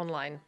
online. 0.00 0.40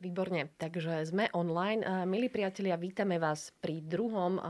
Výborne, 0.00 0.48
takže 0.56 1.04
sme 1.04 1.28
online. 1.36 1.84
Milí 2.08 2.32
priatelia, 2.32 2.80
vítame 2.80 3.20
vás 3.20 3.52
pri 3.60 3.84
druhom 3.84 4.40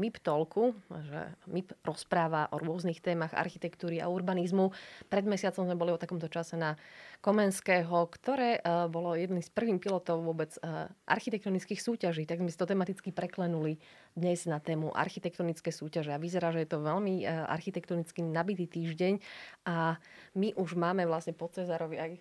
MIP 0.00 0.16
Talku, 0.24 0.72
že 0.88 1.28
MIP 1.44 1.76
rozpráva 1.84 2.48
o 2.48 2.56
rôznych 2.56 3.04
témach 3.04 3.36
architektúry 3.36 4.00
a 4.00 4.08
urbanizmu. 4.08 4.72
Pred 5.12 5.28
mesiacom 5.28 5.68
sme 5.68 5.76
boli 5.76 5.92
o 5.92 6.00
takomto 6.00 6.32
čase 6.32 6.56
na 6.56 6.72
Komenského, 7.20 8.08
ktoré 8.08 8.64
bolo 8.88 9.12
jedným 9.12 9.44
z 9.44 9.52
prvým 9.52 9.76
pilotov 9.76 10.24
vôbec 10.24 10.56
architektonických 11.04 11.84
súťaží, 11.84 12.24
tak 12.24 12.40
sme 12.40 12.48
si 12.48 12.56
to 12.56 12.64
tematicky 12.64 13.12
preklenuli 13.12 13.76
dnes 14.16 14.48
na 14.48 14.56
tému 14.56 14.96
architektonické 14.96 15.68
súťaže. 15.68 16.16
A 16.16 16.22
vyzerá, 16.22 16.48
že 16.48 16.64
je 16.64 16.70
to 16.72 16.80
veľmi 16.80 17.28
architektonicky 17.28 18.24
nabitý 18.24 18.64
týždeň 18.64 19.20
a 19.68 20.00
my 20.32 20.56
už 20.56 20.80
máme 20.80 21.04
vlastne 21.04 21.34
po 21.34 21.50
Cezarovi 21.50 21.98
aj 21.98 22.10
e, 22.14 22.20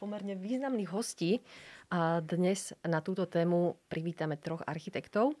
pomerne 0.00 0.32
významných 0.32 0.88
hostí. 0.88 1.44
A 1.88 2.20
dnes 2.20 2.76
na 2.84 3.00
túto 3.00 3.24
tému 3.24 3.80
privítame 3.88 4.36
troch 4.36 4.60
architektov. 4.68 5.32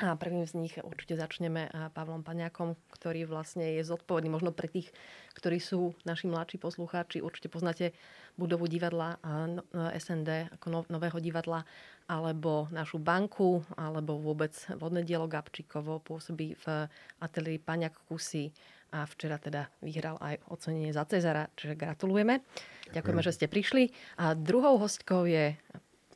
A 0.00 0.12
prvým 0.16 0.44
z 0.44 0.56
nich 0.56 0.76
určite 0.80 1.16
začneme 1.16 1.68
Pavlom 1.92 2.20
Paňákom, 2.20 2.76
ktorý 2.92 3.28
vlastne 3.28 3.80
je 3.80 3.84
zodpovedný 3.84 4.32
možno 4.32 4.52
pre 4.52 4.68
tých, 4.68 4.92
ktorí 5.36 5.60
sú 5.60 5.92
naši 6.04 6.28
mladší 6.28 6.56
poslucháči. 6.60 7.24
Určite 7.24 7.52
poznáte 7.52 7.92
budovu 8.36 8.64
divadla 8.68 9.20
no, 9.48 9.64
SND 9.72 10.52
ako 10.56 10.88
nového 10.88 11.16
divadla, 11.20 11.64
alebo 12.08 12.68
našu 12.72 13.00
banku, 13.00 13.64
alebo 13.76 14.20
vôbec 14.20 14.52
vodné 14.76 15.04
dielo 15.04 15.28
Gabčíkovo 15.28 16.00
pôsobí 16.00 16.56
v 16.60 16.88
ateliéri 17.20 17.60
Paňak 17.60 18.04
Kusy 18.08 18.52
a 18.90 19.06
včera 19.06 19.38
teda 19.38 19.70
vyhral 19.80 20.18
aj 20.18 20.42
ocenenie 20.50 20.90
za 20.90 21.06
Cezara, 21.06 21.46
čiže 21.54 21.78
gratulujeme. 21.78 22.42
Ďakujeme, 22.90 23.22
že 23.22 23.34
ste 23.34 23.46
prišli. 23.46 23.94
A 24.18 24.34
druhou 24.34 24.76
hostkou 24.76 25.24
je 25.26 25.54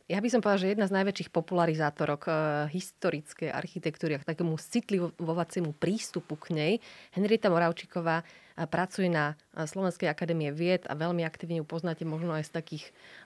ja 0.05 0.21
by 0.21 0.29
som 0.29 0.45
povedala, 0.45 0.61
že 0.61 0.73
jedna 0.77 0.85
z 0.85 0.97
najväčších 1.01 1.33
popularizátorok 1.33 2.23
uh, 2.29 2.37
historickej 2.69 3.49
architektúry 3.49 4.13
a 4.13 4.21
k 4.21 4.29
takému 4.37 4.53
citlivovaciemu 4.61 5.73
prístupu 5.73 6.37
k 6.37 6.53
nej. 6.53 6.73
Henrieta 7.17 7.49
Moravčíková 7.49 8.21
pracuje 8.55 9.11
na 9.11 9.35
Slovenskej 9.55 10.07
akadémie 10.07 10.55
vied 10.55 10.87
a 10.87 10.95
veľmi 10.95 11.27
aktívne 11.27 11.59
ju 11.59 11.67
poznáte 11.67 12.07
možno 12.07 12.35
aj 12.39 12.47
z 12.47 12.55
takých 12.55 12.85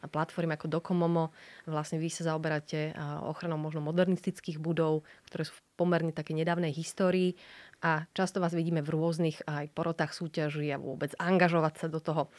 platform 0.09 0.57
ako 0.57 0.67
Dokomomo. 0.73 1.37
Vlastne 1.69 2.01
vy 2.01 2.09
sa 2.09 2.33
zaoberáte 2.33 2.97
ochranou 3.29 3.61
možno 3.61 3.85
modernistických 3.85 4.57
budov, 4.57 5.05
ktoré 5.29 5.45
sú 5.45 5.53
v 5.53 5.65
pomerne 5.77 6.13
také 6.17 6.33
nedávnej 6.33 6.73
histórii 6.73 7.37
a 7.85 8.09
často 8.17 8.43
vás 8.43 8.57
vidíme 8.57 8.83
v 8.83 8.91
rôznych 8.91 9.45
aj 9.47 9.71
porotách 9.71 10.17
súťaží 10.17 10.73
a 10.75 10.83
vôbec 10.83 11.15
angažovať 11.21 11.75
sa 11.79 11.87
do 11.87 12.01
toho. 12.01 12.33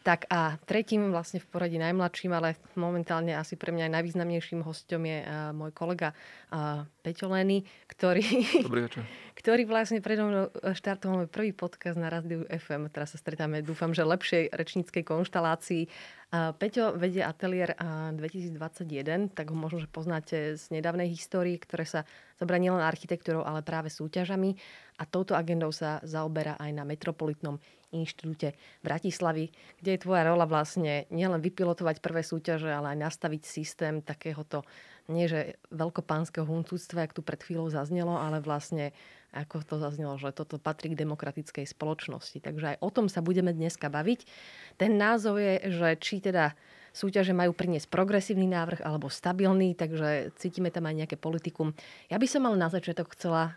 Tak 0.00 0.32
a 0.32 0.56
tretím 0.64 1.12
vlastne 1.12 1.44
v 1.44 1.48
poradí 1.52 1.76
najmladším, 1.76 2.32
ale 2.32 2.56
momentálne 2.72 3.36
asi 3.36 3.60
pre 3.60 3.68
mňa 3.68 3.92
aj 3.92 3.94
najvýznamnejším 4.00 4.64
hostom 4.64 5.04
je 5.04 5.20
uh, 5.20 5.52
môj 5.52 5.76
kolega 5.76 6.16
uh, 6.16 6.88
Peťo 7.04 7.28
Leny, 7.28 7.68
ktorý, 7.84 8.24
ktorý 9.40 9.64
vlastne 9.64 10.04
predo 10.04 10.28
mnou 10.28 10.52
štartoval 10.76 11.24
prvý 11.32 11.56
podcast 11.56 11.96
na 11.96 12.12
Rádiu 12.12 12.44
FM. 12.44 12.92
Teraz 12.92 13.16
sa 13.16 13.18
stretáme, 13.18 13.64
dúfam, 13.64 13.96
že 13.96 14.04
lepšej 14.04 14.52
rečníckej 14.52 15.00
konštalácii. 15.00 15.88
Peťo 16.30 16.94
vedie 16.94 17.24
ateliér 17.24 17.74
uh, 17.74 18.12
2021, 18.14 19.32
tak 19.32 19.48
ho 19.50 19.56
možno, 19.56 19.80
že 19.80 19.88
poznáte 19.88 20.54
z 20.60 20.62
nedávnej 20.70 21.08
histórii, 21.08 21.56
ktoré 21.56 21.88
sa 21.88 22.04
zabrá 22.36 22.60
nielen 22.60 22.84
architektúrou, 22.84 23.42
ale 23.42 23.64
práve 23.64 23.88
súťažami. 23.88 24.54
A 25.00 25.08
touto 25.08 25.32
agendou 25.32 25.72
sa 25.72 26.04
zaoberá 26.04 26.60
aj 26.60 26.70
na 26.76 26.84
Metropolitnom 26.84 27.56
inštitúte 27.90 28.54
Bratislavy, 28.86 29.50
kde 29.82 29.90
je 29.98 30.02
tvoja 30.06 30.22
rola 30.22 30.46
vlastne 30.46 31.10
nielen 31.10 31.42
vypilotovať 31.42 31.98
prvé 31.98 32.22
súťaže, 32.22 32.70
ale 32.70 32.94
aj 32.94 33.02
nastaviť 33.10 33.42
systém 33.42 33.98
takéhoto, 33.98 34.62
nie 35.10 35.26
že 35.26 35.58
veľkopánskeho 35.74 36.46
huncúctva, 36.46 37.10
jak 37.10 37.16
tu 37.18 37.26
pred 37.26 37.42
chvíľou 37.42 37.66
zaznelo, 37.74 38.14
ale 38.14 38.38
vlastne 38.38 38.94
ako 39.30 39.62
to 39.62 39.76
zaznelo, 39.78 40.18
že 40.18 40.34
toto 40.34 40.58
patrí 40.58 40.90
k 40.92 41.00
demokratickej 41.00 41.66
spoločnosti. 41.66 42.38
Takže 42.42 42.74
aj 42.74 42.76
o 42.82 42.90
tom 42.90 43.06
sa 43.06 43.22
budeme 43.22 43.54
dneska 43.54 43.86
baviť. 43.86 44.26
Ten 44.74 44.98
názov 44.98 45.38
je, 45.38 45.70
že 45.70 45.88
či 46.02 46.18
teda 46.18 46.58
súťaže 46.90 47.30
majú 47.30 47.54
priniesť 47.54 47.86
progresívny 47.86 48.50
návrh 48.50 48.82
alebo 48.82 49.06
stabilný, 49.06 49.78
takže 49.78 50.34
cítime 50.34 50.74
tam 50.74 50.90
aj 50.90 51.06
nejaké 51.06 51.14
politikum. 51.14 51.70
Ja 52.10 52.18
by 52.18 52.26
som 52.26 52.42
ale 52.50 52.58
na 52.58 52.66
začiatok 52.66 53.14
chcela 53.14 53.54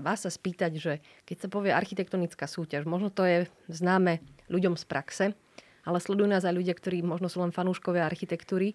vás 0.00 0.24
sa 0.24 0.32
spýtať, 0.32 0.72
že 0.80 0.92
keď 1.28 1.36
sa 1.36 1.48
povie 1.52 1.76
architektonická 1.76 2.48
súťaž, 2.48 2.88
možno 2.88 3.12
to 3.12 3.28
je 3.28 3.38
známe 3.68 4.24
ľuďom 4.48 4.80
z 4.80 4.84
praxe, 4.88 5.24
ale 5.84 5.98
sledujú 6.00 6.28
nás 6.32 6.48
aj 6.48 6.56
ľudia, 6.56 6.72
ktorí 6.72 7.04
možno 7.04 7.28
sú 7.28 7.44
len 7.44 7.52
fanúškovia 7.52 8.08
architektúry 8.08 8.72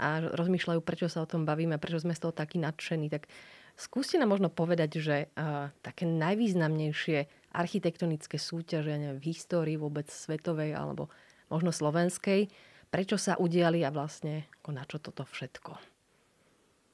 a 0.00 0.24
rozmýšľajú, 0.32 0.80
prečo 0.80 1.08
sa 1.08 1.24
o 1.24 1.28
tom 1.28 1.44
bavíme, 1.44 1.76
prečo 1.76 2.00
sme 2.00 2.16
z 2.16 2.24
toho 2.24 2.32
takí 2.32 2.56
nadšení. 2.56 3.08
Tak 3.12 3.28
skúste 3.76 4.16
nám 4.16 4.32
možno 4.32 4.48
povedať, 4.48 4.90
že 4.98 5.16
uh, 5.36 5.70
také 5.84 6.08
najvýznamnejšie 6.08 7.52
architektonické 7.52 8.36
súťaže 8.36 8.92
neviem, 8.96 9.20
v 9.20 9.28
histórii 9.32 9.76
vôbec 9.80 10.08
svetovej 10.08 10.76
alebo 10.76 11.08
možno 11.48 11.70
slovenskej, 11.70 12.48
prečo 12.90 13.16
sa 13.16 13.36
udiali 13.38 13.84
a 13.86 13.94
vlastne 13.94 14.48
ako 14.60 14.70
na 14.72 14.84
čo 14.84 14.96
toto 15.00 15.24
všetko. 15.24 15.76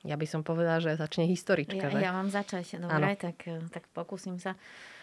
Ja 0.03 0.19
by 0.19 0.27
som 0.27 0.43
povedala, 0.43 0.83
že 0.83 0.99
začne 0.99 1.31
historička. 1.31 1.87
Ja, 1.87 1.95
že? 1.95 1.99
ja 2.03 2.11
mám 2.11 2.27
začať, 2.27 2.83
dobre, 2.83 3.15
tak, 3.15 3.39
tak 3.71 3.87
pokúsim 3.95 4.43
sa. 4.43 4.59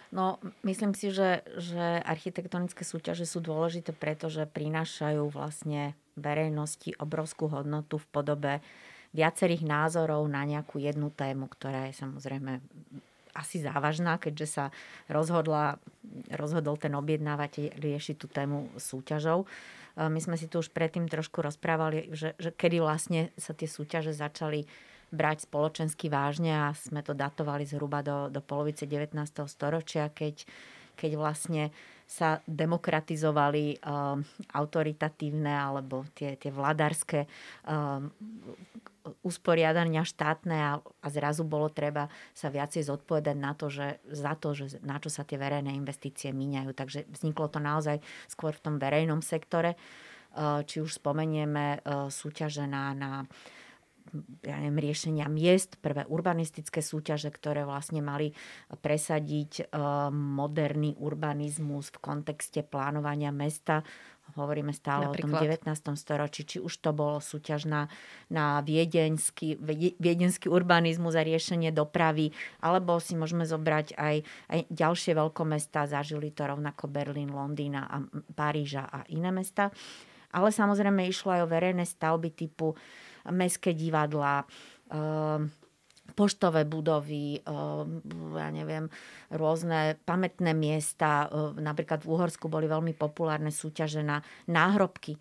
No, 0.09 0.41
myslím 0.65 0.97
si, 0.97 1.13
že, 1.13 1.45
že 1.55 2.01
architektonické 2.01 2.81
súťaže 2.81 3.29
sú 3.29 3.39
dôležité, 3.39 3.93
pretože 3.93 4.43
prinášajú 4.49 5.29
vlastne 5.29 5.93
verejnosti 6.17 6.97
obrovskú 6.97 7.47
hodnotu 7.47 8.01
v 8.01 8.07
podobe 8.09 8.53
viacerých 9.13 9.65
názorov 9.65 10.25
na 10.29 10.45
nejakú 10.45 10.77
jednu 10.77 11.09
tému, 11.09 11.49
ktorá 11.49 11.89
je 11.89 11.97
samozrejme 11.97 12.61
asi 13.33 13.61
závažná, 13.61 14.17
keďže 14.17 14.47
sa 14.49 14.65
rozhodla, 15.07 15.77
rozhodol 16.33 16.75
ten 16.75 16.91
objednávateľ 16.97 17.77
riešiť 17.77 18.15
tú 18.17 18.27
tému 18.27 18.73
súťažou. 18.75 19.45
My 19.99 20.19
sme 20.19 20.35
si 20.39 20.47
tu 20.47 20.59
už 20.59 20.71
predtým 20.71 21.07
trošku 21.07 21.43
rozprávali, 21.43 22.11
že, 22.15 22.35
že 22.39 22.51
kedy 22.55 22.79
vlastne 22.83 23.31
sa 23.35 23.51
tie 23.55 23.67
súťaže 23.67 24.15
začali 24.15 24.65
brať 25.09 25.49
spoločensky 25.49 26.07
vážne 26.07 26.69
a 26.69 26.77
sme 26.77 27.01
to 27.01 27.17
datovali 27.17 27.65
zhruba 27.65 28.05
do, 28.05 28.29
do 28.29 28.41
polovice 28.45 28.85
19. 28.85 29.17
storočia, 29.49 30.13
keď, 30.13 30.45
keď 30.93 31.11
vlastne 31.17 31.63
sa 32.09 32.41
demokratizovali 32.45 33.81
um, 33.85 34.25
autoritatívne 34.53 35.53
alebo 35.53 36.09
tie, 36.17 36.37
tie 36.41 36.49
vladárske 36.49 37.29
um, 37.69 38.09
usporiadania 39.23 40.03
štátne 40.03 40.57
a, 40.57 40.71
a 40.79 41.07
zrazu 41.07 41.47
bolo 41.47 41.71
treba 41.71 42.11
sa 42.35 42.51
viacej 42.51 42.85
zodpovedať 42.85 43.37
na 43.37 43.51
to, 43.55 43.71
že 43.71 44.03
za 44.09 44.35
to, 44.35 44.53
že 44.55 44.79
na 44.83 44.99
čo 44.99 45.07
sa 45.07 45.23
tie 45.23 45.39
verejné 45.39 45.71
investície 45.73 46.29
míňajú. 46.31 46.71
Takže 46.75 46.99
vzniklo 47.11 47.47
to 47.47 47.59
naozaj 47.63 47.97
skôr 48.27 48.51
v 48.53 48.63
tom 48.63 48.75
verejnom 48.77 49.23
sektore. 49.23 49.79
Eh, 50.29 50.61
či 50.61 50.77
už 50.77 51.01
spomenieme 51.01 51.81
eh, 51.81 52.07
súťaže 52.07 52.69
na, 52.69 52.93
na 52.93 53.11
ja 54.41 54.57
neviem, 54.57 54.79
riešenia 54.91 55.29
miest, 55.29 55.77
prvé 55.79 56.05
urbanistické 56.09 56.81
súťaže, 56.81 57.29
ktoré 57.29 57.63
vlastne 57.63 58.01
mali 58.01 58.33
presadiť 58.69 59.51
eh, 59.61 59.65
moderný 60.11 60.97
urbanizmus 60.97 61.93
v 61.93 61.97
kontexte 62.01 62.65
plánovania 62.65 63.29
mesta 63.29 63.85
hovoríme 64.37 64.73
stále 64.75 65.09
Napríklad. 65.09 65.41
o 65.41 65.47
tom 65.65 65.95
19. 65.95 65.97
storočí, 65.97 66.41
či 66.45 66.57
už 66.61 66.73
to 66.83 66.91
bolo 66.93 67.17
súťaž 67.17 67.65
na, 67.65 67.89
na 68.29 68.61
viedenský, 68.61 69.57
viedenský 69.97 70.51
urbanizmus 70.51 71.17
a 71.17 71.25
riešenie 71.25 71.73
dopravy, 71.73 72.29
alebo 72.61 73.01
si 73.01 73.17
môžeme 73.17 73.47
zobrať 73.47 73.97
aj, 73.97 74.15
aj 74.51 74.59
ďalšie 74.69 75.11
veľkomestá, 75.17 75.89
zažili 75.89 76.29
to 76.29 76.45
rovnako 76.45 76.91
Berlín, 76.91 77.33
Londýna 77.33 77.89
a 77.89 78.03
Paríža 78.35 78.85
a 78.85 79.05
iné 79.09 79.33
mesta. 79.33 79.73
Ale 80.29 80.53
samozrejme 80.53 81.09
išlo 81.09 81.33
aj 81.33 81.41
o 81.41 81.51
verejné 81.51 81.89
stavby 81.89 82.29
typu 82.29 82.77
mestské 83.27 83.75
divadla, 83.75 84.47
ehm, 84.91 85.51
poštové 86.19 86.65
budovy, 86.65 87.39
eh, 87.39 87.85
ja 88.35 88.49
neviem, 88.51 88.89
rôzne 89.31 89.95
pamätné 90.03 90.51
miesta. 90.51 91.29
Eh, 91.29 91.61
napríklad 91.61 92.03
v 92.03 92.11
Uhorsku 92.11 92.51
boli 92.51 92.67
veľmi 92.67 92.91
populárne 92.97 93.53
súťaže 93.53 94.03
na 94.03 94.19
náhrobky 94.49 95.15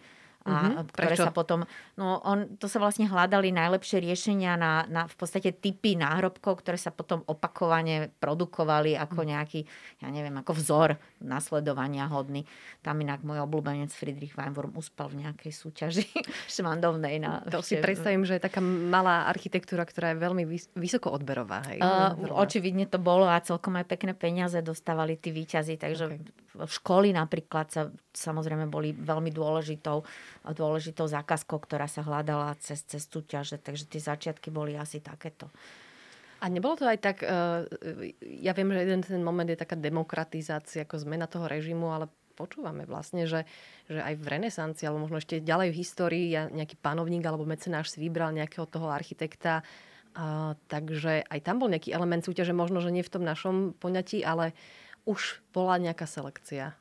a 0.48 0.60
mm-hmm. 0.64 0.88
ktoré 0.96 1.14
Prečo? 1.14 1.24
sa 1.28 1.32
potom... 1.32 1.60
No, 2.00 2.24
on, 2.24 2.56
to 2.56 2.66
sa 2.66 2.80
vlastne 2.80 3.04
hľadali 3.04 3.52
najlepšie 3.52 4.00
riešenia 4.00 4.56
na, 4.56 4.88
na 4.88 5.04
v 5.04 5.14
podstate 5.14 5.52
typy 5.52 5.94
náhrobkov, 5.94 6.64
ktoré 6.64 6.80
sa 6.80 6.88
potom 6.88 7.20
opakovane 7.28 8.08
produkovali 8.16 8.96
ako 8.96 9.20
mhm. 9.22 9.28
nejaký, 9.28 9.60
ja 10.00 10.08
neviem, 10.08 10.34
ako 10.40 10.52
vzor 10.56 10.88
nasledovania 11.20 12.08
hodný. 12.08 12.48
Tam 12.80 12.96
inak 12.98 13.20
môj 13.22 13.44
obľúbenec 13.44 13.92
Friedrich 13.92 14.32
Weinwurm 14.34 14.72
uspal 14.78 15.12
v 15.12 15.28
nejakej 15.28 15.52
súťaži 15.52 16.06
švandovnej. 16.56 17.20
Na, 17.20 17.44
to 17.44 17.60
si 17.60 17.76
predstavím, 17.78 18.24
že 18.24 18.40
je 18.40 18.46
taká 18.48 18.64
malá 18.64 19.28
architektúra, 19.28 19.84
ktorá 19.84 20.14
je 20.14 20.22
veľmi 20.22 20.44
vysoko 20.78 21.12
odberová. 21.12 21.62
Hej? 21.68 21.78
Uh, 21.84 22.32
očividne 22.32 22.88
to 22.88 22.96
bolo 22.96 23.28
a 23.28 23.38
celkom 23.44 23.76
aj 23.76 23.86
pekné 23.90 24.16
peniaze 24.16 24.58
dostávali 24.64 25.20
tí 25.20 25.30
výťazí, 25.34 25.76
takže 25.76 26.04
okay 26.08 26.46
školy 26.66 27.14
napríklad 27.14 27.70
sa, 27.70 27.82
samozrejme 28.10 28.66
boli 28.66 28.90
veľmi 28.90 29.30
dôležitou, 29.30 30.02
dôležitou 30.46 31.10
zákazkou, 31.10 31.58
ktorá 31.60 31.90
sa 31.90 32.02
hľadala 32.04 32.54
cez, 32.62 32.82
cez 32.86 33.04
súťaže. 33.04 33.58
Takže 33.58 33.84
tie 33.90 34.00
začiatky 34.00 34.48
boli 34.52 34.78
asi 34.78 35.02
takéto. 35.02 35.50
A 36.38 36.46
nebolo 36.46 36.78
to 36.78 36.86
aj 36.86 36.98
tak, 37.02 37.26
uh, 37.26 37.66
ja 38.22 38.54
viem, 38.54 38.70
že 38.70 38.80
jeden 38.86 39.02
ten 39.02 39.22
moment 39.26 39.48
je 39.50 39.58
taká 39.58 39.74
demokratizácia, 39.74 40.86
ako 40.86 41.02
zmena 41.02 41.26
toho 41.26 41.50
režimu, 41.50 41.90
ale 41.90 42.06
počúvame 42.38 42.86
vlastne, 42.86 43.26
že, 43.26 43.42
že 43.90 43.98
aj 43.98 44.14
v 44.14 44.26
renesancii, 44.38 44.86
alebo 44.86 45.02
možno 45.10 45.18
ešte 45.18 45.42
ďalej 45.42 45.74
v 45.74 45.80
histórii, 45.82 46.26
ja, 46.30 46.46
nejaký 46.46 46.78
panovník 46.78 47.26
alebo 47.26 47.42
mecenáš 47.42 47.90
si 47.90 47.98
vybral 47.98 48.30
nejakého 48.30 48.70
toho 48.70 48.86
architekta, 48.86 49.66
uh, 50.14 50.54
takže 50.70 51.26
aj 51.26 51.40
tam 51.42 51.58
bol 51.58 51.66
nejaký 51.66 51.90
element 51.90 52.22
súťaže, 52.22 52.54
možno, 52.54 52.78
že 52.78 52.94
nie 52.94 53.02
v 53.02 53.10
tom 53.10 53.26
našom 53.26 53.74
poňatí, 53.74 54.22
ale 54.22 54.54
už 55.10 55.42
bola 55.50 55.74
nejaká 55.82 56.06
selekcia. 56.06 56.78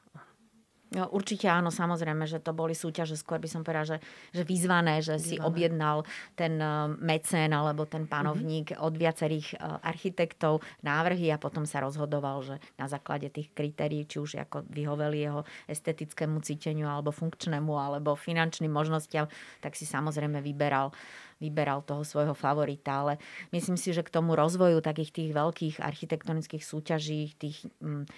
Určite 0.87 1.51
áno, 1.51 1.67
samozrejme, 1.67 2.23
že 2.23 2.39
to 2.39 2.55
boli 2.55 2.71
súťaže, 2.71 3.19
skôr 3.19 3.43
by 3.43 3.49
som 3.51 3.59
povedala, 3.59 3.83
že, 3.83 3.97
že 4.31 4.47
vyzvané, 4.47 5.03
že 5.03 5.19
vyzvané. 5.19 5.27
si 5.27 5.35
objednal 5.35 6.07
ten 6.39 6.55
uh, 6.63 6.87
mecén 6.87 7.51
alebo 7.51 7.83
ten 7.83 8.07
panovník 8.07 8.71
mm-hmm. 8.71 8.87
od 8.87 8.93
viacerých 8.95 9.59
uh, 9.59 9.83
architektov 9.83 10.63
návrhy 10.87 11.27
a 11.35 11.41
potom 11.41 11.67
sa 11.67 11.83
rozhodoval, 11.83 12.39
že 12.39 12.55
na 12.79 12.87
základe 12.87 13.27
tých 13.27 13.51
kritérií, 13.51 14.07
či 14.07 14.23
už 14.23 14.47
ako 14.47 14.63
vyhoveli 14.71 15.27
jeho 15.27 15.43
estetickému 15.67 16.39
cíteniu 16.39 16.87
alebo 16.87 17.11
funkčnému 17.11 17.75
alebo 17.75 18.15
finančným 18.15 18.71
možnostiam, 18.71 19.27
tak 19.59 19.75
si 19.75 19.83
samozrejme 19.83 20.39
vyberal 20.39 20.95
vyberal 21.37 21.85
toho 21.85 22.01
svojho 22.01 22.33
favorita, 22.33 23.05
ale 23.05 23.13
myslím 23.53 23.77
si, 23.77 23.93
že 23.93 24.01
k 24.01 24.09
tomu 24.09 24.33
rozvoju 24.33 24.81
takých 24.81 25.13
tých 25.13 25.31
veľkých 25.37 25.75
architektonických 25.85 26.65
súťaží, 26.65 27.37
tých, 27.37 27.61
mm, 27.77 28.09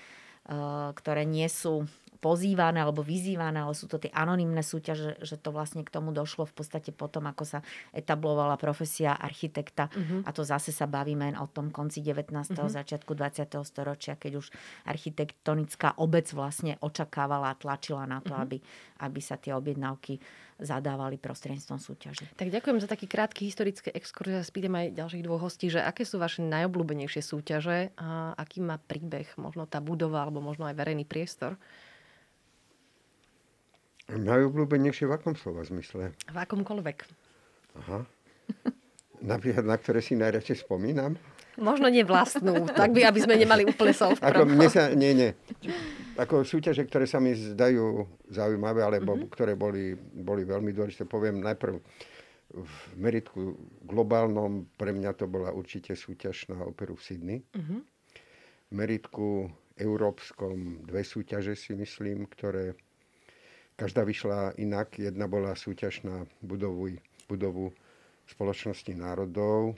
ktoré 0.96 1.28
nie 1.28 1.46
sú 1.52 1.84
pozývané 2.20 2.84
alebo 2.84 3.00
vyzývané, 3.00 3.64
ale 3.64 3.72
sú 3.72 3.88
to 3.88 3.96
tie 3.96 4.12
anonimné 4.12 4.60
súťaže, 4.60 5.20
že 5.24 5.40
to 5.40 5.56
vlastne 5.56 5.88
k 5.88 5.90
tomu 5.90 6.12
došlo 6.12 6.44
v 6.44 6.54
podstate 6.54 6.92
potom, 6.92 7.24
ako 7.32 7.48
sa 7.48 7.60
etablovala 7.96 8.60
profesia 8.60 9.16
architekta. 9.16 9.88
Uh-huh. 9.88 10.28
A 10.28 10.30
to 10.36 10.44
zase 10.44 10.76
sa 10.76 10.84
bavíme 10.84 11.32
o 11.40 11.48
tom 11.48 11.72
konci 11.72 12.04
19. 12.04 12.30
Uh-huh. 12.32 12.68
Mhm. 12.68 12.76
začiatku 12.76 13.12
20. 13.16 13.64
storočia, 13.64 14.20
keď 14.20 14.44
už 14.44 14.52
architektonická 14.84 15.96
obec 15.96 16.28
vlastne 16.36 16.76
očakávala 16.84 17.56
a 17.56 17.60
tlačila 17.60 18.04
na 18.04 18.20
to, 18.20 18.36
uh-huh. 18.36 18.44
aby, 18.44 18.58
aby 19.00 19.20
sa 19.24 19.40
tie 19.40 19.56
objednávky 19.56 20.20
zadávali 20.60 21.16
prostredníctvom 21.16 21.80
súťaže. 21.80 22.28
Tak 22.36 22.52
ďakujem 22.52 22.84
za 22.84 22.92
taký 22.92 23.08
krátky 23.08 23.48
historický 23.48 23.96
exkurs. 23.96 24.28
Ja 24.28 24.44
spýtam 24.44 24.76
aj 24.76 24.92
ďalších 24.92 25.24
dvoch 25.24 25.48
hostí, 25.48 25.72
že 25.72 25.80
aké 25.80 26.04
sú 26.04 26.20
vaše 26.20 26.44
najobľúbenejšie 26.44 27.24
súťaže 27.24 27.96
a 27.96 28.36
aký 28.36 28.60
má 28.60 28.76
príbeh, 28.76 29.32
možno 29.40 29.64
tá 29.64 29.80
budova 29.80 30.28
alebo 30.28 30.44
možno 30.44 30.68
aj 30.68 30.76
verejný 30.76 31.08
priestor. 31.08 31.56
Najobľúbenejšie 34.10 35.06
v 35.06 35.14
akom 35.14 35.38
slova 35.38 35.62
zmysle? 35.62 36.18
V 36.18 36.38
akomkoľvek. 36.38 36.98
Aha. 37.86 38.00
Napríklad, 39.22 39.68
na 39.68 39.78
ktoré 39.78 40.00
si 40.02 40.18
najradšej 40.18 40.66
spomínam? 40.66 41.20
Možno 41.60 41.92
nie 41.92 42.08
vlastnú, 42.08 42.72
tak 42.72 42.96
by, 42.96 43.04
aby 43.04 43.20
sme 43.20 43.36
nemali 43.36 43.68
úplne 43.68 43.92
Ako 43.92 44.48
mne 44.48 44.68
sa, 44.72 44.96
nie, 44.96 45.12
nie. 45.12 45.30
Ako 46.16 46.48
súťaže, 46.48 46.88
ktoré 46.88 47.04
sa 47.04 47.20
mi 47.20 47.36
zdajú 47.36 48.08
zaujímavé, 48.32 48.80
alebo 48.80 49.20
mm-hmm. 49.20 49.32
ktoré 49.36 49.60
boli, 49.60 49.92
boli 50.00 50.48
veľmi 50.48 50.72
dôležité, 50.72 51.04
poviem 51.04 51.44
najprv 51.44 51.76
v 52.50 52.76
meritku 52.96 53.60
globálnom, 53.84 54.72
pre 54.80 54.96
mňa 54.96 55.12
to 55.20 55.28
bola 55.28 55.52
určite 55.52 55.94
súťaž 56.00 56.48
na 56.50 56.64
operu 56.64 56.96
v 56.96 57.04
Sydney. 57.04 57.40
Mm-hmm. 57.44 57.80
V 58.70 58.74
meritku 58.74 59.28
európskom 59.76 60.88
dve 60.88 61.04
súťaže 61.04 61.60
si 61.60 61.76
myslím, 61.76 62.24
ktoré 62.26 62.74
Každá 63.80 64.04
vyšla 64.04 64.60
inak. 64.60 65.00
Jedna 65.00 65.32
bola 65.32 65.56
súťaž 65.56 66.04
na 66.04 66.28
budovu, 66.44 67.00
budovu 67.32 67.72
spoločnosti 68.28 68.92
národov 68.92 69.72
e, 69.72 69.76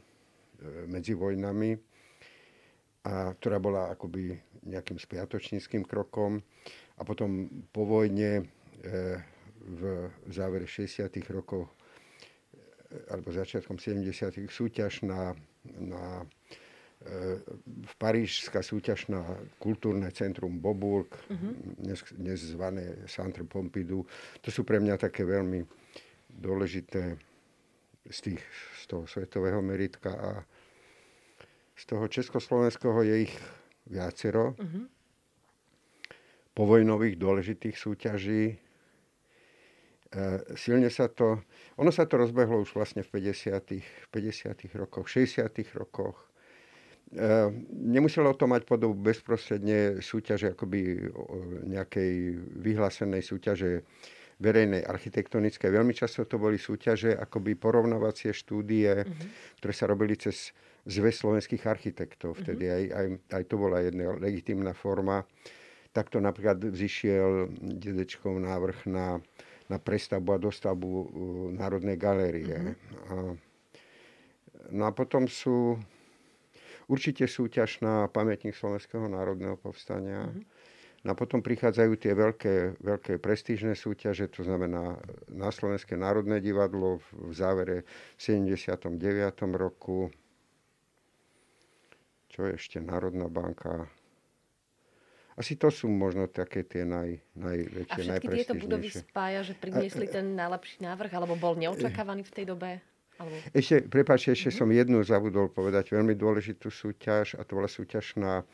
medzi 0.90 1.14
vojnami, 1.14 1.78
a 3.06 3.30
ktorá 3.38 3.62
bola 3.62 3.94
akoby 3.94 4.34
nejakým 4.66 4.98
spiatočníckým 4.98 5.86
krokom. 5.86 6.42
A 6.98 7.06
potom 7.06 7.46
po 7.70 7.86
vojne 7.86 8.42
e, 8.42 8.44
v 9.70 10.10
závere 10.34 10.66
60. 10.66 11.06
rokov 11.30 11.70
e, 11.70 11.70
alebo 13.06 13.30
začiatkom 13.30 13.78
70. 13.78 14.34
súťaž 14.50 15.06
na, 15.06 15.38
na 15.78 16.26
v 17.66 17.94
Parížská 17.98 18.62
súťaž 18.62 19.10
na 19.10 19.26
kultúrne 19.58 20.06
centrum 20.14 20.62
Boburg, 20.62 21.10
uh-huh. 21.10 21.82
dnes, 21.82 22.00
dnes 22.14 22.38
zvané 22.54 23.10
Centre 23.10 23.42
Pompidou. 23.42 24.06
To 24.46 24.50
sú 24.54 24.62
pre 24.62 24.78
mňa 24.78 25.02
také 25.02 25.26
veľmi 25.26 25.66
dôležité 26.30 27.18
z, 28.06 28.20
tých, 28.22 28.44
z 28.78 28.84
toho 28.86 29.10
svetového 29.10 29.66
meritka 29.66 30.14
a 30.14 30.32
z 31.74 31.84
toho 31.90 32.06
československého 32.06 33.02
je 33.02 33.16
ich 33.26 33.34
viacero. 33.90 34.54
Uh-huh. 34.54 34.86
Povojnových 36.54 37.18
dôležitých 37.18 37.82
súťaží. 37.82 38.54
E, 38.54 38.56
silne 40.54 40.94
sa 40.94 41.10
to, 41.10 41.42
ono 41.82 41.90
sa 41.90 42.06
to 42.06 42.22
rozbehlo 42.22 42.62
už 42.62 42.78
vlastne 42.78 43.02
v 43.02 43.34
50. 43.34 44.14
50. 44.14 44.78
rokoch, 44.78 45.10
60. 45.10 45.50
rokoch 45.82 46.31
nemuselo 47.76 48.32
to 48.40 48.48
mať 48.48 48.64
podobu 48.64 48.96
bezprostredne 48.96 50.00
súťaže, 50.00 50.56
akoby 50.56 51.12
nejakej 51.68 52.40
vyhlásenej 52.64 53.20
súťaže 53.20 53.84
verejnej 54.42 54.82
architektonické. 54.82 55.70
Veľmi 55.70 55.94
často 55.94 56.26
to 56.26 56.42
boli 56.42 56.58
súťaže, 56.58 57.14
akoby 57.14 57.54
porovnávacie 57.54 58.34
štúdie, 58.34 59.06
uh-huh. 59.06 59.28
ktoré 59.62 59.74
sa 59.76 59.86
robili 59.86 60.18
cez 60.18 60.50
zväz 60.90 61.22
slovenských 61.22 61.62
architektov. 61.70 62.42
Vtedy 62.42 62.66
uh-huh. 62.66 62.78
aj, 62.80 62.84
aj, 62.90 63.08
aj 63.38 63.44
to 63.46 63.56
bola 63.62 63.86
jedna 63.86 64.18
legitimná 64.18 64.74
forma. 64.74 65.22
Takto 65.94 66.18
napríklad 66.18 66.58
vzýšiel 66.58 67.54
dedečkov 67.78 68.42
návrh 68.42 68.90
na, 68.90 69.22
na 69.70 69.78
prestavbu 69.78 70.34
a 70.34 70.40
dostavbu 70.42 70.90
uh, 70.90 71.06
Národnej 71.54 72.02
galérie. 72.02 72.58
Uh-huh. 72.58 72.74
A, 73.12 73.16
no 74.74 74.90
a 74.90 74.92
potom 74.96 75.30
sú 75.30 75.78
Určite 76.92 77.24
súťaž 77.24 77.80
na 77.80 78.12
pamätník 78.12 78.52
Slovenského 78.52 79.08
národného 79.08 79.56
povstania. 79.56 80.28
Mm-hmm. 80.28 81.08
A 81.08 81.18
potom 81.18 81.42
prichádzajú 81.42 81.98
tie 81.98 82.14
veľké, 82.14 82.56
veľké 82.84 83.14
prestížne 83.18 83.74
súťaže, 83.74 84.30
to 84.30 84.46
znamená 84.46 85.02
na 85.32 85.50
Slovenské 85.50 85.98
národné 85.98 86.44
divadlo 86.44 87.02
v 87.10 87.32
závere 87.34 87.88
v 88.20 88.54
79. 88.54 89.02
roku. 89.56 90.14
Čo 92.30 92.46
je 92.46 92.52
ešte? 92.54 92.78
Národná 92.84 93.32
banka. 93.32 93.90
Asi 95.40 95.58
to 95.58 95.74
sú 95.74 95.90
možno 95.90 96.30
také 96.30 96.68
tie 96.68 96.86
naj, 96.86 97.18
najväčšie, 97.34 98.02
A 98.06 98.20
všetky 98.22 98.28
tieto 98.44 98.56
budovy 98.60 98.94
spája, 98.94 99.42
že 99.42 99.58
priniesli 99.58 100.06
ten 100.06 100.38
najlepší 100.38 100.86
návrh, 100.86 101.12
alebo 101.18 101.34
bol 101.34 101.58
neočakávaný 101.58 102.28
v 102.28 102.34
tej 102.36 102.46
dobe? 102.52 102.84
Ešte, 103.54 103.76
prepáčte, 103.88 104.34
ešte 104.34 104.50
mm-hmm. 104.54 104.60
som 104.60 104.70
jednu 104.70 104.98
zabudol 105.04 105.48
povedať, 105.52 105.94
veľmi 105.94 106.14
dôležitú 106.18 106.72
súťaž 106.72 107.38
a 107.38 107.46
to 107.46 107.58
bola 107.58 107.70
súťaž 107.70 108.18
na, 108.18 108.46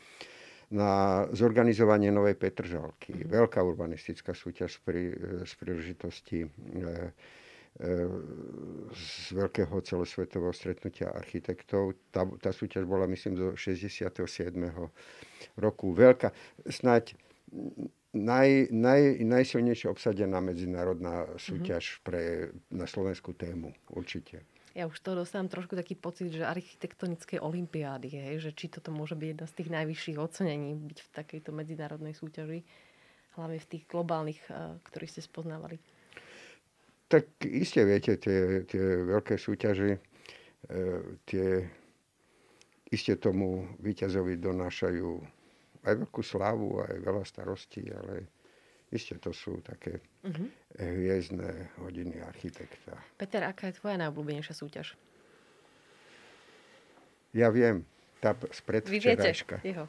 na 0.72 1.24
zorganizovanie 1.32 2.12
Novej 2.12 2.36
Petržalky. 2.36 3.16
Mm-hmm. 3.16 3.32
Veľká 3.32 3.60
urbanistická 3.64 4.36
súťaž 4.36 4.84
pri, 4.84 5.16
z 5.48 5.54
príležitosti 5.56 6.40
e, 6.44 6.48
e, 6.48 7.94
z 8.92 9.08
veľkého 9.32 9.76
celosvetového 9.80 10.52
stretnutia 10.52 11.16
architektov. 11.16 11.96
Tá, 12.12 12.28
tá 12.44 12.52
súťaž 12.52 12.84
bola, 12.84 13.08
myslím, 13.08 13.40
do 13.40 13.48
67. 13.56 14.12
roku. 15.56 15.96
Veľká, 15.96 16.36
snáď 16.68 17.16
naj, 18.18 18.68
naj, 18.72 19.02
najsilnejšie 19.24 19.88
obsadená 19.88 20.44
medzinárodná 20.44 21.28
súťaž 21.40 21.84
mm-hmm. 21.88 22.04
pre, 22.04 22.22
na 22.74 22.86
slovenskú 22.90 23.32
tému, 23.38 23.72
určite. 23.94 24.44
Ja 24.78 24.86
už 24.86 25.02
to 25.02 25.18
dostávam 25.18 25.50
trošku 25.50 25.74
taký 25.74 25.98
pocit, 25.98 26.30
že 26.30 26.46
architektonické 26.46 27.42
olimpiády, 27.42 28.14
hej, 28.14 28.46
že 28.46 28.52
či 28.54 28.70
toto 28.70 28.94
môže 28.94 29.18
byť 29.18 29.28
jedna 29.34 29.46
z 29.50 29.56
tých 29.58 29.70
najvyšších 29.74 30.18
ocenení, 30.22 30.78
byť 30.78 31.00
v 31.02 31.10
takejto 31.18 31.50
medzinárodnej 31.50 32.14
súťaži, 32.14 32.62
hlavne 33.34 33.58
v 33.58 33.70
tých 33.74 33.90
globálnych, 33.90 34.38
eh, 34.54 34.78
ktorých 34.86 35.18
ste 35.18 35.26
spoznávali. 35.26 35.82
Tak 37.10 37.42
iste 37.42 37.82
viete, 37.90 38.22
tie, 38.22 38.68
tie 38.68 38.84
veľké 39.08 39.40
súťaže, 39.40 39.96
e, 39.96 40.00
tie 41.24 41.64
iste 42.92 43.16
tomu 43.16 43.64
víťazovi 43.80 44.36
donášajú 44.36 45.10
aj 45.88 45.94
veľkú 46.04 46.20
slávu, 46.20 46.84
aj 46.84 47.00
veľa 47.00 47.24
starostí, 47.24 47.88
ale 47.96 48.28
Isté 48.88 49.20
to 49.20 49.36
sú 49.36 49.60
také 49.60 50.00
uh-huh. 50.24 50.48
hviezdne 50.80 51.76
hodiny 51.84 52.24
architekta. 52.24 52.96
Peter, 53.20 53.44
aká 53.44 53.68
je 53.68 53.84
tvoja 53.84 54.00
najobľúbenejšia 54.00 54.56
súťaž? 54.56 54.96
Ja 57.36 57.52
viem. 57.52 57.84
tá 58.18 58.34
spred 58.50 58.88
Vy 58.90 58.98
viete 58.98 59.30
jeho. 59.62 59.86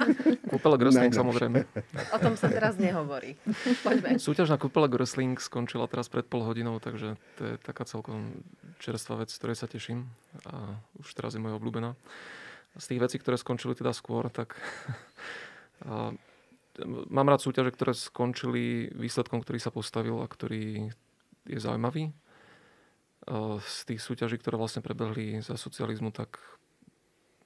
Kúpele 0.54 0.76
Grösling 0.80 1.12
samozrejme. 1.12 1.68
O 2.14 2.18
tom 2.22 2.32
sa 2.38 2.48
teraz 2.48 2.80
nehovorí. 2.80 3.36
Poďme. 3.84 4.16
Súťaž 4.16 4.48
na 4.48 4.56
kúpele 4.56 4.88
Grösling 4.88 5.36
skončila 5.36 5.84
teraz 5.84 6.08
pred 6.08 6.24
pol 6.24 6.40
hodinou, 6.40 6.80
takže 6.80 7.20
to 7.36 7.42
je 7.44 7.54
taká 7.60 7.84
celkom 7.84 8.32
čerstvá 8.80 9.26
vec, 9.26 9.28
ktorej 9.28 9.60
sa 9.60 9.68
teším. 9.68 10.08
A 10.48 10.80
už 11.02 11.12
teraz 11.12 11.36
je 11.36 11.42
moja 11.42 11.60
obľúbená. 11.60 11.92
Z 12.80 12.96
tých 12.96 13.02
vecí, 13.02 13.16
ktoré 13.20 13.36
skončili 13.36 13.76
teda 13.76 13.92
skôr, 13.92 14.32
tak 14.32 14.56
a, 15.84 16.16
mám 16.84 17.28
rád 17.30 17.40
súťaže, 17.40 17.72
ktoré 17.72 17.96
skončili 17.96 18.92
výsledkom, 18.92 19.40
ktorý 19.40 19.58
sa 19.62 19.72
postavil 19.72 20.20
a 20.20 20.28
ktorý 20.28 20.92
je 21.46 21.58
zaujímavý. 21.58 22.12
Z 23.62 23.78
tých 23.90 24.00
súťaží, 24.02 24.38
ktoré 24.38 24.54
vlastne 24.54 24.84
prebehli 24.84 25.42
za 25.42 25.58
socializmu, 25.58 26.14
tak 26.14 26.38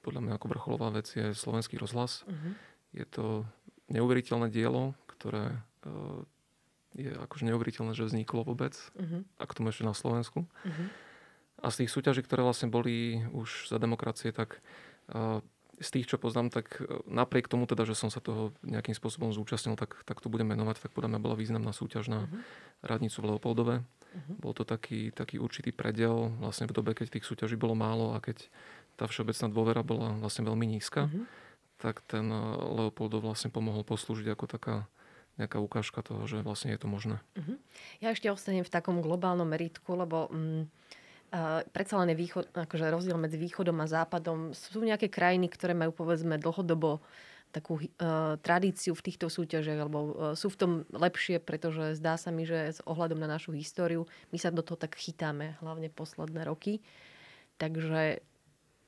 podľa 0.01 0.21
mňa 0.21 0.33
ako 0.37 0.47
vrcholová 0.49 0.89
vec 0.93 1.09
je 1.13 1.33
slovenský 1.33 1.77
rozhlas. 1.77 2.25
Uh-huh. 2.25 2.53
Je 2.93 3.05
to 3.05 3.45
neuveriteľné 3.89 4.49
dielo, 4.49 4.97
ktoré 5.09 5.61
je 6.97 7.13
akože 7.13 7.47
neuveriteľné, 7.49 7.97
že 7.97 8.09
vzniklo 8.09 8.45
vôbec, 8.45 8.77
uh-huh. 8.97 9.25
a 9.37 9.43
k 9.45 9.55
tomu 9.57 9.69
ešte 9.69 9.85
na 9.85 9.93
Slovensku. 9.93 10.45
Uh-huh. 10.45 10.87
A 11.61 11.69
z 11.69 11.85
tých 11.85 11.93
súťaží, 11.93 12.25
ktoré 12.25 12.41
vlastne 12.41 12.69
boli 12.69 13.21
už 13.33 13.69
za 13.69 13.77
demokracie, 13.77 14.33
tak 14.33 14.61
z 15.81 15.89
tých, 15.89 16.07
čo 16.13 16.21
poznám, 16.21 16.53
tak 16.53 16.77
napriek 17.09 17.49
tomu 17.49 17.65
teda, 17.65 17.89
že 17.89 17.97
som 17.97 18.13
sa 18.13 18.21
toho 18.21 18.53
nejakým 18.61 18.93
spôsobom 18.93 19.33
zúčastnil, 19.33 19.73
tak, 19.73 19.97
tak 20.05 20.21
to 20.21 20.29
budem 20.29 20.53
menovať, 20.53 20.85
tak 20.85 20.93
podľa 20.93 21.17
mňa 21.17 21.19
bola 21.19 21.35
významná 21.35 21.73
súťaž 21.73 22.13
na 22.13 22.29
uh-huh. 22.29 22.85
radnicu 22.85 23.17
v 23.19 23.27
Leopoldove. 23.33 23.75
Uh-huh. 23.81 24.35
Bol 24.37 24.53
to 24.53 24.61
taký, 24.61 25.09
taký 25.09 25.41
určitý 25.41 25.73
predel 25.73 26.29
vlastne 26.37 26.69
v 26.69 26.75
dobe, 26.77 26.93
keď 26.93 27.17
tých 27.17 27.25
súťaží 27.25 27.57
bolo 27.57 27.73
málo 27.73 28.13
a 28.13 28.21
keď 28.21 28.45
tá 29.01 29.09
všeobecná 29.09 29.47
dôvera 29.49 29.81
bola 29.81 30.13
vlastne 30.21 30.45
veľmi 30.45 30.77
nízka, 30.77 31.09
mm-hmm. 31.09 31.25
tak 31.81 32.05
ten 32.05 32.29
eh, 32.29 32.41
Leopoldov 32.77 33.25
vlastne 33.25 33.49
pomohol 33.49 33.81
poslúžiť 33.81 34.29
ako 34.29 34.45
taká 34.45 34.75
nejaká 35.39 35.57
ukážka 35.57 36.05
toho, 36.05 36.21
že 36.29 36.43
vlastne 36.45 36.75
je 36.75 36.79
to 36.79 36.85
možné. 36.85 37.17
Mm-hmm. 37.33 37.57
Ja 38.03 38.13
ešte 38.13 38.29
ostanem 38.29 38.61
v 38.61 38.69
takom 38.69 39.01
globálnom 39.01 39.47
meritku, 39.47 39.97
lebo 39.97 40.29
mm, 40.29 40.69
uh, 41.31 41.65
predsa 41.71 41.97
len 42.03 42.11
je 42.13 42.17
východ, 42.19 42.45
akože 42.51 42.91
rozdiel 42.91 43.17
medzi 43.17 43.39
východom 43.39 43.79
a 43.81 43.87
západom. 43.87 44.51
Sú 44.51 44.83
nejaké 44.83 45.07
krajiny, 45.07 45.47
ktoré 45.47 45.73
majú 45.73 45.95
povedzme 45.95 46.37
dlhodobo 46.37 47.01
takú 47.51 47.79
uh, 47.79 48.39
tradíciu 48.39 48.95
v 48.95 49.05
týchto 49.11 49.27
súťažiach, 49.27 49.79
alebo 49.83 49.99
uh, 49.99 50.11
sú 50.39 50.47
v 50.47 50.59
tom 50.59 50.71
lepšie, 50.91 51.43
pretože 51.43 51.99
zdá 51.99 52.15
sa 52.15 52.31
mi, 52.31 52.47
že 52.47 52.75
s 52.75 52.79
ohľadom 52.87 53.19
na 53.19 53.27
našu 53.27 53.51
históriu 53.51 54.07
my 54.31 54.37
sa 54.39 54.51
do 54.51 54.63
toho 54.63 54.79
tak 54.79 54.95
chytáme, 54.95 55.59
hlavne 55.59 55.91
posledné 55.91 56.47
roky. 56.47 56.79
Takže 57.59 58.23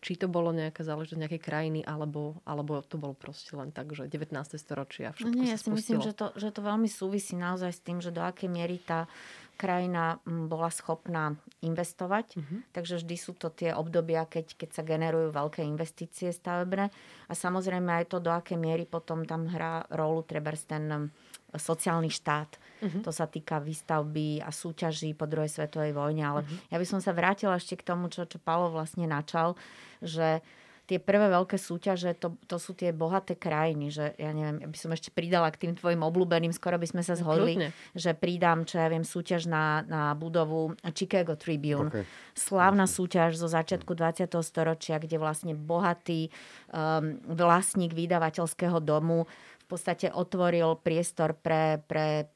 či 0.03 0.19
to 0.19 0.27
bolo 0.27 0.51
nejaká 0.51 0.83
záležitosť 0.83 1.15
nejakej 1.15 1.41
krajiny, 1.41 1.79
alebo, 1.87 2.43
alebo 2.43 2.83
to 2.83 2.99
bolo 2.99 3.15
proste 3.15 3.55
len 3.55 3.71
tak, 3.71 3.95
že 3.95 4.11
19. 4.11 4.35
storočia 4.59 5.15
všetko 5.15 5.31
no 5.31 5.39
nie, 5.39 5.47
ja 5.47 5.55
si 5.55 5.71
myslím, 5.71 6.03
že 6.03 6.11
to, 6.11 6.35
že 6.35 6.51
to 6.51 6.59
veľmi 6.59 6.91
súvisí 6.91 7.39
naozaj 7.39 7.71
s 7.71 7.79
tým, 7.79 8.03
že 8.03 8.11
do 8.11 8.19
akej 8.19 8.51
miery 8.51 8.83
tá 8.83 9.07
krajina 9.55 10.19
bola 10.25 10.67
schopná 10.73 11.37
investovať. 11.61 12.35
Mm-hmm. 12.35 12.59
Takže 12.73 12.99
vždy 13.01 13.15
sú 13.15 13.37
to 13.37 13.53
tie 13.53 13.71
obdobia, 13.71 14.25
keď, 14.27 14.57
keď 14.57 14.69
sa 14.73 14.83
generujú 14.83 15.31
veľké 15.31 15.61
investície 15.63 16.33
stavebné. 16.33 16.89
A 17.29 17.33
samozrejme 17.33 18.03
aj 18.03 18.11
to, 18.11 18.17
do 18.19 18.33
akej 18.33 18.59
miery 18.59 18.83
potom 18.83 19.23
tam 19.23 19.47
hrá 19.47 19.85
rolu 19.93 20.25
trebárs 20.25 20.65
ten 20.67 21.09
sociálny 21.53 22.09
štát. 22.09 22.57
Uh-huh. 22.81 23.01
To 23.05 23.13
sa 23.13 23.29
týka 23.29 23.61
výstavby 23.61 24.41
a 24.41 24.49
súťaží 24.49 25.13
po 25.13 25.29
druhej 25.29 25.53
svetovej 25.53 25.93
vojne. 25.93 26.23
Ale 26.25 26.41
uh-huh. 26.43 26.73
ja 26.73 26.77
by 26.81 26.85
som 26.89 26.99
sa 26.99 27.13
vrátila 27.13 27.55
ešte 27.55 27.77
k 27.77 27.87
tomu, 27.87 28.09
čo, 28.09 28.25
čo 28.25 28.41
Palo 28.41 28.73
vlastne 28.73 29.05
načal, 29.05 29.53
že 30.01 30.41
tie 30.83 30.99
prvé 30.99 31.31
veľké 31.31 31.55
súťaže, 31.55 32.11
to, 32.19 32.35
to 32.43 32.59
sú 32.59 32.75
tie 32.75 32.91
bohaté 32.91 33.39
krajiny, 33.39 33.87
že 33.87 34.11
ja 34.19 34.35
neviem, 34.35 34.59
ja 34.59 34.67
by 34.67 34.77
som 34.77 34.91
ešte 34.91 35.15
pridala 35.15 35.47
k 35.47 35.67
tým 35.67 35.73
tvojim 35.79 36.03
obľúbeným, 36.03 36.51
skoro 36.51 36.75
by 36.75 36.87
sme 36.87 37.01
sa 37.05 37.15
zhodli, 37.15 37.55
Kľudne. 37.55 37.69
že 37.95 38.11
pridám, 38.11 38.67
čo 38.67 38.83
ja 38.83 38.91
viem, 38.91 39.07
súťaž 39.07 39.47
na, 39.47 39.87
na 39.87 40.11
budovu 40.11 40.75
Chicago 40.91 41.39
Tribune. 41.39 41.87
Okay. 41.87 42.03
Slávna 42.35 42.83
súťaž 42.83 43.39
zo 43.39 43.47
začiatku 43.47 43.95
20. 43.95 44.27
storočia, 44.43 44.99
kde 44.99 45.15
vlastne 45.15 45.55
bohatý 45.55 46.27
um, 46.75 47.15
vlastník 47.31 47.95
vydavateľského 47.95 48.83
domu 48.83 49.23
v 49.63 49.65
podstate 49.71 50.11
otvoril 50.11 50.75
priestor 50.83 51.31
pre, 51.39 51.79
pre 51.87 52.27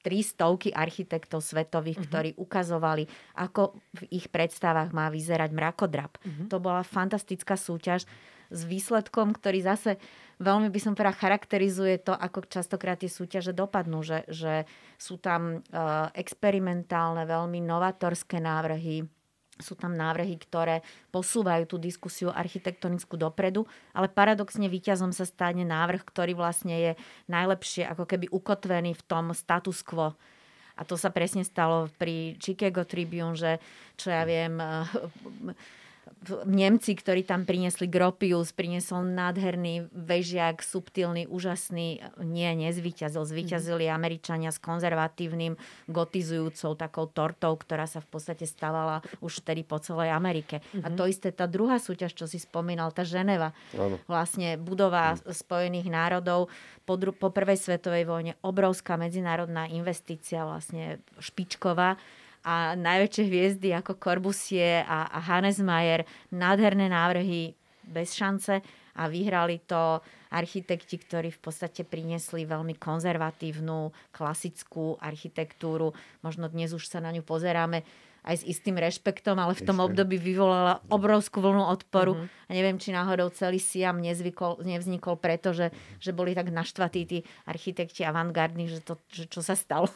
tri 0.00 0.24
stovky 0.24 0.72
architektov 0.72 1.44
svetových, 1.44 2.00
uh-huh. 2.00 2.08
ktorí 2.08 2.30
ukazovali, 2.40 3.04
ako 3.36 3.76
v 4.00 4.02
ich 4.10 4.26
predstavách 4.32 4.96
má 4.96 5.12
vyzerať 5.12 5.50
mrakodrap. 5.52 6.16
Uh-huh. 6.20 6.48
To 6.48 6.56
bola 6.56 6.80
fantastická 6.80 7.54
súťaž 7.54 8.08
s 8.50 8.60
výsledkom, 8.66 9.30
ktorý 9.36 9.62
zase 9.62 10.00
veľmi 10.42 10.72
by 10.72 10.80
som 10.82 10.96
teda 10.96 11.14
charakterizuje 11.14 12.02
to, 12.02 12.16
ako 12.16 12.48
častokrát 12.48 12.98
tie 12.98 13.12
súťaže 13.12 13.54
dopadnú, 13.54 14.02
že, 14.02 14.26
že 14.26 14.66
sú 14.98 15.20
tam 15.20 15.60
uh, 15.60 16.08
experimentálne, 16.16 17.28
veľmi 17.28 17.62
novatorské 17.62 18.42
návrhy, 18.42 19.06
sú 19.60 19.76
tam 19.78 19.94
návrhy, 19.94 20.36
ktoré 20.40 20.82
posúvajú 21.14 21.64
tú 21.70 21.76
diskusiu 21.78 22.32
architektonickú 22.32 23.14
dopredu, 23.14 23.68
ale 23.94 24.10
paradoxne 24.10 24.66
víťazom 24.66 25.14
sa 25.14 25.28
stane 25.28 25.62
návrh, 25.62 26.02
ktorý 26.04 26.34
vlastne 26.34 26.76
je 26.76 26.92
najlepšie 27.28 27.86
ako 27.86 28.04
keby 28.04 28.26
ukotvený 28.32 28.96
v 28.96 29.06
tom 29.06 29.32
status 29.36 29.84
quo. 29.86 30.16
A 30.80 30.82
to 30.88 30.96
sa 30.96 31.12
presne 31.12 31.44
stalo 31.44 31.92
pri 32.00 32.40
Chicago 32.40 32.88
Tribune, 32.88 33.36
že 33.36 33.60
čo 34.00 34.08
ja 34.08 34.24
viem, 34.24 34.56
Nemci, 36.44 36.92
ktorí 36.92 37.24
tam 37.24 37.48
priniesli 37.48 37.88
Gropius, 37.88 38.52
priniesol 38.52 39.08
nádherný 39.08 39.88
vežiak, 39.88 40.60
subtilný, 40.60 41.24
úžasný. 41.24 42.04
Nie, 42.20 42.52
nezvíťazil. 42.52 43.24
Zvíťazili 43.24 43.88
mm. 43.88 43.92
Američania 43.96 44.52
s 44.52 44.60
konzervatívnym, 44.60 45.56
gotizujúcou 45.88 46.76
takou 46.76 47.08
tortou, 47.08 47.56
ktorá 47.56 47.88
sa 47.88 48.04
v 48.04 48.08
podstate 48.12 48.44
stávala 48.44 49.00
už 49.24 49.40
vtedy 49.40 49.64
po 49.64 49.80
celej 49.80 50.12
Amerike. 50.12 50.60
Mm-hmm. 50.60 50.84
A 50.84 50.88
mhm. 50.92 50.96
to 51.00 51.02
isté, 51.08 51.28
tá 51.32 51.48
druhá 51.48 51.80
súťaž, 51.80 52.12
čo 52.12 52.28
si 52.28 52.36
spomínal, 52.36 52.92
tá 52.92 53.00
Ženeva. 53.00 53.56
Ano. 53.72 53.96
Vlastne 54.04 54.60
budova 54.60 55.16
mm. 55.16 55.32
Spojených 55.32 55.88
národov 55.88 56.52
po, 56.84 57.00
dru- 57.00 57.16
po 57.16 57.32
prvej 57.32 57.56
svetovej 57.56 58.04
vojne, 58.04 58.36
obrovská 58.44 59.00
medzinárodná 59.00 59.72
investícia, 59.72 60.44
vlastne 60.44 61.00
špičková 61.16 61.96
a 62.44 62.72
najväčšie 62.76 63.24
hviezdy 63.28 63.68
ako 63.76 64.00
Corbusier 64.00 64.88
a, 64.88 65.08
a 65.12 65.18
Hannes 65.20 65.60
Mayer, 65.60 66.08
nádherné 66.32 66.88
návrhy 66.88 67.52
bez 67.84 68.16
šance 68.16 68.64
a 68.96 69.02
vyhrali 69.08 69.60
to 69.64 70.00
architekti, 70.30 70.96
ktorí 70.98 71.34
v 71.34 71.40
podstate 71.42 71.82
priniesli 71.82 72.46
veľmi 72.46 72.78
konzervatívnu, 72.78 73.90
klasickú 74.14 74.94
architektúru. 75.02 75.90
Možno 76.22 76.46
dnes 76.46 76.70
už 76.70 76.86
sa 76.86 77.02
na 77.02 77.10
ňu 77.10 77.26
pozeráme 77.26 77.82
aj 78.24 78.44
s 78.44 78.44
istým 78.44 78.76
rešpektom, 78.76 79.36
ale 79.40 79.56
v 79.56 79.64
tom 79.64 79.80
období 79.80 80.20
vyvolala 80.20 80.84
obrovskú 80.92 81.40
vlnu 81.40 81.64
odporu. 81.72 82.16
Mm-hmm. 82.16 82.48
A 82.48 82.50
neviem, 82.52 82.76
či 82.76 82.92
náhodou 82.92 83.30
celý 83.32 83.56
Siam 83.62 84.02
nezvykol, 84.02 84.60
nevznikol 84.66 85.16
preto, 85.16 85.54
že, 85.56 85.72
že 86.02 86.10
boli 86.12 86.36
tak 86.36 86.52
naštvatí 86.52 87.00
tí 87.06 87.18
architekti 87.46 88.02
avantgardní, 88.04 88.68
že, 88.68 88.82
to, 88.82 89.00
že 89.08 89.30
čo 89.30 89.40
sa 89.40 89.56
stalo. 89.56 89.88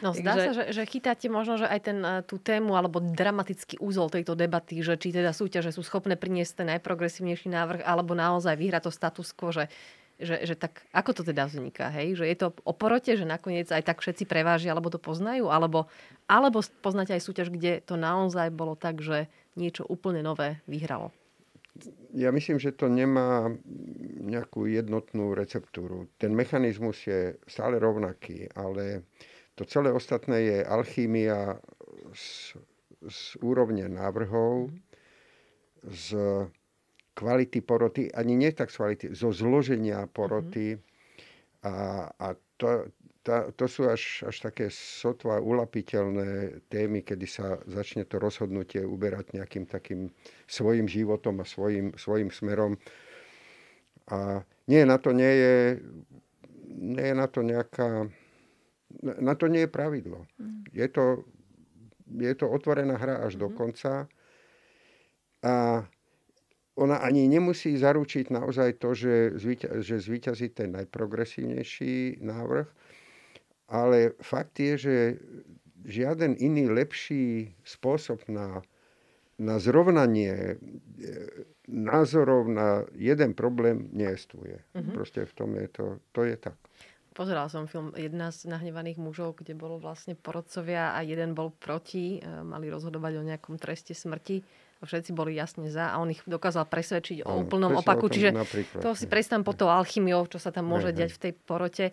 No 0.00 0.14
zdá 0.16 0.38
Takže... 0.38 0.44
sa, 0.46 0.52
že, 0.52 0.64
že 0.72 0.82
chytáte 0.86 1.26
možno, 1.28 1.58
že 1.60 1.66
aj 1.66 1.80
ten, 1.82 1.98
eh, 2.00 2.22
tú 2.24 2.38
tému 2.40 2.78
alebo 2.78 3.02
dramatický 3.02 3.82
úzol 3.82 4.08
tejto 4.08 4.38
debaty, 4.38 4.80
že 4.80 4.96
či 4.96 5.12
teda 5.12 5.34
súťaže 5.34 5.74
sú 5.74 5.82
schopné 5.82 6.14
priniesť 6.14 6.62
ten 6.62 6.68
najprogresívnejší 6.76 7.48
návrh, 7.52 7.80
alebo 7.82 8.16
naozaj 8.16 8.54
vyhrať 8.56 8.88
to 8.88 8.92
status 8.94 9.34
quo, 9.34 9.50
že 9.52 9.68
že, 10.16 10.48
že 10.48 10.54
tak 10.56 10.84
ako 10.96 11.20
to 11.20 11.22
teda 11.28 11.44
vzniká, 11.44 11.92
hej? 11.92 12.16
Že 12.16 12.24
je 12.24 12.36
to 12.40 12.48
o 12.64 12.72
porote, 12.72 13.12
že 13.12 13.28
nakoniec 13.28 13.68
aj 13.68 13.84
tak 13.84 14.00
všetci 14.00 14.24
prevážia, 14.24 14.72
alebo 14.72 14.88
to 14.88 14.96
poznajú, 14.96 15.52
alebo, 15.52 15.88
alebo 16.24 16.64
poznáte 16.80 17.12
aj 17.12 17.22
súťaž, 17.24 17.52
kde 17.52 17.84
to 17.84 18.00
naozaj 18.00 18.48
bolo 18.48 18.74
tak, 18.76 19.04
že 19.04 19.28
niečo 19.56 19.84
úplne 19.84 20.24
nové 20.24 20.60
vyhralo. 20.64 21.12
Ja 22.16 22.32
myslím, 22.32 22.56
že 22.56 22.72
to 22.72 22.88
nemá 22.88 23.52
nejakú 24.24 24.64
jednotnú 24.64 25.36
receptúru. 25.36 26.08
Ten 26.16 26.32
mechanizmus 26.32 27.04
je 27.04 27.36
stále 27.44 27.76
rovnaký, 27.76 28.48
ale 28.56 29.04
to 29.52 29.68
celé 29.68 29.92
ostatné 29.92 30.36
je 30.40 30.58
alchýmia 30.64 31.60
z, 32.16 32.56
z 33.04 33.20
úrovne 33.44 33.92
návrhov, 33.92 34.72
z 35.84 36.16
kvality 37.16 37.64
poroty, 37.64 38.12
ani 38.12 38.36
nie 38.36 38.52
tak 38.52 38.68
z 38.68 38.76
kvality, 38.76 39.06
zo 39.16 39.32
zloženia 39.32 40.04
poroty. 40.12 40.76
Mm-hmm. 40.76 40.94
A, 41.66 41.72
a 42.12 42.26
to, 42.60 42.92
tá, 43.26 43.50
to 43.56 43.66
sú 43.66 43.90
až, 43.90 44.22
až 44.28 44.36
také 44.38 44.70
sotva 44.70 45.42
ulapiteľné 45.42 46.62
témy, 46.70 47.02
kedy 47.02 47.26
sa 47.26 47.58
začne 47.66 48.06
to 48.06 48.22
rozhodnutie 48.22 48.84
uberať 48.86 49.34
nejakým 49.34 49.66
takým 49.66 50.14
svojim 50.46 50.86
životom 50.86 51.42
a 51.42 51.48
svojim, 51.48 51.90
svojim 51.98 52.30
smerom. 52.30 52.78
A 54.12 54.46
nie, 54.70 54.86
na 54.86 55.00
to 55.02 55.10
nie 55.10 55.32
je, 55.32 55.56
nie 56.70 57.06
je 57.10 57.16
na 57.18 57.26
to 57.26 57.42
nejaká, 57.42 58.06
na 59.02 59.34
to 59.34 59.50
nie 59.50 59.66
je 59.66 59.74
pravidlo. 59.74 60.30
Mm. 60.38 60.62
Je, 60.70 60.86
to, 60.86 61.26
je 62.06 62.34
to 62.38 62.46
otvorená 62.46 62.94
hra 62.94 63.26
až 63.26 63.34
mm. 63.34 63.40
do 63.42 63.48
mhm. 63.50 63.56
konca. 63.58 63.92
A 65.42 65.82
ona 66.76 67.00
ani 67.00 67.24
nemusí 67.24 67.72
zaručiť 67.72 68.28
naozaj 68.28 68.76
to, 68.76 68.92
že, 68.92 69.14
zvíťa, 69.40 69.80
že 69.80 69.96
zvýťazí 69.96 70.52
ten 70.52 70.76
najprogresívnejší 70.76 72.20
návrh, 72.20 72.68
ale 73.72 74.12
fakt 74.20 74.60
je, 74.60 74.74
že 74.76 74.96
žiaden 75.88 76.36
iný 76.36 76.68
lepší 76.68 77.56
spôsob 77.64 78.28
na, 78.28 78.60
na 79.40 79.56
zrovnanie 79.56 80.34
e, 80.36 80.54
názorov 81.66 82.46
na 82.46 82.84
jeden 82.92 83.32
problém 83.32 83.88
neestuje. 83.96 84.60
Mm-hmm. 84.76 84.94
Proste 84.94 85.24
v 85.24 85.32
tom 85.32 85.50
je 85.56 85.68
to, 85.72 85.84
to 86.12 86.28
je 86.28 86.36
tak. 86.36 86.60
Pozeral 87.16 87.48
som 87.48 87.64
film 87.64 87.96
Jedna 87.96 88.28
z 88.28 88.44
nahnevaných 88.44 89.00
mužov, 89.00 89.40
kde 89.40 89.56
bolo 89.56 89.80
vlastne 89.80 90.12
porodcovia 90.12 90.92
a 90.92 91.00
jeden 91.00 91.32
bol 91.32 91.48
proti, 91.56 92.20
e, 92.20 92.44
mali 92.44 92.68
rozhodovať 92.68 93.12
o 93.16 93.26
nejakom 93.26 93.56
treste 93.56 93.96
smrti 93.96 94.65
všetci 94.84 95.16
boli 95.16 95.32
jasne 95.32 95.72
za 95.72 95.94
a 95.94 95.96
on 95.96 96.12
ich 96.12 96.20
dokázal 96.28 96.68
presvedčiť 96.68 97.24
o 97.24 97.40
úplnom 97.40 97.80
opaku. 97.80 98.12
Čiže 98.12 98.36
napríklad, 98.36 98.80
to 98.84 98.92
si 98.92 99.08
predstavím 99.08 99.46
po 99.46 99.56
tou 99.56 99.72
alchymiou, 99.72 100.28
čo 100.28 100.36
sa 100.36 100.52
tam 100.52 100.68
môže 100.68 100.92
diať 100.92 101.16
v 101.16 101.22
tej 101.28 101.32
porote. 101.32 101.86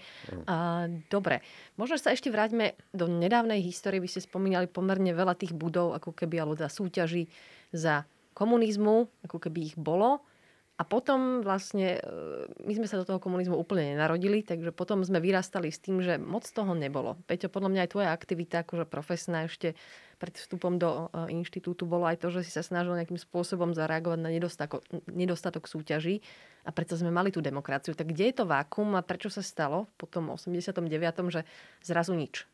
A, 0.50 0.90
dobre, 1.08 1.40
možno 1.80 1.96
sa 1.96 2.12
ešte 2.12 2.28
vráťme 2.28 2.76
do 2.92 3.08
nedávnej 3.08 3.64
histórie. 3.64 4.04
Vy 4.04 4.12
ste 4.12 4.28
spomínali 4.28 4.68
pomerne 4.68 5.16
veľa 5.16 5.40
tých 5.40 5.56
budov, 5.56 5.96
ako 5.96 6.12
keby, 6.12 6.44
alebo 6.44 6.60
za 6.60 6.68
súťaži 6.68 7.32
za 7.72 8.04
komunizmu, 8.36 9.08
ako 9.24 9.38
keby 9.40 9.72
ich 9.72 9.76
bolo. 9.80 10.26
A 10.74 10.82
potom 10.82 11.46
vlastne, 11.46 12.02
e, 12.02 12.50
my 12.66 12.74
sme 12.74 12.90
sa 12.90 12.98
do 12.98 13.06
toho 13.06 13.22
komunizmu 13.22 13.54
úplne 13.54 13.94
nenarodili, 13.94 14.42
takže 14.42 14.74
potom 14.74 15.06
sme 15.06 15.22
vyrastali 15.22 15.70
s 15.70 15.78
tým, 15.78 16.02
že 16.02 16.18
moc 16.18 16.50
toho 16.50 16.74
nebolo. 16.74 17.22
Peťo, 17.30 17.54
podľa 17.54 17.70
mňa 17.70 17.82
aj 17.86 17.92
tvoja 17.94 18.10
aktivita, 18.10 18.66
akože 18.66 18.90
profesná 18.90 19.46
ešte 19.46 19.78
pred 20.18 20.34
vstupom 20.34 20.82
do 20.82 21.14
e, 21.14 21.38
inštitútu 21.38 21.86
bolo 21.86 22.10
aj 22.10 22.26
to, 22.26 22.34
že 22.34 22.50
si 22.50 22.52
sa 22.58 22.66
snažil 22.66 22.98
nejakým 22.98 23.22
spôsobom 23.22 23.78
zareagovať 23.78 24.20
na 24.24 24.34
nedostatok, 24.34 24.82
nedostatok 25.06 25.70
súťaží 25.70 26.26
a 26.66 26.74
preto 26.74 26.98
sme 26.98 27.14
mali 27.14 27.30
tú 27.30 27.38
demokraciu. 27.38 27.94
Tak 27.94 28.10
kde 28.10 28.34
je 28.34 28.36
to 28.42 28.50
vákum 28.50 28.98
a 28.98 29.06
prečo 29.06 29.30
sa 29.30 29.46
stalo 29.46 29.86
po 30.02 30.10
tom 30.10 30.34
89., 30.34 30.74
že 31.30 31.46
zrazu 31.86 32.18
nič? 32.18 32.50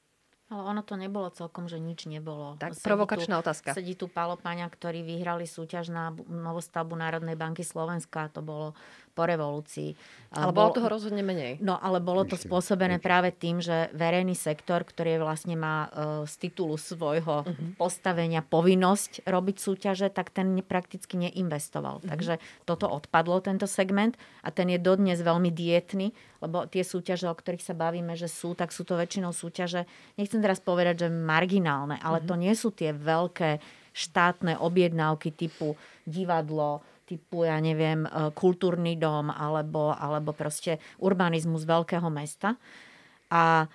Ale 0.50 0.66
ono 0.66 0.82
to 0.82 0.98
nebolo 0.98 1.30
celkom, 1.30 1.70
že 1.70 1.78
nič 1.78 2.10
nebolo. 2.10 2.58
Tak 2.58 2.74
sedí 2.74 2.86
provokačná 2.90 3.38
tu, 3.38 3.42
otázka. 3.46 3.70
Sedí 3.78 3.94
tu 3.94 4.10
Pálopaňa, 4.10 4.66
ktorí 4.66 5.06
vyhrali 5.06 5.46
súťaž 5.46 5.94
na 5.94 6.10
novostavbu 6.26 6.98
Národnej 6.98 7.38
banky 7.38 7.62
Slovenska. 7.62 8.34
To 8.34 8.42
bolo 8.42 8.74
po 9.14 9.28
revolúcii. 9.28 9.94
Ale 10.32 10.56
bolo 10.56 10.72
toho 10.72 10.88
rozhodne 10.88 11.20
menej. 11.20 11.60
No, 11.60 11.76
ale 11.76 12.00
bolo 12.00 12.24
to 12.24 12.40
spôsobené 12.40 13.04
práve 13.04 13.36
tým, 13.36 13.60
že 13.60 13.92
verejný 13.92 14.32
sektor, 14.32 14.88
ktorý 14.88 15.20
vlastne 15.20 15.60
má 15.60 15.92
uh, 15.92 16.24
z 16.24 16.48
titulu 16.48 16.80
svojho 16.80 17.44
uh-huh. 17.44 17.76
postavenia 17.76 18.40
povinnosť 18.40 19.28
robiť 19.28 19.56
súťaže, 19.60 20.08
tak 20.14 20.32
ten 20.32 20.56
prakticky 20.64 21.20
neinvestoval. 21.20 22.00
Uh-huh. 22.00 22.10
Takže 22.10 22.40
toto 22.64 22.88
odpadlo, 22.88 23.44
tento 23.44 23.68
segment 23.68 24.16
a 24.40 24.56
ten 24.56 24.72
je 24.72 24.80
dodnes 24.80 25.20
veľmi 25.20 25.52
dietný, 25.52 26.16
lebo 26.40 26.68
tie 26.68 26.84
súťaže, 26.84 27.28
o 27.28 27.36
ktorých 27.36 27.64
sa 27.64 27.76
bavíme, 27.76 28.16
že 28.16 28.32
sú, 28.32 28.56
tak 28.56 28.72
sú 28.72 28.88
to 28.88 28.96
väčšinou 28.96 29.36
súťaže, 29.36 29.84
nechcem 30.16 30.40
teraz 30.40 30.64
povedať, 30.64 31.06
že 31.06 31.08
marginálne, 31.12 32.00
ale 32.00 32.24
uh-huh. 32.24 32.30
to 32.30 32.36
nie 32.40 32.54
sú 32.56 32.72
tie 32.72 32.96
veľké 32.96 33.60
štátne 33.92 34.56
objednávky 34.60 35.36
typu 35.36 35.76
divadlo, 36.08 36.80
typu, 37.10 37.42
ja 37.42 37.58
neviem, 37.58 38.06
e, 38.06 38.10
kultúrny 38.38 38.94
dom 38.96 39.34
alebo, 39.34 39.98
alebo 39.98 40.30
proste 40.32 40.78
urbanizmus 41.02 41.66
veľkého 41.66 42.06
mesta. 42.14 42.54
A 43.34 43.66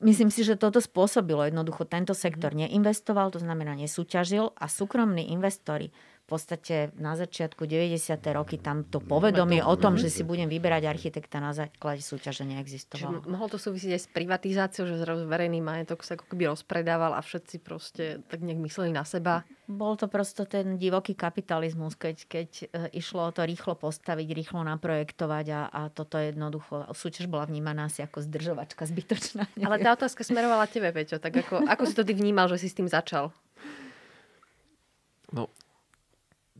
myslím 0.00 0.32
si, 0.32 0.40
že 0.40 0.56
toto 0.56 0.80
spôsobilo. 0.80 1.44
Jednoducho 1.44 1.84
tento 1.84 2.16
sektor 2.16 2.56
mhm. 2.56 2.66
neinvestoval, 2.66 3.28
to 3.28 3.44
znamená 3.44 3.76
nesúťažil 3.76 4.56
a 4.56 4.64
súkromní 4.66 5.28
investori 5.36 5.92
v 6.24 6.32
podstate 6.32 6.88
na 6.96 7.20
začiatku 7.20 7.68
90. 7.68 8.00
roky 8.32 8.56
tam 8.56 8.80
to 8.88 8.96
povedomie 8.96 9.60
o 9.60 9.76
tom, 9.76 10.00
že 10.00 10.08
si 10.08 10.24
budem 10.24 10.48
vyberať 10.48 10.88
architekta 10.88 11.36
na 11.36 11.52
základe 11.52 12.00
súťaže 12.00 12.48
neexistovalo. 12.48 13.20
Čiže 13.20 13.28
mohlo 13.28 13.52
to 13.52 13.60
súvisieť 13.60 13.92
aj 13.92 14.00
s 14.00 14.08
privatizáciou, 14.08 14.88
že 14.88 14.96
zrazu 15.04 15.28
verejný 15.28 15.60
majetok 15.60 16.00
sa 16.00 16.16
ako 16.16 16.24
keby 16.32 16.48
rozpredával 16.48 17.12
a 17.12 17.20
všetci 17.20 17.60
proste 17.60 18.24
tak 18.32 18.40
nejak 18.40 18.56
mysleli 18.56 18.96
na 18.96 19.04
seba? 19.04 19.44
Bol 19.68 20.00
to 20.00 20.08
prosto 20.08 20.48
ten 20.48 20.80
divoký 20.80 21.12
kapitalizmus, 21.12 21.92
keď, 21.92 22.16
keď 22.24 22.48
e, 22.56 22.64
išlo 23.04 23.28
o 23.28 23.32
to 23.32 23.44
rýchlo 23.44 23.76
postaviť, 23.76 24.28
rýchlo 24.32 24.64
naprojektovať 24.64 25.46
a, 25.52 25.60
a 25.68 25.80
toto 25.92 26.16
jednoducho, 26.16 26.88
súťaž 26.96 27.28
bola 27.28 27.44
vnímaná 27.44 27.92
asi 27.92 28.00
ako 28.00 28.24
zdržovačka 28.24 28.88
zbytočná. 28.88 29.44
Neviem. 29.60 29.68
Ale 29.68 29.76
tá 29.76 29.92
otázka 29.92 30.24
smerovala 30.24 30.64
tebe, 30.72 30.88
Peťo, 30.88 31.20
tak 31.20 31.36
ako, 31.36 31.68
ako 31.68 31.84
si 31.84 31.92
to 31.92 32.00
ty 32.00 32.16
vnímal, 32.16 32.48
že 32.48 32.64
si 32.64 32.72
s 32.72 32.76
tým 32.80 32.88
začal? 32.88 33.28
No, 35.28 35.52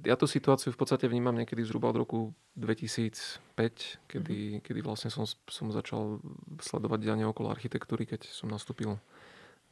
ja 0.04 0.14
tú 0.20 0.28
situáciu 0.28 0.70
v 0.70 0.78
podstate 0.78 1.08
vnímam 1.08 1.34
niekedy 1.34 1.64
zhruba 1.64 1.90
od 1.90 1.98
roku 2.04 2.18
2005, 2.60 4.06
kedy, 4.06 4.38
mm-hmm. 4.38 4.62
kedy 4.62 4.80
vlastne 4.84 5.08
som, 5.08 5.24
som 5.48 5.72
začal 5.72 6.20
sledovať 6.60 6.98
dianie 7.00 7.24
okolo 7.24 7.48
architektúry, 7.48 8.04
keď 8.04 8.28
som 8.28 8.52
nastúpil 8.52 9.00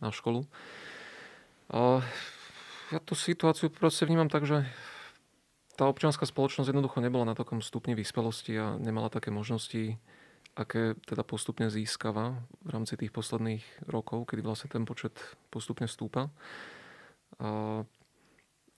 na 0.00 0.10
školu. 0.10 0.48
A 1.72 2.02
ja 2.92 2.98
tú 3.00 3.16
situáciu 3.16 3.72
proste 3.72 4.04
vnímam 4.08 4.28
tak, 4.28 4.44
že 4.44 4.64
tá 5.76 5.88
občianská 5.88 6.28
spoločnosť 6.28 6.68
jednoducho 6.68 7.00
nebola 7.00 7.32
na 7.32 7.36
takom 7.38 7.64
stupni 7.64 7.96
vyspelosti 7.96 8.56
a 8.60 8.76
nemala 8.76 9.08
také 9.08 9.32
možnosti, 9.32 9.96
aké 10.52 11.00
teda 11.08 11.24
postupne 11.24 11.72
získava 11.72 12.36
v 12.60 12.68
rámci 12.68 13.00
tých 13.00 13.08
posledných 13.08 13.88
rokov, 13.88 14.28
kedy 14.28 14.44
vlastne 14.44 14.68
ten 14.68 14.84
počet 14.84 15.16
postupne 15.48 15.88
stúpa. 15.88 16.28
A 17.40 17.82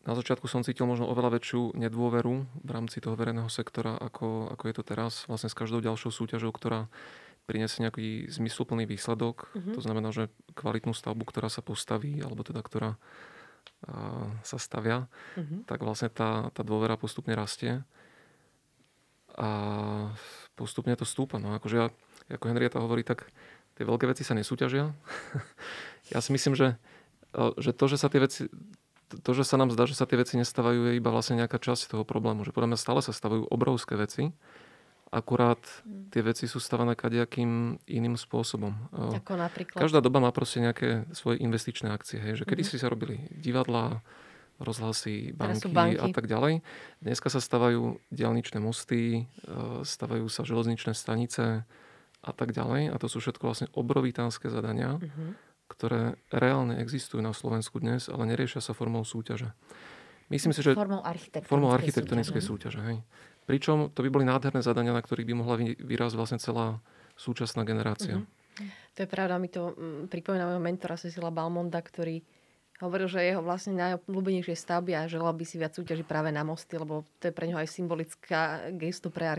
na 0.04 0.12
začiatku 0.12 0.44
som 0.44 0.60
cítil 0.60 0.84
možno 0.84 1.08
oveľa 1.08 1.40
väčšiu 1.40 1.80
nedôveru 1.80 2.34
v 2.60 2.70
rámci 2.70 3.00
toho 3.00 3.16
verejného 3.16 3.48
sektora, 3.48 3.96
ako, 3.96 4.52
ako 4.52 4.64
je 4.68 4.74
to 4.76 4.82
teraz. 4.84 5.24
Vlastne 5.24 5.48
s 5.48 5.56
každou 5.56 5.80
ďalšou 5.80 6.12
súťažou, 6.12 6.52
ktorá 6.52 6.92
priniesie 7.48 7.80
nejaký 7.84 8.28
zmysluplný 8.28 8.84
výsledok. 8.84 9.48
Mm-hmm. 9.52 9.74
To 9.76 9.80
znamená, 9.80 10.08
že 10.12 10.28
kvalitnú 10.52 10.92
stavbu, 10.92 11.24
ktorá 11.24 11.48
sa 11.48 11.64
postaví, 11.64 12.20
alebo 12.20 12.44
teda 12.44 12.60
ktorá 12.60 13.00
a, 13.88 14.28
sa 14.44 14.60
stavia, 14.60 15.08
mm-hmm. 15.40 15.68
tak 15.68 15.80
vlastne 15.80 16.12
tá, 16.12 16.52
tá 16.52 16.60
dôvera 16.60 17.00
postupne 17.00 17.32
rastie. 17.32 17.80
A 19.34 19.48
postupne 20.52 20.92
to 21.00 21.08
stúpa. 21.08 21.40
No 21.40 21.56
akože 21.56 21.76
ja, 21.80 21.88
ako 22.28 22.44
Henrieta 22.52 22.76
hovorí, 22.76 23.08
tak 23.08 23.28
tie 23.80 23.88
veľké 23.88 24.04
veci 24.04 24.20
sa 24.20 24.36
nesúťažia. 24.36 24.92
ja 26.12 26.18
si 26.20 26.30
myslím, 26.36 26.52
že, 26.52 26.76
že 27.56 27.72
to, 27.72 27.84
že 27.88 27.96
sa 27.96 28.12
tie 28.12 28.20
veci 28.20 28.52
to, 29.20 29.30
že 29.36 29.44
sa 29.46 29.60
nám 29.60 29.70
zdá, 29.70 29.84
že 29.84 29.94
sa 29.94 30.08
tie 30.08 30.18
veci 30.18 30.34
nestávajú, 30.40 30.90
je 30.90 30.98
iba 30.98 31.10
vlastne 31.12 31.38
nejaká 31.38 31.60
časť 31.60 31.94
toho 31.94 32.04
problému. 32.06 32.42
Že 32.42 32.54
podľa 32.56 32.68
mňa 32.74 32.78
stále 32.80 33.00
sa 33.04 33.12
stavajú 33.12 33.46
obrovské 33.52 33.94
veci, 33.94 34.34
akurát 35.14 35.62
mm. 35.86 36.10
tie 36.10 36.22
veci 36.26 36.44
sú 36.50 36.58
stavané 36.58 36.98
kadejakým 36.98 37.78
iným 37.86 38.18
spôsobom. 38.18 38.74
Ako 38.90 39.38
napríklad? 39.38 39.78
Každá 39.78 40.02
doba 40.02 40.18
má 40.18 40.34
proste 40.34 40.58
nejaké 40.58 41.06
svoje 41.14 41.38
investičné 41.38 41.94
akcie. 41.94 42.18
Hej, 42.18 42.42
že 42.42 42.44
kedy 42.48 42.66
mm-hmm. 42.66 42.78
si 42.78 42.82
sa 42.82 42.90
robili 42.90 43.30
divadlá, 43.30 44.02
rozhlasy, 44.58 45.30
banky, 45.34 45.70
banky 45.70 45.98
a 46.02 46.06
tak 46.10 46.26
ďalej. 46.26 46.66
Dneska 46.98 47.30
sa 47.30 47.38
stavajú 47.38 48.02
diálničné 48.10 48.58
mosty, 48.58 49.26
e, 49.46 49.82
stavajú 49.86 50.26
sa 50.30 50.46
železničné 50.46 50.94
stanice 50.94 51.62
a 52.22 52.32
tak 52.34 52.54
ďalej. 52.54 52.90
A 52.90 52.96
to 52.98 53.06
sú 53.06 53.22
všetko 53.22 53.50
vlastne 53.50 53.68
obrovitánske 53.74 54.50
zadania, 54.50 54.98
mm-hmm 54.98 55.53
ktoré 55.74 56.14
reálne 56.30 56.78
existujú 56.78 57.18
na 57.18 57.34
Slovensku 57.34 57.82
dnes, 57.82 58.06
ale 58.06 58.30
neriešia 58.30 58.62
sa 58.62 58.72
formou 58.72 59.02
súťaže. 59.02 59.50
Myslím 60.30 60.54
si, 60.54 60.64
že... 60.64 60.72
Formou 60.72 61.02
architektonickej, 61.02 61.50
formou 61.50 61.70
architektonickej 61.74 62.42
súťaže. 62.42 62.78
súťaže 62.78 62.88
hej. 62.88 62.98
Pričom 63.44 63.92
to 63.92 64.00
by 64.00 64.08
boli 64.08 64.24
nádherné 64.24 64.64
zadania, 64.64 64.96
na 64.96 65.04
ktorých 65.04 65.28
by 65.28 65.34
mohla 65.36 65.60
vyrásť 65.60 66.14
vlastne 66.16 66.38
celá 66.40 66.80
súčasná 67.18 67.66
generácia. 67.68 68.24
Mm-hmm. 68.24 68.42
To 68.94 68.98
je 69.02 69.08
pravda, 69.10 69.36
mi 69.42 69.50
to 69.50 69.74
mm, 69.74 70.06
pripomína 70.08 70.46
môjho 70.46 70.62
mentora 70.62 70.94
Cecila 70.94 71.34
Balmonda, 71.34 71.82
ktorý 71.82 72.22
hovoril, 72.82 73.06
že 73.10 73.22
jeho 73.22 73.42
vlastne 73.42 73.74
najobľúbenejšie 73.78 74.54
stavby 74.54 74.94
a 74.94 75.10
želal 75.10 75.34
by 75.34 75.44
si 75.46 75.58
viac 75.58 75.74
súťaží 75.74 76.02
práve 76.06 76.30
na 76.30 76.42
mosty, 76.42 76.78
lebo 76.78 77.06
to 77.18 77.30
je 77.30 77.36
pre 77.36 77.50
neho 77.50 77.58
aj 77.58 77.70
symbolická 77.70 78.70
gesto 78.74 79.10
pre 79.10 79.30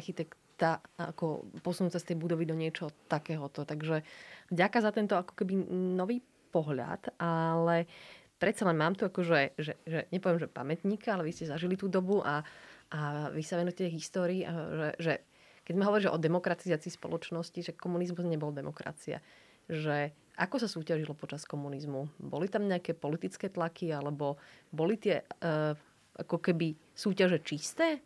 architekta, 0.56 0.80
ako 0.96 1.44
posunúť 1.60 2.00
sa 2.00 2.02
z 2.02 2.16
tej 2.16 2.18
budovy 2.24 2.48
do 2.48 2.56
niečo 2.56 2.88
takéhoto. 3.12 3.68
Takže 3.68 4.08
Ďaká 4.54 4.78
za 4.78 4.94
tento 4.94 5.18
ako 5.18 5.34
keby 5.34 5.58
nový 5.98 6.22
pohľad, 6.54 7.18
ale 7.18 7.90
predsa 8.38 8.70
len 8.70 8.78
mám 8.78 8.94
tu 8.94 9.10
akože, 9.10 9.58
že, 9.58 9.74
že 9.90 10.06
nepoviem, 10.14 10.38
že 10.38 10.52
pamätníka, 10.52 11.18
ale 11.18 11.26
vy 11.26 11.34
ste 11.34 11.50
zažili 11.50 11.74
tú 11.74 11.90
dobu 11.90 12.22
a, 12.22 12.46
a 12.94 13.34
vy 13.34 13.42
sa 13.42 13.58
venujete 13.58 13.90
histórii, 13.90 14.46
že, 14.46 14.90
že 15.02 15.14
keď 15.66 15.74
sme 15.74 15.88
hovorili 15.90 16.10
o 16.14 16.22
demokratizácii 16.22 16.94
spoločnosti, 16.94 17.58
že 17.58 17.74
komunizmus 17.74 18.22
nebol 18.30 18.54
demokracia. 18.54 19.18
Že 19.66 20.14
ako 20.38 20.62
sa 20.62 20.70
súťažilo 20.70 21.18
počas 21.18 21.42
komunizmu? 21.50 22.06
Boli 22.22 22.46
tam 22.46 22.70
nejaké 22.70 22.94
politické 22.94 23.50
tlaky, 23.50 23.90
alebo 23.90 24.38
boli 24.70 25.02
tie 25.02 25.26
uh, 25.26 25.74
ako 26.22 26.38
keby 26.38 26.78
súťaže 26.94 27.42
čisté? 27.42 27.98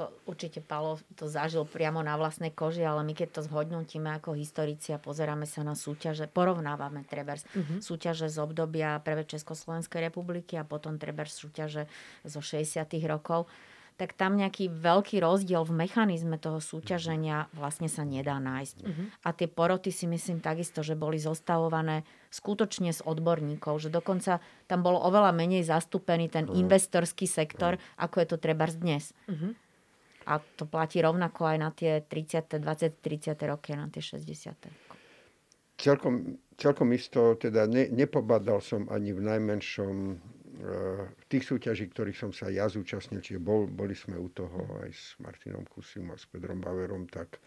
To 0.00 0.08
určite 0.24 0.64
Palo 0.64 0.96
to 1.12 1.28
zažil 1.28 1.68
priamo 1.68 2.00
na 2.00 2.16
vlastnej 2.16 2.48
koži, 2.48 2.88
ale 2.88 3.04
my 3.04 3.12
keď 3.12 3.36
to 3.36 3.40
zhodnotíme 3.44 4.08
ako 4.16 4.32
historici 4.32 4.96
a 4.96 5.02
pozeráme 5.02 5.44
sa 5.44 5.60
na 5.60 5.76
súťaže, 5.76 6.24
porovnávame 6.24 7.04
trebárs 7.04 7.44
uh-huh. 7.52 7.84
súťaže 7.84 8.32
z 8.32 8.40
obdobia 8.40 8.96
Prvej 9.04 9.36
Československej 9.36 10.08
republiky 10.08 10.56
a 10.56 10.64
potom 10.64 10.96
trebárs 10.96 11.36
súťaže 11.36 11.84
zo 12.24 12.40
60 12.40 12.80
rokov, 13.04 13.44
tak 14.00 14.16
tam 14.16 14.40
nejaký 14.40 14.72
veľký 14.72 15.20
rozdiel 15.20 15.60
v 15.68 15.76
mechanizme 15.84 16.40
toho 16.40 16.56
súťaženia 16.56 17.52
vlastne 17.52 17.84
sa 17.84 18.00
nedá 18.00 18.40
nájsť. 18.40 18.76
Uh-huh. 18.80 19.12
A 19.20 19.36
tie 19.36 19.44
poroty 19.44 19.92
si 19.92 20.08
myslím 20.08 20.40
takisto, 20.40 20.80
že 20.80 20.96
boli 20.96 21.20
zostavované 21.20 22.08
skutočne 22.32 22.96
z 22.96 23.04
odborníkov, 23.04 23.76
že 23.84 23.92
dokonca 23.92 24.40
tam 24.64 24.80
bol 24.80 24.96
oveľa 24.96 25.36
menej 25.36 25.68
zastúpený 25.68 26.32
ten 26.32 26.48
uh-huh. 26.48 26.56
investorský 26.56 27.28
sektor, 27.28 27.76
uh-huh. 27.76 28.08
ako 28.08 28.24
je 28.24 28.26
to 28.32 28.36
treba 28.40 28.64
dnes. 28.72 29.12
Uh-huh. 29.28 29.52
A 30.30 30.38
to 30.38 30.64
platí 30.64 31.02
rovnako 31.02 31.50
aj 31.50 31.56
na 31.58 31.70
tie 31.74 32.06
30., 32.06 32.62
20., 32.62 33.02
30. 33.02 33.34
roky, 33.50 33.74
na 33.74 33.90
tie 33.90 33.98
60. 33.98 34.54
Celkom, 35.80 36.38
celkom 36.54 36.88
isto, 36.94 37.34
teda 37.34 37.66
ne, 37.66 37.90
nepobadal 37.90 38.62
som 38.62 38.86
ani 38.92 39.10
v 39.10 39.26
najmenšom 39.26 39.94
v 40.60 41.24
tých 41.28 41.44
súťaží, 41.48 41.88
ktorých 41.88 42.18
som 42.18 42.30
sa 42.36 42.52
ja 42.52 42.68
zúčastnil, 42.68 43.24
čiže 43.24 43.40
bol, 43.40 43.64
boli 43.64 43.96
sme 43.96 44.20
u 44.20 44.28
toho 44.28 44.84
aj 44.84 44.90
s 44.92 45.16
Martinom 45.24 45.64
Kusim 45.64 46.12
a 46.12 46.16
s 46.20 46.28
Pedrom 46.28 46.60
Bauerom, 46.60 47.08
tak 47.08 47.40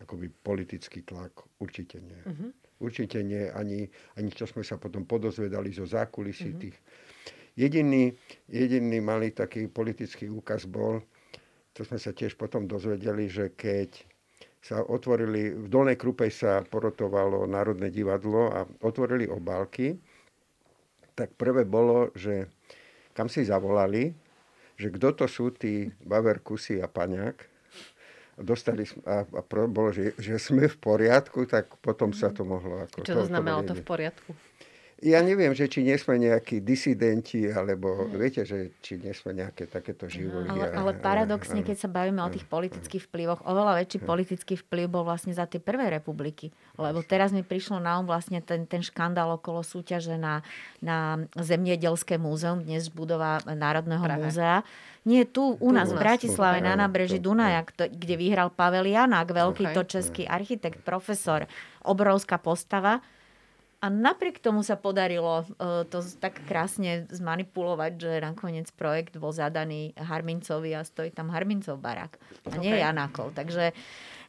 akoby 0.00 0.28
politický 0.28 1.04
tlak 1.04 1.32
určite 1.60 2.00
nie. 2.00 2.20
Uh-huh. 2.24 2.50
Určite 2.80 3.24
nie, 3.24 3.48
ani, 3.52 3.88
ani 4.16 4.28
čo 4.32 4.44
sme 4.44 4.64
sa 4.64 4.76
potom 4.76 5.04
podozvedali 5.08 5.72
zo 5.72 5.88
zákulisí 5.88 6.52
uh-huh. 6.52 6.62
tých. 6.68 6.76
Jediný, 7.56 8.12
jediný 8.52 9.00
malý 9.00 9.32
taký 9.32 9.68
politický 9.72 10.28
úkaz 10.28 10.68
bol, 10.68 11.00
to 11.76 11.84
sme 11.84 12.00
sa 12.00 12.16
tiež 12.16 12.40
potom 12.40 12.64
dozvedeli, 12.64 13.28
že 13.28 13.52
keď 13.52 13.92
sa 14.64 14.80
otvorili, 14.82 15.52
v 15.52 15.68
Dolnej 15.68 16.00
Krupej 16.00 16.32
sa 16.32 16.64
porotovalo 16.64 17.44
Národné 17.44 17.92
divadlo 17.92 18.48
a 18.50 18.64
otvorili 18.82 19.28
obálky, 19.28 19.94
tak 21.12 21.36
prvé 21.36 21.68
bolo, 21.68 22.10
že 22.16 22.48
kam 23.12 23.28
si 23.28 23.44
zavolali, 23.44 24.10
že 24.76 24.88
kto 24.92 25.24
to 25.24 25.26
sú 25.28 25.52
tí 25.52 25.92
Baver, 26.02 26.40
Kusy 26.40 26.80
a 26.80 26.88
Paňák. 26.88 27.36
Dostali 28.36 28.84
a, 29.08 29.24
a 29.24 29.40
bolo, 29.64 29.96
že, 29.96 30.12
že 30.20 30.36
sme 30.36 30.68
v 30.68 30.76
poriadku, 30.76 31.48
tak 31.48 31.72
potom 31.80 32.12
sa 32.12 32.28
to 32.28 32.44
mohlo... 32.44 32.84
Ako, 32.84 33.00
Čo 33.00 33.16
to, 33.16 33.20
to 33.24 33.30
znamenalo 33.32 33.64
to 33.64 33.72
v 33.72 33.84
poriadku? 33.84 34.36
Ja 35.04 35.20
neviem, 35.20 35.52
že 35.52 35.68
či 35.68 35.84
nie 35.84 35.92
sme 36.00 36.16
nejakí 36.16 36.64
disidenti, 36.64 37.44
alebo 37.52 38.08
hmm. 38.08 38.16
viete, 38.16 38.48
že 38.48 38.72
či 38.80 38.96
nie 38.96 39.12
sme 39.12 39.36
nejaké 39.36 39.68
takéto 39.68 40.08
živoly. 40.08 40.48
Ale, 40.48 40.72
ale 40.72 40.92
paradoxne, 40.96 41.60
keď 41.60 41.84
sa 41.84 41.88
bavíme 41.92 42.16
o 42.24 42.32
tých 42.32 42.48
politických 42.48 43.04
vplyvoch, 43.04 43.44
oveľa 43.44 43.84
väčší 43.84 44.00
politický 44.00 44.56
vplyv 44.56 44.88
bol 44.88 45.04
vlastne 45.04 45.36
za 45.36 45.44
tie 45.44 45.60
prvé 45.60 45.92
republiky. 45.92 46.48
Lebo 46.80 47.04
teraz 47.04 47.28
mi 47.28 47.44
prišlo 47.44 47.76
na 47.76 48.00
um 48.00 48.08
vlastne 48.08 48.40
ten, 48.40 48.64
ten 48.64 48.80
škandál 48.80 49.36
okolo 49.36 49.60
súťaže 49.60 50.16
na, 50.16 50.40
na 50.80 51.28
Zemiedelské 51.36 52.16
múzeum, 52.16 52.64
dnes 52.64 52.88
budova 52.88 53.44
Národného 53.44 54.00
Prahe. 54.00 54.16
múzea. 54.16 54.64
Nie, 55.04 55.28
tu 55.28 55.60
u 55.60 55.70
nás, 55.76 55.92
tu, 55.92 56.00
v 56.00 56.08
Bratislave, 56.08 56.64
na 56.64 56.72
nábreží 56.72 57.20
Dunaja, 57.20 57.68
kde 57.68 58.14
vyhral 58.16 58.48
Pavel 58.48 58.88
Janák, 58.88 59.28
veľký 59.28 59.64
okay. 59.68 59.76
to 59.76 59.82
český 59.84 60.22
architekt, 60.24 60.80
profesor, 60.82 61.44
obrovská 61.84 62.40
postava 62.40 63.04
a 63.76 63.92
napriek 63.92 64.40
tomu 64.40 64.64
sa 64.64 64.80
podarilo 64.80 65.44
uh, 65.44 65.84
to 65.84 66.00
tak 66.16 66.40
krásne 66.48 67.04
zmanipulovať, 67.12 67.92
že 68.00 68.12
nakoniec 68.24 68.72
projekt 68.72 69.20
bol 69.20 69.36
zadaný 69.36 69.92
Harmincovi 70.00 70.72
a 70.72 70.80
stojí 70.80 71.12
tam 71.12 71.28
Harmincov 71.28 71.76
barák 71.84 72.16
a 72.48 72.56
nie 72.56 72.72
okay. 72.72 72.80
Janákov. 72.80 73.36
Takže 73.36 73.76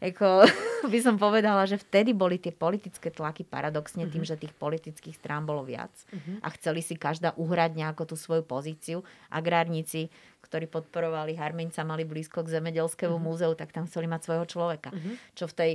ako, 0.03 0.45
by 0.93 0.99
som 0.99 1.15
povedala, 1.15 1.63
že 1.63 1.79
vtedy 1.79 2.11
boli 2.11 2.37
tie 2.43 2.51
politické 2.51 3.07
tlaky 3.07 3.47
paradoxne 3.47 4.05
tým, 4.11 4.27
mhm. 4.27 4.29
že 4.29 4.41
tých 4.41 4.53
politických 4.53 5.15
strán 5.15 5.47
bolo 5.47 5.63
viac 5.63 5.95
uh-huh. 6.11 6.43
a 6.43 6.47
chceli 6.59 6.83
si 6.83 6.99
každá 6.99 7.33
uhrať 7.39 7.79
nejakú 7.79 8.03
tú 8.03 8.19
svoju 8.19 8.43
pozíciu. 8.45 9.01
Agrárnici, 9.31 10.11
ktorí 10.43 10.67
podporovali 10.67 11.39
Harminca, 11.39 11.87
mali 11.87 12.03
blízko 12.03 12.43
k 12.43 12.59
Zemedelskému 12.59 13.15
uh-huh. 13.15 13.27
múzeu, 13.31 13.51
tak 13.55 13.71
tam 13.71 13.87
chceli 13.87 14.05
mať 14.11 14.27
svojho 14.27 14.45
človeka. 14.45 14.91
Uh-huh. 14.93 15.15
Čo 15.33 15.47
v 15.49 15.55
tej 15.55 15.71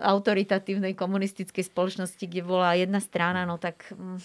autoritatívnej 0.00 0.98
komunistickej 0.98 1.64
spoločnosti, 1.66 2.24
kde 2.26 2.42
bola 2.42 2.74
jedna 2.74 2.98
strana, 2.98 3.46
no 3.46 3.58
tak 3.58 3.86
mm, 3.94 4.18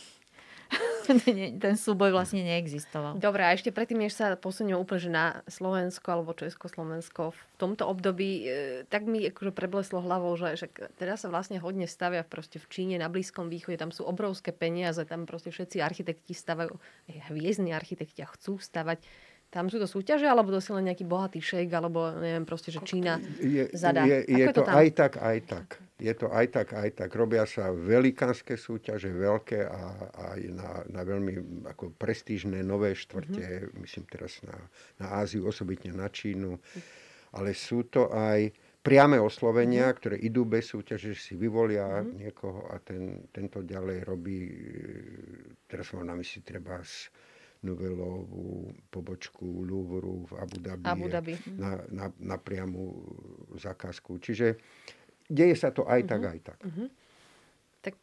ten 1.63 1.75
súboj 1.75 2.13
vlastne 2.13 2.45
neexistoval. 2.45 3.17
Dobre, 3.17 3.41
a 3.41 3.53
ešte 3.53 3.73
predtým, 3.73 4.05
než 4.05 4.13
sa 4.13 4.37
posunieme 4.37 4.77
úplne 4.77 5.09
na 5.09 5.25
Slovensko 5.49 6.13
alebo 6.13 6.37
Československo, 6.37 7.33
v 7.33 7.55
tomto 7.57 7.89
období 7.89 8.45
e, 8.45 8.47
tak 8.85 9.09
mi 9.09 9.25
akože 9.25 9.51
prebleslo 9.53 10.05
hlavou, 10.05 10.37
že, 10.37 10.55
že 10.57 10.67
teda 11.01 11.17
sa 11.17 11.33
vlastne 11.33 11.57
hodne 11.57 11.89
stavia 11.89 12.21
proste 12.21 12.61
v 12.61 12.69
Číne, 12.69 12.95
na 13.01 13.09
Blízkom 13.09 13.49
východe, 13.49 13.81
tam 13.81 13.89
sú 13.89 14.05
obrovské 14.05 14.53
peniaze, 14.53 15.01
tam 15.09 15.25
proste 15.25 15.49
všetci 15.49 15.81
architekti 15.81 16.37
stavajú, 16.37 16.77
hviezdni 17.33 17.73
architekti 17.73 18.21
chcú 18.21 18.61
stavať 18.61 19.01
tam 19.49 19.65
sú 19.65 19.81
to 19.81 19.89
súťaže, 19.89 20.29
alebo 20.29 20.53
to 20.53 20.61
si 20.61 20.69
len 20.69 20.85
nejaký 20.85 21.09
bohatý 21.09 21.41
šejk, 21.41 21.69
alebo 21.73 22.13
neviem 22.21 22.45
proste, 22.45 22.69
že 22.69 22.85
Čína 22.85 23.17
je, 23.41 23.65
zadá. 23.73 24.05
Je, 24.05 24.21
je, 24.29 24.45
je 24.45 24.47
to, 24.53 24.61
to 24.61 24.63
aj 24.69 24.87
tak, 24.93 25.13
aj 25.17 25.37
tak. 25.49 25.67
Je 25.99 26.13
to 26.15 26.29
aj 26.29 26.45
tak, 26.53 26.67
aj 26.77 26.89
tak. 26.95 27.09
Robia 27.11 27.43
sa 27.49 27.73
velikánske 27.73 28.55
súťaže, 28.55 29.09
veľké 29.09 29.65
a 29.65 29.81
aj 30.37 30.39
na, 30.53 30.69
na 30.87 31.01
veľmi 31.01 31.65
ako 31.65 31.97
prestížne 31.97 32.61
nové 32.61 32.93
štvrte, 32.93 33.41
mm-hmm. 33.41 33.75
myslím 33.83 34.05
teraz 34.05 34.37
na, 34.45 34.55
na 35.01 35.17
Áziu, 35.17 35.43
osobitne 35.49 35.97
na 35.97 36.07
Čínu. 36.07 36.55
Ale 37.33 37.51
sú 37.57 37.89
to 37.89 38.13
aj 38.13 38.53
priame 38.85 39.17
oslovenia, 39.17 39.89
mm-hmm. 39.89 39.99
ktoré 39.99 40.15
idú 40.21 40.45
bez 40.45 40.71
súťaže, 40.71 41.17
že 41.17 41.21
si 41.21 41.33
vyvolia 41.35 41.99
mm-hmm. 41.99 42.15
niekoho 42.21 42.69
a 42.69 42.77
ten, 42.79 43.25
tento 43.33 43.65
ďalej 43.65 44.05
robí, 44.05 44.39
teraz 45.65 45.89
mám 45.97 46.05
na 46.05 46.15
mysli 46.15 46.45
treba 46.45 46.79
z 46.85 47.09
novelovú 47.59 48.71
pobočku 48.87 49.43
Louvru 49.43 50.23
v 50.27 50.31
Abu 50.39 50.57
Dhabi, 50.63 50.85
Abu 50.87 51.07
Dhabi. 51.11 51.33
Na, 51.59 51.83
na, 51.91 52.05
na 52.15 52.37
priamu 52.39 53.03
zákazku. 53.59 54.19
Čiže 54.23 54.55
deje 55.27 55.55
sa 55.59 55.75
to 55.75 55.83
aj 55.83 56.07
uh-huh. 56.07 56.11
tak, 56.11 56.21
mhm. 56.23 56.29
aj 56.31 56.39
tak. 56.39 56.59
Uh-huh. 56.63 56.87
Tak 57.79 57.95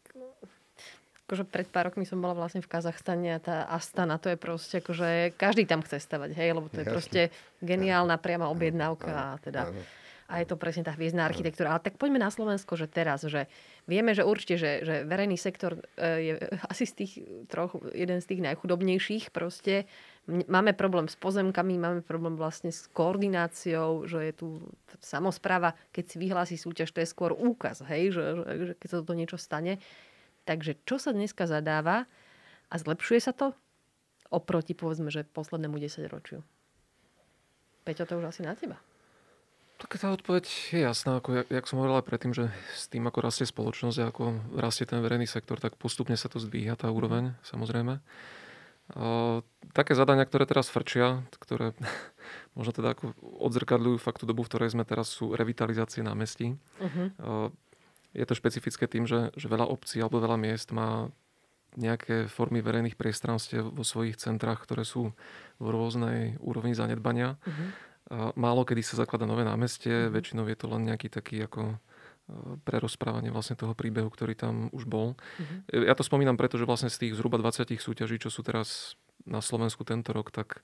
akože 1.26 1.44
pred 1.48 1.66
pár 1.66 1.90
rokmi 1.90 2.06
som 2.06 2.22
bola 2.22 2.38
vlastne 2.38 2.62
v 2.62 2.70
Kazachstane 2.70 3.34
a 3.34 3.42
tá 3.42 3.66
Astana, 3.66 4.14
to 4.14 4.30
je 4.30 4.38
proste 4.38 4.78
akože 4.78 5.34
každý 5.34 5.66
tam 5.66 5.82
chce 5.82 5.98
stavať, 5.98 6.30
hej, 6.38 6.54
lebo 6.54 6.70
to 6.70 6.78
je 6.78 6.86
Jasne. 6.86 6.94
proste 6.94 7.20
geniálna 7.66 8.14
priama 8.22 8.46
objednávka 8.46 9.10
a 9.10 9.26
teda... 9.42 9.74
Áno 9.74 9.82
a 10.26 10.42
je 10.42 10.46
to 10.50 10.58
presne 10.58 10.82
tá 10.82 10.90
hviezdna 10.94 11.22
architektúra. 11.22 11.70
Ale 11.74 11.86
tak 11.86 12.02
poďme 12.02 12.18
na 12.18 12.30
Slovensko, 12.34 12.74
že 12.74 12.90
teraz, 12.90 13.22
že 13.22 13.46
vieme, 13.87 14.12
že 14.12 14.27
určite, 14.27 14.59
že, 14.59 14.70
že 14.83 14.94
verejný 15.07 15.38
sektor 15.38 15.79
e, 15.96 16.03
je 16.20 16.33
asi 16.66 16.85
z 16.85 16.92
tých 16.92 17.12
troch, 17.46 17.79
jeden 17.94 18.18
z 18.18 18.27
tých 18.35 18.44
najchudobnejších 18.44 19.31
proste. 19.31 19.87
Máme 20.27 20.75
problém 20.75 21.07
s 21.07 21.14
pozemkami, 21.14 21.79
máme 21.79 22.03
problém 22.03 22.35
vlastne 22.35 22.75
s 22.75 22.90
koordináciou, 22.90 24.11
že 24.11 24.27
je 24.27 24.35
tu 24.35 24.46
samozpráva, 24.99 25.79
keď 25.94 26.05
si 26.11 26.16
vyhlási 26.18 26.57
súťaž, 26.59 26.90
to 26.90 26.99
je 26.99 27.09
skôr 27.09 27.31
úkaz, 27.31 27.87
hej, 27.87 28.11
že, 28.11 28.25
že, 28.35 28.53
že 28.66 28.72
keď 28.75 28.88
sa 28.90 28.99
toto 29.07 29.14
niečo 29.14 29.38
stane. 29.38 29.79
Takže 30.46 30.83
čo 30.83 30.99
sa 30.99 31.14
dneska 31.14 31.46
zadáva 31.46 32.11
a 32.70 32.75
zlepšuje 32.75 33.20
sa 33.22 33.31
to 33.31 33.55
oproti, 34.31 34.75
povedzme, 34.75 35.14
že 35.14 35.22
poslednému 35.22 35.79
10 35.79 36.11
ročiu? 36.11 36.42
Peťo, 37.87 38.03
to 38.03 38.18
už 38.18 38.35
asi 38.35 38.42
na 38.42 38.59
teba. 38.59 38.83
Tak 39.76 40.00
tá 40.00 40.08
odpoveď 40.08 40.48
je 40.72 40.80
jasná, 40.80 41.20
ako 41.20 41.44
jak, 41.44 41.46
jak 41.52 41.68
som 41.68 41.76
hovoril 41.76 42.00
aj 42.00 42.08
predtým, 42.08 42.32
že 42.32 42.48
s 42.72 42.88
tým, 42.88 43.04
ako 43.04 43.20
rastie 43.20 43.44
spoločnosť 43.44 43.98
a 44.00 44.08
ako 44.08 44.56
rastie 44.56 44.88
ten 44.88 45.04
verejný 45.04 45.28
sektor, 45.28 45.60
tak 45.60 45.76
postupne 45.76 46.16
sa 46.16 46.32
to 46.32 46.40
zdvíha, 46.40 46.80
tá 46.80 46.88
úroveň, 46.88 47.36
samozrejme. 47.44 48.00
A, 48.00 49.44
také 49.76 49.92
zadania, 49.92 50.24
ktoré 50.24 50.48
teraz 50.48 50.72
frčia, 50.72 51.28
ktoré 51.36 51.76
možno 52.56 52.72
teda 52.72 52.96
ako 52.96 53.12
odzrkadľujú 53.20 54.00
fakt 54.00 54.24
tú 54.24 54.26
dobu, 54.26 54.48
v 54.48 54.56
ktorej 54.56 54.72
sme 54.72 54.88
teraz, 54.88 55.12
sú 55.12 55.36
revitalizácie 55.36 56.00
námestí. 56.00 56.56
Uh-huh. 56.80 57.12
A, 57.20 57.52
je 58.16 58.24
to 58.24 58.32
špecifické 58.32 58.88
tým, 58.88 59.04
že, 59.04 59.28
že 59.36 59.44
veľa 59.44 59.68
obcí 59.68 60.00
alebo 60.00 60.24
veľa 60.24 60.40
miest 60.40 60.72
má 60.72 61.12
nejaké 61.76 62.32
formy 62.32 62.64
verejných 62.64 62.96
priestranstiev 62.96 63.68
vo 63.68 63.84
svojich 63.84 64.16
centrách, 64.16 64.64
ktoré 64.64 64.88
sú 64.88 65.12
v 65.60 65.66
rôznej 65.68 66.40
úrovni 66.40 66.72
zanedbania. 66.72 67.36
Uh-huh 67.44 67.86
Málo 68.14 68.62
kedy 68.62 68.86
sa 68.86 69.02
zaklada 69.02 69.26
nové 69.26 69.42
námestie, 69.42 70.06
mm-hmm. 70.06 70.14
väčšinou 70.14 70.44
je 70.46 70.58
to 70.58 70.66
len 70.70 70.86
nejaký 70.86 71.10
taký 71.10 71.42
ako 71.42 71.74
e, 71.74 71.76
prerozprávanie 72.62 73.34
vlastne 73.34 73.58
toho 73.58 73.74
príbehu, 73.74 74.06
ktorý 74.06 74.38
tam 74.38 74.70
už 74.70 74.86
bol. 74.86 75.18
Mm-hmm. 75.18 75.90
Ja 75.90 75.94
to 75.98 76.06
spomínam 76.06 76.38
preto, 76.38 76.54
že 76.54 76.70
vlastne 76.70 76.86
z 76.86 77.02
tých 77.02 77.18
zhruba 77.18 77.42
20 77.42 77.66
súťaží, 77.74 78.22
čo 78.22 78.30
sú 78.30 78.46
teraz 78.46 78.94
na 79.26 79.42
Slovensku 79.42 79.82
tento 79.82 80.14
rok, 80.14 80.30
tak 80.30 80.62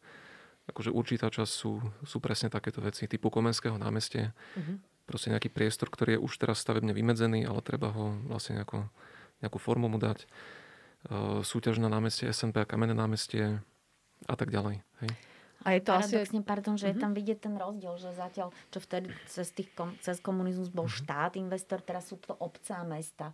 akože 0.70 0.94
určitá 0.94 1.34
časť 1.34 1.50
sú, 1.50 1.82
sú 2.06 2.22
presne 2.22 2.46
takéto 2.46 2.78
veci, 2.78 3.10
typu 3.10 3.26
Komenského 3.26 3.74
námestie. 3.74 4.30
Mm-hmm. 4.54 4.76
Proste 5.10 5.34
nejaký 5.34 5.50
priestor, 5.50 5.90
ktorý 5.90 6.14
je 6.14 6.22
už 6.22 6.38
teraz 6.38 6.62
stavebne 6.62 6.94
vymedzený, 6.94 7.42
ale 7.42 7.58
treba 7.66 7.90
ho 7.90 8.22
vlastne 8.30 8.62
nejako, 8.62 8.86
nejakú 9.42 9.58
formu 9.58 9.90
mu 9.90 9.98
dať. 9.98 10.30
Uh, 11.02 11.42
súťaž 11.42 11.82
na 11.82 11.90
námestie 11.90 12.30
SNP 12.30 12.62
a 12.62 12.70
Kamenné 12.70 12.94
námestie 12.94 13.58
a 14.30 14.34
tak 14.38 14.54
ďalej. 14.54 14.86
Hej? 15.02 15.10
A 15.62 15.78
je 15.78 15.80
to 15.82 15.94
Paradoxne, 15.94 16.40
asi... 16.42 16.48
pardon, 16.48 16.74
že 16.74 16.86
uh-huh. 16.86 16.92
je 16.92 16.96
mhm. 16.98 17.04
tam 17.04 17.12
vidieť 17.14 17.38
ten 17.38 17.54
rozdiel, 17.54 17.94
že 17.98 18.10
zatiaľ, 18.14 18.48
čo 18.74 18.78
vtedy 18.82 19.08
cez, 19.30 19.48
tých, 19.54 19.70
cez 20.02 20.16
komunizmus 20.18 20.68
bol 20.68 20.86
uh-huh. 20.86 20.98
štát 21.02 21.38
investor, 21.38 21.78
teraz 21.82 22.10
sú 22.10 22.18
to 22.18 22.34
obce 22.38 22.74
a 22.74 22.82
mesta. 22.82 23.30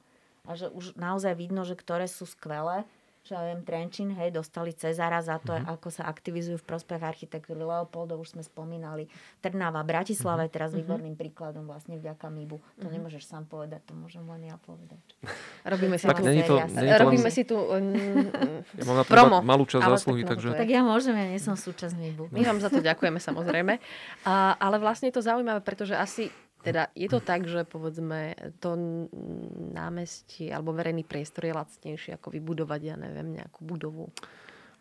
A 0.49 0.57
že 0.57 0.73
už 0.73 0.97
naozaj 0.97 1.37
vidno, 1.37 1.65
že 1.69 1.77
ktoré 1.77 2.09
sú 2.09 2.25
skvelé 2.25 2.89
že 3.29 3.37
ja 3.37 3.45
viem, 3.45 3.61
Trenčín, 3.61 4.09
hej, 4.17 4.33
dostali 4.33 4.73
Cezára 4.73 5.21
za 5.21 5.37
to, 5.37 5.53
mm-hmm. 5.53 5.69
ako 5.77 5.89
sa 5.93 6.09
aktivizujú 6.09 6.57
v 6.57 6.65
prospech 6.65 7.05
architektúry. 7.05 7.61
Leopoldov 7.61 8.25
už 8.25 8.33
sme 8.33 8.41
spomínali. 8.41 9.05
Trnava, 9.45 9.85
Bratislava 9.85 10.41
mm-hmm. 10.41 10.49
je 10.49 10.57
teraz 10.57 10.71
mhm. 10.73 10.79
výborným 10.81 11.15
príkladom 11.21 11.69
vlastne 11.69 12.01
vďaka 12.01 12.25
MIBu. 12.33 12.57
To 12.57 12.65
mm-hmm. 12.65 12.89
nemôžeš 12.97 13.29
sám 13.29 13.45
povedať, 13.45 13.85
to 13.85 13.93
môžem 13.93 14.25
len 14.25 14.49
ja 14.49 14.57
povedať. 14.57 15.05
Robíme 15.69 16.01
si, 16.01 16.09
tu, 16.09 16.25
to, 16.49 16.57
robíme 16.97 17.29
si 17.29 17.43
tu 17.45 17.57
um, 17.61 17.93
ja 18.81 18.85
mám 18.89 18.97
na 18.97 19.05
to 19.05 19.13
promo. 19.13 19.45
malú 19.45 19.69
časť 19.69 19.85
zásluhy, 19.85 20.25
takže... 20.25 20.57
Tak 20.57 20.71
ja 20.71 20.81
môžem, 20.81 21.13
ja 21.13 21.29
nie 21.29 21.37
som 21.37 21.53
súčasť 21.53 21.93
MIBu. 21.93 22.33
My 22.33 22.41
vám 22.49 22.65
za 22.65 22.73
to 22.73 22.81
ďakujeme 22.81 23.21
samozrejme. 23.21 23.77
A, 24.25 24.57
ale 24.57 24.81
vlastne 24.81 25.13
je 25.13 25.21
to 25.21 25.21
zaujímavé, 25.21 25.61
pretože 25.61 25.93
asi 25.93 26.33
teda 26.63 26.91
je 26.99 27.09
to 27.09 27.23
tak, 27.23 27.47
že 27.47 27.63
povedzme 27.63 28.35
to 28.59 28.75
námestie 29.73 30.51
alebo 30.51 30.75
verejný 30.75 31.07
priestor 31.07 31.47
je 31.47 31.55
lacnejšie 31.55 32.19
ako 32.19 32.35
vybudovať, 32.35 32.81
ja 32.83 32.97
neviem, 32.99 33.39
nejakú 33.39 33.63
budovu. 33.63 34.11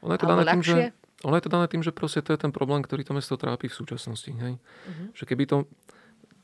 Ono 0.01 0.11
je 0.13 0.21
to 0.21 0.29
dané 0.29 0.43
tým, 0.45 0.63
že, 0.65 0.93
ono 1.25 1.35
je 1.37 1.43
to 1.45 1.53
dané 1.53 1.65
tým, 1.69 1.83
že 1.85 1.93
proste 1.93 2.21
to 2.21 2.33
je 2.33 2.39
ten 2.41 2.53
problém, 2.53 2.85
ktorý 2.85 3.01
to 3.05 3.13
mesto 3.17 3.33
trápi 3.37 3.69
v 3.69 3.77
súčasnosti. 3.77 4.29
Hej? 4.29 4.53
Uh-huh. 4.57 5.07
Že 5.17 5.23
keby 5.25 5.43
to, 5.49 5.57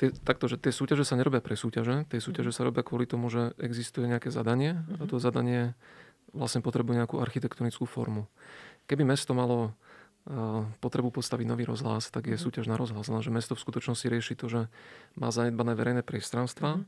tie, 0.02 0.10
takto, 0.10 0.50
že 0.50 0.58
tie 0.58 0.74
súťaže 0.74 1.06
sa 1.06 1.18
nerobia 1.18 1.42
pre 1.42 1.54
súťaže, 1.54 2.10
tie 2.10 2.18
súťaže 2.22 2.50
uh-huh. 2.50 2.66
sa 2.66 2.70
robia 2.70 2.82
kvôli 2.82 3.06
tomu, 3.06 3.30
že 3.30 3.54
existuje 3.62 4.10
nejaké 4.10 4.34
zadanie 4.34 4.82
uh-huh. 4.82 5.06
a 5.06 5.10
to 5.10 5.22
zadanie 5.22 5.78
vlastne 6.34 6.66
potrebuje 6.66 6.98
nejakú 6.98 7.22
architektonickú 7.22 7.86
formu. 7.86 8.26
Keby 8.90 9.06
mesto 9.06 9.38
malo 9.38 9.78
potrebu 10.80 11.12
postaviť 11.12 11.44
nový 11.44 11.68
rozhlas, 11.68 12.08
tak 12.08 12.32
je 12.32 12.40
mm. 12.40 12.44
súťaž 12.44 12.72
na 12.72 12.80
rozhlas. 12.80 13.12
Lenže 13.12 13.28
mesto 13.28 13.60
v 13.60 13.64
skutočnosti 13.64 14.08
rieši 14.08 14.40
to, 14.40 14.48
že 14.48 14.62
má 15.20 15.28
zanedbané 15.36 15.76
verejné 15.76 16.00
priestranstva 16.00 16.80
mm. 16.80 16.84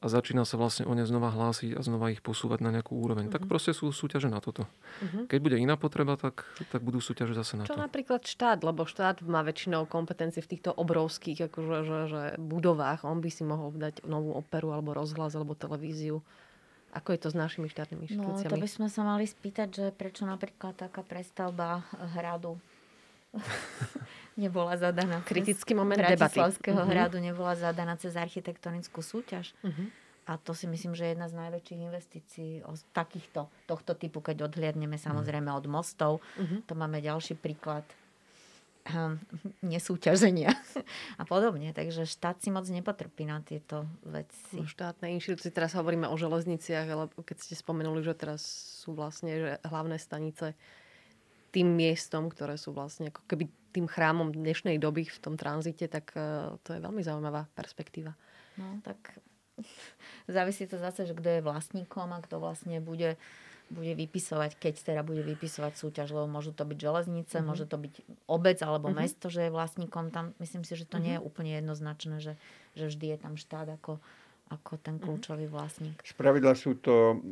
a 0.00 0.06
začína 0.12 0.44
sa 0.44 0.60
vlastne 0.60 0.84
o 0.84 0.92
ne 0.92 1.08
znova 1.08 1.32
hlásiť 1.32 1.72
a 1.72 1.80
znova 1.80 2.12
ich 2.12 2.20
posúvať 2.20 2.60
na 2.60 2.68
nejakú 2.68 3.00
úroveň. 3.00 3.32
Tak 3.32 3.48
proste 3.48 3.72
sú 3.72 3.88
súťaže 3.96 4.28
na 4.28 4.44
toto. 4.44 4.68
Keď 5.00 5.38
bude 5.40 5.56
iná 5.56 5.80
potreba, 5.80 6.20
tak, 6.20 6.44
tak 6.68 6.84
budú 6.84 7.00
súťaže 7.00 7.32
zase 7.32 7.56
na 7.56 7.64
Čo 7.64 7.72
to. 7.72 7.80
Čo 7.80 7.84
napríklad 7.88 8.28
štát, 8.28 8.60
lebo 8.60 8.84
štát 8.84 9.24
má 9.24 9.40
väčšinou 9.40 9.88
kompetencie 9.88 10.44
v 10.44 10.50
týchto 10.52 10.76
obrovských 10.76 11.48
akože, 11.48 11.76
že, 11.88 11.98
že 12.12 12.22
budovách. 12.36 13.08
On 13.08 13.24
by 13.24 13.30
si 13.32 13.40
mohol 13.40 13.72
dať 13.72 14.04
novú 14.04 14.36
operu 14.36 14.76
alebo 14.76 14.92
rozhlas 14.92 15.32
alebo 15.32 15.56
televíziu. 15.56 16.20
Ako 16.90 17.14
je 17.14 17.20
to 17.22 17.28
s 17.30 17.36
našimi 17.38 17.70
štátnymi 17.70 18.10
inštitúciami? 18.10 18.50
No, 18.50 18.54
to 18.58 18.62
by 18.62 18.68
sme 18.70 18.88
sa 18.90 19.06
mali 19.06 19.24
spýtať, 19.26 19.68
že 19.70 19.84
prečo 19.94 20.26
napríklad 20.26 20.74
taká 20.74 21.06
prestavba 21.06 21.86
hradu 22.18 22.58
nebola 24.42 24.74
zadaná. 24.74 25.22
Kritický 25.22 25.74
moment 25.74 26.02
debaty. 26.02 26.42
uh-huh. 26.42 26.86
hradu 26.90 27.22
nebola 27.22 27.54
zadaná 27.54 27.94
cez 27.94 28.18
architektonickú 28.18 29.02
súťaž. 29.06 29.54
Uh-huh. 29.62 29.86
A 30.26 30.38
to 30.38 30.54
si 30.54 30.66
myslím, 30.70 30.94
že 30.94 31.06
je 31.06 31.10
jedna 31.14 31.26
z 31.26 31.34
najväčších 31.38 31.80
investícií 31.90 32.52
o 32.62 32.74
takýchto, 32.94 33.50
tohto 33.66 33.98
typu, 33.98 34.22
keď 34.22 34.46
odhliadneme 34.46 34.94
samozrejme 34.94 35.50
od 35.50 35.66
mostov. 35.66 36.22
Uh-huh. 36.38 36.62
To 36.66 36.74
máme 36.74 37.02
ďalší 37.02 37.38
príklad 37.38 37.86
nesúťaženia 39.60 40.50
a 41.20 41.24
podobne. 41.28 41.70
Takže 41.76 42.08
štát 42.08 42.40
si 42.40 42.48
moc 42.48 42.66
nepotrpí 42.66 43.28
na 43.28 43.44
tieto 43.44 43.86
veci. 44.02 44.56
No, 44.56 44.66
štátne 44.66 45.12
inštitúcie, 45.14 45.52
teraz 45.52 45.76
hovoríme 45.76 46.08
o 46.08 46.16
železniciach, 46.16 46.86
ale 46.88 47.04
keď 47.12 47.36
ste 47.38 47.54
spomenuli, 47.54 48.00
že 48.00 48.16
teraz 48.16 48.42
sú 48.82 48.96
vlastne 48.96 49.32
že 49.36 49.50
hlavné 49.66 50.00
stanice 50.00 50.56
tým 51.50 51.66
miestom, 51.66 52.30
ktoré 52.30 52.54
sú 52.54 52.70
vlastne 52.70 53.10
ako 53.10 53.26
keby 53.26 53.50
tým 53.70 53.86
chrámom 53.86 54.34
dnešnej 54.34 54.78
doby 54.82 55.06
v 55.06 55.18
tom 55.22 55.34
tranzite, 55.38 55.86
tak 55.86 56.10
uh, 56.14 56.58
to 56.66 56.74
je 56.74 56.82
veľmi 56.82 57.02
zaujímavá 57.02 57.46
perspektíva. 57.54 58.14
No, 58.58 58.82
tak 58.82 59.18
závisí 60.30 60.66
to 60.66 60.78
zase, 60.78 61.06
že 61.06 61.14
kto 61.14 61.28
je 61.38 61.46
vlastníkom 61.46 62.10
a 62.10 62.22
kto 62.22 62.42
vlastne 62.42 62.82
bude 62.82 63.18
bude 63.70 63.94
vypisovať, 63.94 64.58
keď 64.58 64.74
teda 64.82 65.02
bude 65.06 65.22
vypisovať 65.22 65.72
súťaž, 65.78 66.10
lebo 66.10 66.26
môžu 66.26 66.50
to 66.50 66.66
byť 66.66 66.78
železnice, 66.78 67.38
uh-huh. 67.38 67.48
môže 67.48 67.64
to 67.70 67.78
byť 67.78 67.94
obec 68.26 68.58
alebo 68.60 68.90
uh-huh. 68.90 69.00
mesto, 69.06 69.30
že 69.30 69.46
je 69.46 69.54
vlastníkom. 69.54 70.10
Tam 70.10 70.34
myslím 70.42 70.66
si, 70.66 70.74
že 70.74 70.84
to 70.84 70.98
uh-huh. 70.98 71.06
nie 71.06 71.14
je 71.16 71.22
úplne 71.22 71.52
jednoznačné, 71.54 72.18
že, 72.18 72.34
že 72.74 72.90
vždy 72.90 73.06
je 73.14 73.18
tam 73.22 73.34
štát 73.38 73.70
ako, 73.78 74.02
ako 74.50 74.72
ten 74.82 74.98
kľúčový 74.98 75.46
vlastník. 75.46 76.02
Spravidla 76.02 76.58
sú 76.58 76.82
to 76.82 77.22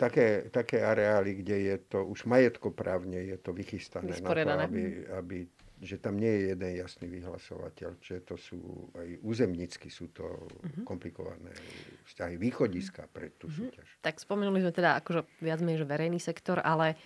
také, 0.00 0.48
také 0.48 0.80
areály, 0.80 1.44
kde 1.44 1.56
je 1.68 1.76
to 1.92 2.08
už 2.08 2.24
majetkoprávne, 2.24 3.20
je 3.20 3.36
to 3.36 3.52
vychystané 3.52 4.16
na 4.16 4.32
to, 4.32 4.40
aby, 4.64 5.04
aby 5.12 5.36
že 5.80 5.96
tam 5.96 6.20
nie 6.20 6.28
je 6.28 6.40
jeden 6.52 6.76
jasný 6.76 7.08
vyhlasovateľ, 7.08 7.96
že 8.04 8.20
to 8.20 8.36
sú 8.36 8.92
aj 8.92 9.16
územnícky 9.24 9.88
sú 9.88 10.12
to 10.12 10.28
uh-huh. 10.28 10.84
komplikované 10.84 11.56
vzťahy, 12.04 12.36
východiska 12.36 13.08
pre 13.08 13.32
tú 13.32 13.48
uh-huh. 13.48 13.72
súťaž. 13.72 13.88
Tak 14.04 14.20
spomenuli 14.20 14.60
sme 14.60 14.76
teda 14.76 15.00
akože 15.00 15.24
viac 15.40 15.64
menej, 15.64 15.80
že 15.80 15.88
verejný 15.88 16.20
sektor, 16.20 16.60
ale 16.60 17.00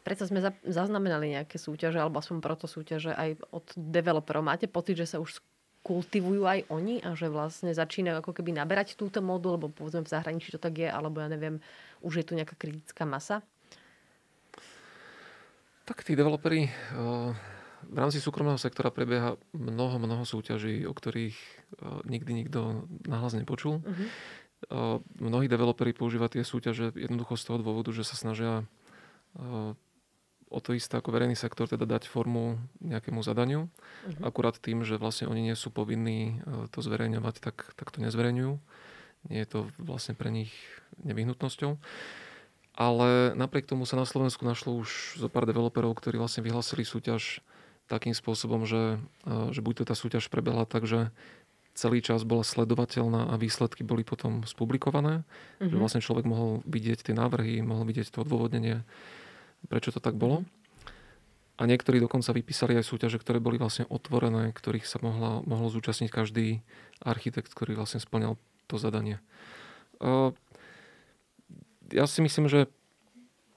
predsa 0.00 0.24
sme 0.24 0.40
za, 0.40 0.56
zaznamenali 0.64 1.36
nejaké 1.36 1.60
súťaže, 1.60 2.00
alebo 2.00 2.16
aspoň 2.16 2.40
proto 2.40 2.64
súťaže 2.64 3.12
aj 3.12 3.36
od 3.52 3.66
developerov. 3.76 4.40
Máte 4.40 4.64
pocit, 4.64 4.96
že 4.96 5.12
sa 5.12 5.20
už 5.20 5.44
kultivujú 5.84 6.48
aj 6.48 6.66
oni 6.72 7.04
a 7.04 7.14
že 7.14 7.30
vlastne 7.30 7.70
začínajú 7.70 8.24
ako 8.24 8.32
keby 8.32 8.56
naberať 8.56 8.96
túto 8.96 9.20
modu, 9.20 9.54
lebo 9.54 9.68
povedzme 9.70 10.02
v 10.02 10.10
zahraničí 10.10 10.56
to 10.56 10.58
tak 10.58 10.72
je, 10.72 10.88
alebo 10.88 11.20
ja 11.20 11.28
neviem, 11.28 11.60
už 12.00 12.24
je 12.24 12.26
tu 12.26 12.32
nejaká 12.32 12.56
kritická 12.56 13.04
masa? 13.04 13.44
Tak 15.86 16.02
tí 16.02 16.18
developeri 16.18 16.66
uh 16.96 17.55
v 17.84 17.96
rámci 18.00 18.18
súkromného 18.18 18.56
sektora 18.56 18.88
prebieha 18.88 19.36
mnoho, 19.52 20.00
mnoho 20.00 20.24
súťaží, 20.24 20.88
o 20.88 20.92
ktorých 20.96 21.36
uh, 21.36 22.00
nikdy 22.08 22.44
nikto 22.44 22.88
nahlas 23.04 23.36
nepočul. 23.36 23.84
Uh-huh. 23.84 24.06
Uh, 24.72 24.98
mnohí 25.20 25.46
developeri 25.46 25.92
používajú 25.92 26.40
tie 26.40 26.44
súťaže 26.44 26.96
jednoducho 26.96 27.36
z 27.36 27.44
toho 27.44 27.58
dôvodu, 27.60 27.92
že 27.92 28.08
sa 28.08 28.16
snažia 28.16 28.64
uh, 29.36 29.76
o 30.46 30.58
to 30.62 30.72
isté 30.72 30.96
ako 30.96 31.12
verejný 31.12 31.34
sektor, 31.34 31.66
teda 31.68 31.84
dať 31.84 32.08
formu 32.08 32.56
nejakému 32.80 33.20
zadaniu. 33.20 33.66
Uh-huh. 33.68 34.22
Akurát 34.24 34.56
tým, 34.56 34.82
že 34.82 34.96
vlastne 34.96 35.28
oni 35.28 35.52
nie 35.52 35.56
sú 35.58 35.68
povinní 35.68 36.40
to 36.70 36.80
zverejňovať, 36.80 37.42
tak, 37.42 37.76
tak 37.76 37.90
to 37.92 38.00
nezverejňujú. 38.00 38.54
Nie 39.26 39.42
je 39.42 39.48
to 39.50 39.60
vlastne 39.82 40.14
pre 40.14 40.30
nich 40.30 40.54
nevyhnutnosťou. 41.02 41.82
Ale 42.76 43.32
napriek 43.32 43.64
tomu 43.64 43.88
sa 43.88 43.96
na 43.96 44.04
Slovensku 44.04 44.44
našlo 44.44 44.76
už 44.76 45.16
zo 45.16 45.32
pár 45.32 45.48
developerov, 45.48 45.96
ktorí 45.96 46.20
vlastne 46.20 46.44
vyhlásili 46.44 46.84
súťaž 46.84 47.40
takým 47.86 48.14
spôsobom, 48.14 48.66
že, 48.66 48.98
že 49.54 49.60
buď 49.62 49.82
to 49.82 49.84
tá 49.86 49.94
súťaž 49.94 50.26
prebehla 50.26 50.66
tak, 50.66 50.86
že 50.90 51.14
celý 51.76 52.00
čas 52.00 52.24
bola 52.24 52.42
sledovateľná 52.42 53.30
a 53.30 53.34
výsledky 53.36 53.84
boli 53.84 54.02
potom 54.02 54.42
spublikované. 54.48 55.22
Mm-hmm. 55.60 55.70
Že 55.70 55.76
mhm. 55.76 55.82
vlastne 55.82 56.02
človek 56.02 56.24
mohol 56.24 56.64
vidieť 56.64 57.12
tie 57.12 57.14
návrhy, 57.14 57.60
mohol 57.60 57.84
vidieť 57.84 58.10
to 58.10 58.24
odôvodnenie, 58.24 58.82
prečo 59.68 59.92
to 59.92 60.00
tak 60.00 60.16
bolo. 60.16 60.42
A 61.56 61.64
niektorí 61.64 62.04
dokonca 62.04 62.36
vypísali 62.36 62.76
aj 62.76 62.84
súťaže, 62.84 63.16
ktoré 63.16 63.40
boli 63.40 63.56
vlastne 63.56 63.88
otvorené, 63.88 64.52
ktorých 64.52 64.84
sa 64.84 65.00
mohla, 65.00 65.40
mohol 65.48 65.72
zúčastniť 65.72 66.12
každý 66.12 66.60
architekt, 67.00 67.48
ktorý 67.48 67.80
vlastne 67.80 67.96
splňal 67.96 68.36
to 68.68 68.76
zadanie. 68.76 69.24
Ja 71.88 72.04
si 72.04 72.20
myslím, 72.20 72.52
že 72.52 72.68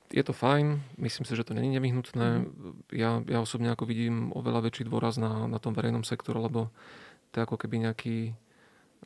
je 0.09 0.23
to 0.25 0.33
fajn, 0.33 0.81
myslím 0.97 1.25
si, 1.25 1.37
že 1.37 1.45
to 1.45 1.53
není 1.53 1.69
nevyhnutné. 1.77 2.27
Mm-hmm. 2.41 2.97
Ja, 2.97 3.21
ja 3.29 3.39
osobne 3.45 3.69
ako 3.69 3.85
vidím 3.85 4.33
oveľa 4.33 4.69
väčší 4.69 4.89
dôraz 4.89 5.21
na, 5.21 5.45
na 5.45 5.61
tom 5.61 5.77
verejnom 5.77 6.01
sektore, 6.01 6.41
lebo 6.41 6.73
to 7.29 7.37
je 7.37 7.45
ako 7.45 7.57
keby 7.61 7.85
nejaký 7.85 8.17
e, 8.29 8.33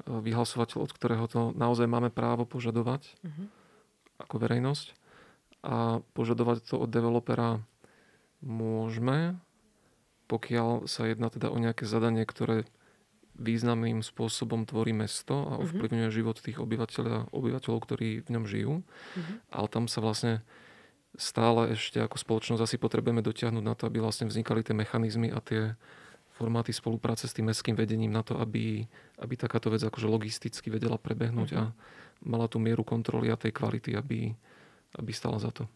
vyhlasovateľ, 0.08 0.80
od 0.80 0.92
ktorého 0.96 1.26
to 1.28 1.52
naozaj 1.60 1.92
máme 1.92 2.08
právo 2.08 2.48
požadovať 2.48 3.20
mm-hmm. 3.20 3.48
ako 4.24 4.36
verejnosť. 4.40 4.88
A 5.64 6.00
požadovať 6.16 6.72
to 6.72 6.76
od 6.80 6.92
developera 6.92 7.60
môžeme, 8.40 9.40
pokiaľ 10.32 10.88
sa 10.88 11.08
jedná 11.08 11.28
teda 11.28 11.52
o 11.52 11.60
nejaké 11.60 11.84
zadanie, 11.84 12.24
ktoré 12.24 12.64
významným 13.36 14.06
spôsobom 14.06 14.64
tvorí 14.64 14.94
mesto 14.96 15.36
a 15.36 15.54
mhm. 15.58 15.62
ovplyvňuje 15.68 16.08
mm-hmm. 16.08 16.20
život 16.24 16.38
tých 16.40 16.64
obyvateľov, 16.64 17.34
obyvateľov, 17.34 17.80
ktorí 17.84 18.24
v 18.24 18.30
ňom 18.30 18.46
žijú. 18.48 18.74
Mm-hmm. 18.80 19.36
Ale 19.52 19.68
tam 19.68 19.92
sa 19.92 20.00
vlastne 20.00 20.46
stále 21.14 21.78
ešte 21.78 22.02
ako 22.02 22.18
spoločnosť 22.18 22.62
asi 22.66 22.78
potrebujeme 22.82 23.22
dotiahnuť 23.22 23.64
na 23.64 23.74
to, 23.78 23.86
aby 23.86 24.02
vlastne 24.02 24.26
vznikali 24.26 24.66
tie 24.66 24.74
mechanizmy 24.74 25.30
a 25.30 25.40
tie 25.40 25.78
formáty 26.34 26.74
spolupráce 26.74 27.30
s 27.30 27.36
tým 27.38 27.54
mestským 27.54 27.78
vedením 27.78 28.10
na 28.10 28.26
to, 28.26 28.42
aby, 28.42 28.84
aby 29.22 29.34
takáto 29.38 29.70
vec 29.70 29.86
akože 29.86 30.10
logisticky 30.10 30.74
vedela 30.74 30.98
prebehnúť 30.98 31.50
a 31.54 31.70
mala 32.26 32.50
tú 32.50 32.58
mieru 32.58 32.82
kontroly 32.82 33.30
a 33.30 33.38
tej 33.38 33.54
kvality, 33.54 33.94
aby, 33.94 34.34
aby 34.98 35.12
stala 35.14 35.38
za 35.38 35.54
to. 35.54 35.70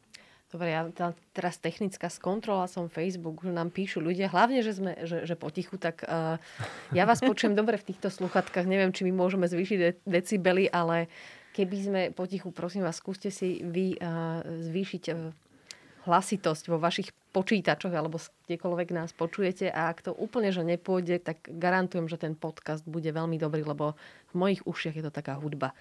Dobre, 0.47 0.71
ja 0.71 0.87
teraz 1.35 1.59
technická 1.59 2.07
skontrola 2.07 2.71
som 2.71 2.87
Facebook, 2.87 3.43
že 3.43 3.51
nám 3.51 3.67
píšu 3.67 3.99
ľudia, 3.99 4.31
hlavne, 4.31 4.63
že 4.63 4.79
sme 4.79 4.95
že, 5.03 5.27
že 5.27 5.35
potichu, 5.35 5.75
tak 5.75 6.07
uh, 6.07 6.39
ja 6.95 7.03
vás 7.03 7.19
počujem 7.19 7.51
dobre 7.51 7.75
v 7.75 7.91
týchto 7.91 8.07
sluchatkách, 8.07 8.63
neviem, 8.63 8.95
či 8.95 9.03
my 9.03 9.11
môžeme 9.11 9.43
zvýšiť 9.43 9.77
de- 9.77 9.99
decibely, 10.07 10.71
ale 10.71 11.11
keby 11.57 11.77
sme 11.81 12.01
potichu, 12.13 12.53
prosím 12.53 12.85
vás, 12.85 13.01
skúste 13.01 13.33
si 13.33 13.65
vy 13.65 13.97
uh, 13.97 14.45
zvýšiť 14.45 15.03
uh, 15.09 15.33
hlasitosť 16.07 16.69
vo 16.69 16.77
vašich 16.77 17.09
počítačoch 17.35 17.91
alebo 17.91 18.21
kdekoľvek 18.47 18.89
nás 18.95 19.11
počujete 19.11 19.67
a 19.67 19.91
ak 19.91 20.07
to 20.07 20.11
úplne 20.15 20.53
že 20.55 20.63
nepôjde, 20.63 21.19
tak 21.19 21.43
garantujem, 21.49 22.07
že 22.07 22.17
ten 22.17 22.33
podcast 22.33 22.87
bude 22.87 23.11
veľmi 23.11 23.35
dobrý, 23.35 23.67
lebo 23.67 23.99
v 24.31 24.33
mojich 24.33 24.61
ušiach 24.63 24.95
je 24.95 25.03
to 25.03 25.11
taká 25.11 25.35
hudba. 25.35 25.75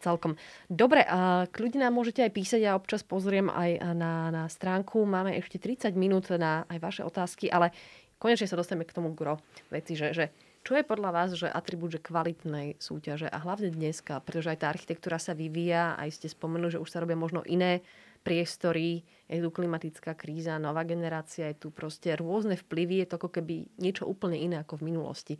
Celkom. 0.00 0.36
Dobre, 0.68 1.04
a 1.04 1.48
kľudne 1.48 1.84
nám 1.84 1.96
môžete 1.96 2.24
aj 2.24 2.32
písať, 2.32 2.60
ja 2.64 2.76
občas 2.76 3.04
pozriem 3.04 3.48
aj 3.48 3.96
na, 3.96 4.28
na 4.28 4.44
stránku. 4.44 5.04
Máme 5.08 5.36
ešte 5.40 5.56
30 5.56 5.92
minút 5.96 6.28
na 6.36 6.68
aj 6.68 6.78
vaše 6.80 7.02
otázky, 7.04 7.48
ale 7.48 7.72
konečne 8.20 8.48
sa 8.48 8.60
dostaneme 8.60 8.84
k 8.84 8.96
tomu 8.96 9.16
gro 9.16 9.40
veci, 9.72 9.96
že, 9.96 10.12
že 10.12 10.32
čo 10.66 10.74
je 10.74 10.82
podľa 10.82 11.10
vás, 11.14 11.30
že 11.38 11.46
atribút 11.46 11.94
že 11.94 12.02
kvalitnej 12.02 12.74
súťaže 12.82 13.30
a 13.30 13.38
hlavne 13.38 13.70
dneska, 13.70 14.18
pretože 14.18 14.50
aj 14.50 14.58
tá 14.58 14.66
architektúra 14.66 15.22
sa 15.22 15.30
vyvíja, 15.30 15.94
aj 15.94 16.18
ste 16.18 16.26
spomenuli, 16.26 16.74
že 16.74 16.82
už 16.82 16.90
sa 16.90 16.98
robia 16.98 17.14
možno 17.14 17.46
iné 17.46 17.86
priestory, 18.26 19.06
je 19.30 19.38
tu 19.38 19.54
klimatická 19.54 20.18
kríza, 20.18 20.58
nová 20.58 20.82
generácia, 20.82 21.46
je 21.54 21.62
tu 21.62 21.68
proste 21.70 22.10
rôzne 22.18 22.58
vplyvy, 22.58 23.06
je 23.06 23.14
to 23.14 23.22
ako 23.22 23.38
keby 23.38 23.70
niečo 23.78 24.10
úplne 24.10 24.34
iné 24.34 24.58
ako 24.58 24.82
v 24.82 24.90
minulosti. 24.90 25.34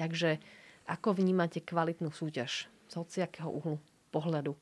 Takže 0.00 0.40
ako 0.88 1.20
vnímate 1.20 1.60
kvalitnú 1.60 2.08
súťaž 2.08 2.72
z 2.88 2.92
hociakého 2.96 3.52
uhlu 3.52 3.76
pohľadu? 4.08 4.56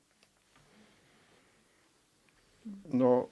No, 2.91 3.31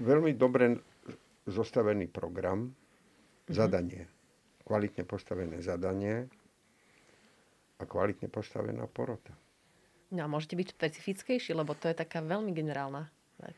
veľmi 0.00 0.32
dobre 0.32 0.80
zostavený 1.44 2.08
program, 2.08 2.72
mm-hmm. 2.72 3.52
zadanie, 3.52 4.08
kvalitne 4.68 5.08
postavené 5.08 5.64
zadanie 5.64 6.28
a 7.80 7.88
kvalitne 7.88 8.28
postavená 8.28 8.84
porota. 8.84 9.32
No 10.12 10.24
a 10.24 10.28
môžete 10.28 10.60
byť 10.60 10.68
špecifickejší, 10.76 11.56
lebo 11.56 11.72
to 11.72 11.88
je 11.88 11.96
taká 11.96 12.20
veľmi 12.20 12.52
generálna 12.52 13.08
vec. 13.40 13.56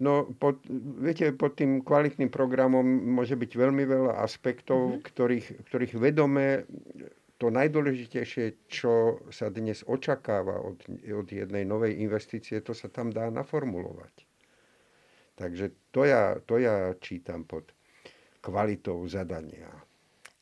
No, 0.00 0.24
pod, 0.32 0.64
viete, 1.02 1.28
pod 1.36 1.60
tým 1.60 1.84
kvalitným 1.84 2.32
programom 2.32 2.86
môže 2.86 3.36
byť 3.36 3.52
veľmi 3.52 3.84
veľa 3.84 4.12
aspektov, 4.24 4.96
mm-hmm. 4.96 5.04
ktorých, 5.04 5.46
ktorých 5.68 5.94
vedome 6.00 6.64
to 7.36 7.52
najdôležitejšie, 7.52 8.68
čo 8.68 9.20
sa 9.28 9.52
dnes 9.52 9.84
očakáva 9.84 10.60
od, 10.60 10.80
od 10.88 11.28
jednej 11.28 11.68
novej 11.68 12.00
investície, 12.00 12.64
to 12.64 12.72
sa 12.72 12.88
tam 12.88 13.12
dá 13.12 13.28
naformulovať. 13.28 14.24
Takže 15.36 15.92
to 15.92 16.04
ja, 16.04 16.36
to 16.44 16.60
ja 16.60 16.92
čítam 17.00 17.48
pod 17.48 17.72
kvalitou 18.44 19.04
zadania. 19.08 19.68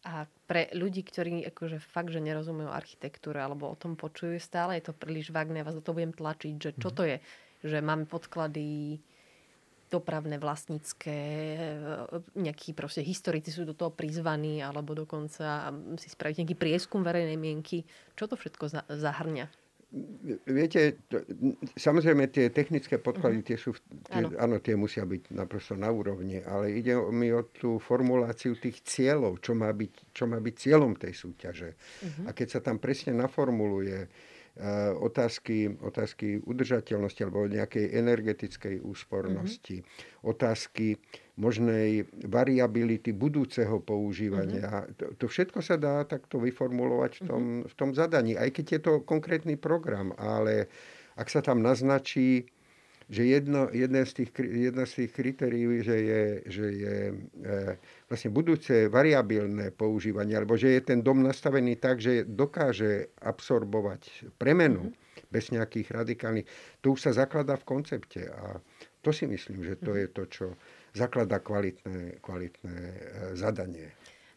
A 0.08 0.24
pre 0.48 0.72
ľudí, 0.72 1.04
ktorí 1.04 1.44
akože 1.52 1.84
fakt, 1.84 2.08
že 2.08 2.24
nerozumejú 2.24 2.72
architektúre 2.72 3.44
alebo 3.44 3.68
o 3.68 3.76
tom 3.76 3.92
počujú 3.92 4.40
stále, 4.40 4.80
je 4.80 4.88
to 4.88 4.96
príliš 4.96 5.28
vágne, 5.28 5.60
vás 5.60 5.76
do 5.76 5.84
toho 5.84 6.00
budem 6.00 6.16
tlačiť, 6.16 6.54
že 6.56 6.70
čo 6.80 6.88
to 6.88 7.04
je, 7.04 7.20
že 7.60 7.84
máme 7.84 8.08
podklady 8.08 8.96
dopravné, 9.88 10.40
vlastnícke, 10.40 11.16
nejakí 12.36 12.76
proste 12.76 13.00
historici 13.00 13.52
sú 13.52 13.64
do 13.64 13.72
toho 13.72 13.88
prizvaní, 13.88 14.60
alebo 14.60 14.96
dokonca 14.96 15.72
si 15.96 16.08
spraviť 16.12 16.44
nejaký 16.44 16.56
prieskum 16.56 17.00
verejnej 17.00 17.40
mienky. 17.40 17.88
Čo 18.16 18.32
to 18.32 18.36
všetko 18.36 18.88
zahrňa? 18.88 19.48
Viete, 20.44 21.00
to, 21.08 21.24
samozrejme 21.72 22.28
tie 22.28 22.52
technické 22.52 23.00
podklady, 23.00 23.40
tie 23.40 23.56
sú, 23.56 23.72
tie, 24.04 24.20
áno. 24.20 24.36
áno, 24.36 24.56
tie 24.60 24.76
musia 24.76 25.08
byť 25.08 25.32
naprosto 25.32 25.80
na 25.80 25.88
úrovni, 25.88 26.44
ale 26.44 26.76
ide 26.76 26.92
mi 27.08 27.32
o 27.32 27.40
tú 27.48 27.80
formuláciu 27.80 28.52
tých 28.52 28.84
cieľov, 28.84 29.40
čo 29.40 29.56
má 29.56 29.72
byť, 29.72 30.12
čo 30.12 30.28
má 30.28 30.36
byť 30.44 30.54
cieľom 30.60 30.92
tej 30.92 31.16
súťaže. 31.16 31.72
Uh-huh. 31.72 32.28
A 32.28 32.36
keď 32.36 32.48
sa 32.52 32.60
tam 32.60 32.76
presne 32.76 33.16
naformuluje, 33.16 34.12
otázky, 34.98 35.78
otázky 35.78 36.42
udržateľnosti 36.42 37.20
alebo 37.22 37.46
nejakej 37.46 37.94
energetickej 37.94 38.82
úspornosti, 38.82 39.82
mm-hmm. 39.82 40.26
otázky 40.26 40.98
možnej 41.38 42.10
variability 42.26 43.14
budúceho 43.14 43.78
používania. 43.78 44.82
Mm-hmm. 44.82 44.98
To, 44.98 45.04
to 45.14 45.26
všetko 45.30 45.62
sa 45.62 45.78
dá 45.78 46.02
takto 46.02 46.42
vyformulovať 46.42 47.12
v 47.18 47.22
tom, 47.30 47.42
mm-hmm. 47.42 47.70
v 47.70 47.74
tom 47.78 47.90
zadaní, 47.94 48.34
aj 48.34 48.50
keď 48.50 48.66
je 48.66 48.80
to 48.82 48.92
konkrétny 49.06 49.54
program, 49.54 50.10
ale 50.18 50.66
ak 51.14 51.30
sa 51.30 51.38
tam 51.38 51.62
naznačí 51.62 52.50
že 53.08 53.24
jedno, 53.24 53.72
jedné 53.72 54.04
z 54.04 54.12
tých, 54.22 54.30
jedna 54.36 54.84
z 54.84 54.92
tých 55.04 55.10
kritérií, 55.16 55.80
že 55.80 55.96
je, 55.96 56.24
že 56.44 56.66
je 56.76 56.96
e, 57.08 57.14
vlastne 58.04 58.28
budúce 58.28 58.92
variabilné 58.92 59.72
používanie, 59.72 60.36
alebo 60.36 60.60
že 60.60 60.76
je 60.76 60.92
ten 60.92 61.00
dom 61.00 61.24
nastavený 61.24 61.80
tak, 61.80 62.04
že 62.04 62.28
dokáže 62.28 63.16
absorbovať 63.24 64.28
premenu 64.36 64.92
mm-hmm. 64.92 65.32
bez 65.32 65.48
nejakých 65.48 65.88
radikálnych, 65.88 66.46
to 66.84 66.92
už 66.92 67.08
sa 67.08 67.12
zakladá 67.16 67.56
v 67.56 67.64
koncepte 67.64 68.28
a 68.28 68.60
to 69.00 69.08
si 69.08 69.24
myslím, 69.24 69.64
že 69.64 69.80
to 69.80 69.96
mm-hmm. 69.96 70.00
je 70.04 70.06
to, 70.12 70.22
čo 70.28 70.46
zakladá 70.92 71.40
kvalitné, 71.40 72.20
kvalitné 72.20 72.76
e, 72.76 72.98
zadanie. 73.40 73.88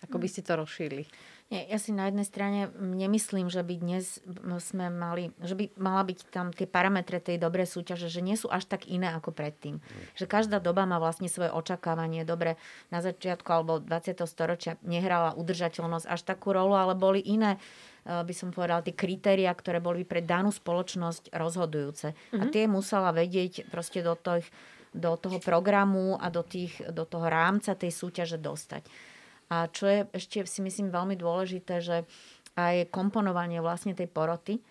Ako 0.07 0.17
by 0.17 0.27
ste 0.31 0.41
to 0.47 0.57
rozšírili? 0.57 1.05
Nie, 1.51 1.67
ja 1.67 1.75
si 1.83 1.91
na 1.91 2.07
jednej 2.07 2.23
strane 2.23 2.71
nemyslím, 2.79 3.51
že 3.51 3.59
by 3.59 3.75
dnes 3.83 4.23
sme 4.63 4.87
mali, 4.87 5.35
že 5.43 5.59
by 5.59 5.75
mala 5.75 6.07
byť 6.07 6.31
tam 6.31 6.55
tie 6.55 6.63
parametre 6.63 7.19
tej 7.19 7.35
dobrej 7.43 7.67
súťaže, 7.67 8.07
že 8.07 8.23
nie 8.23 8.39
sú 8.39 8.47
až 8.47 8.71
tak 8.71 8.87
iné 8.87 9.11
ako 9.11 9.35
predtým. 9.35 9.83
Že 10.15 10.31
každá 10.31 10.63
doba 10.63 10.87
má 10.87 10.95
vlastne 10.95 11.27
svoje 11.27 11.51
očakávanie. 11.51 12.23
Dobre, 12.23 12.55
na 12.87 13.03
začiatku 13.03 13.51
alebo 13.51 13.83
20. 13.83 14.23
storočia 14.31 14.79
nehrala 14.79 15.35
udržateľnosť 15.35 16.07
až 16.07 16.21
takú 16.23 16.55
rolu, 16.55 16.71
ale 16.71 16.95
boli 16.95 17.19
iné 17.19 17.59
eh, 18.07 18.23
by 18.23 18.31
som 18.31 18.55
povedala, 18.55 18.87
tie 18.87 18.95
kritéria, 18.95 19.51
ktoré 19.51 19.83
boli 19.83 20.07
pre 20.07 20.23
danú 20.23 20.55
spoločnosť 20.55 21.35
rozhodujúce. 21.35 22.15
Mm-hmm. 22.15 22.39
A 22.39 22.43
mhm. 22.47 22.51
tie 22.55 22.63
musela 22.71 23.11
vedieť 23.11 23.67
proste 23.67 23.99
do, 23.99 24.15
tých, 24.15 24.47
do 24.95 25.19
toho 25.19 25.43
programu 25.43 26.15
a 26.15 26.31
do, 26.31 26.47
tých, 26.47 26.79
do 26.95 27.03
toho 27.03 27.27
rámca 27.27 27.75
tej 27.75 27.91
súťaže 27.91 28.39
dostať. 28.39 29.10
A 29.51 29.67
čo 29.67 29.85
je 29.85 30.07
ešte 30.15 30.47
si 30.47 30.63
myslím 30.63 30.95
veľmi 30.95 31.19
dôležité, 31.19 31.83
že 31.83 32.07
aj 32.55 32.87
komponovanie 32.87 33.59
vlastne 33.59 33.91
tej 33.91 34.07
poroty, 34.07 34.63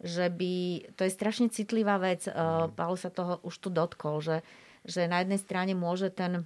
že 0.00 0.28
by, 0.28 0.52
to 0.96 1.04
je 1.08 1.12
strašne 1.12 1.48
citlivá 1.48 1.96
vec, 2.00 2.28
mm. 2.28 2.76
Paolo 2.76 2.96
sa 2.96 3.08
toho 3.12 3.40
už 3.44 3.54
tu 3.60 3.68
dotkol, 3.72 4.20
že, 4.20 4.36
že 4.84 5.08
na 5.08 5.24
jednej 5.24 5.40
strane 5.40 5.72
môže 5.72 6.12
ten 6.12 6.44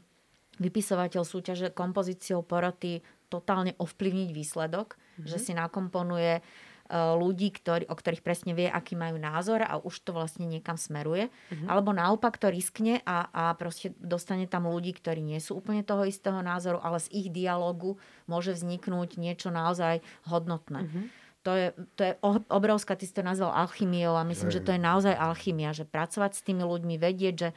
vypisovateľ 0.58 1.22
súťaže 1.26 1.74
kompozíciou 1.74 2.46
poroty 2.46 3.02
totálne 3.26 3.74
ovplyvniť 3.78 4.30
výsledok, 4.30 4.94
mm-hmm. 4.94 5.26
že 5.26 5.38
si 5.42 5.52
nakomponuje 5.54 6.38
E, 6.38 6.73
ľudí, 6.92 7.48
ktorý, 7.48 7.88
o 7.88 7.96
ktorých 7.96 8.20
presne 8.20 8.52
vie, 8.52 8.68
aký 8.68 8.92
majú 8.92 9.16
názor 9.16 9.64
a 9.64 9.80
už 9.80 10.04
to 10.04 10.12
vlastne 10.12 10.44
niekam 10.44 10.76
smeruje. 10.76 11.32
Mm-hmm. 11.32 11.68
Alebo 11.68 11.96
naopak 11.96 12.36
to 12.36 12.52
riskne 12.52 13.00
a, 13.08 13.32
a 13.32 13.42
proste 13.56 13.96
dostane 13.96 14.44
tam 14.44 14.68
ľudí, 14.68 14.92
ktorí 14.92 15.24
nie 15.24 15.40
sú 15.40 15.56
úplne 15.56 15.80
toho 15.80 16.04
istého 16.04 16.44
názoru, 16.44 16.84
ale 16.84 17.00
z 17.00 17.08
ich 17.10 17.28
dialogu 17.32 17.96
môže 18.28 18.52
vzniknúť 18.52 19.16
niečo 19.16 19.48
naozaj 19.48 20.04
hodnotné. 20.28 20.84
Mm-hmm. 20.84 21.04
To 21.44 21.52
je, 21.52 21.66
to 21.96 22.00
je 22.08 22.12
obrovská, 22.48 22.96
ty 22.96 23.04
si 23.04 23.12
to 23.12 23.20
nazval 23.20 23.52
alchymiou 23.52 24.16
a 24.16 24.24
myslím, 24.24 24.48
Aj. 24.48 24.54
že 24.56 24.64
to 24.64 24.72
je 24.72 24.80
naozaj 24.80 25.12
alchymia, 25.12 25.76
že 25.76 25.84
pracovať 25.84 26.40
s 26.40 26.44
tými 26.44 26.64
ľuďmi, 26.64 26.96
vedieť, 26.96 27.34
že, 27.36 27.48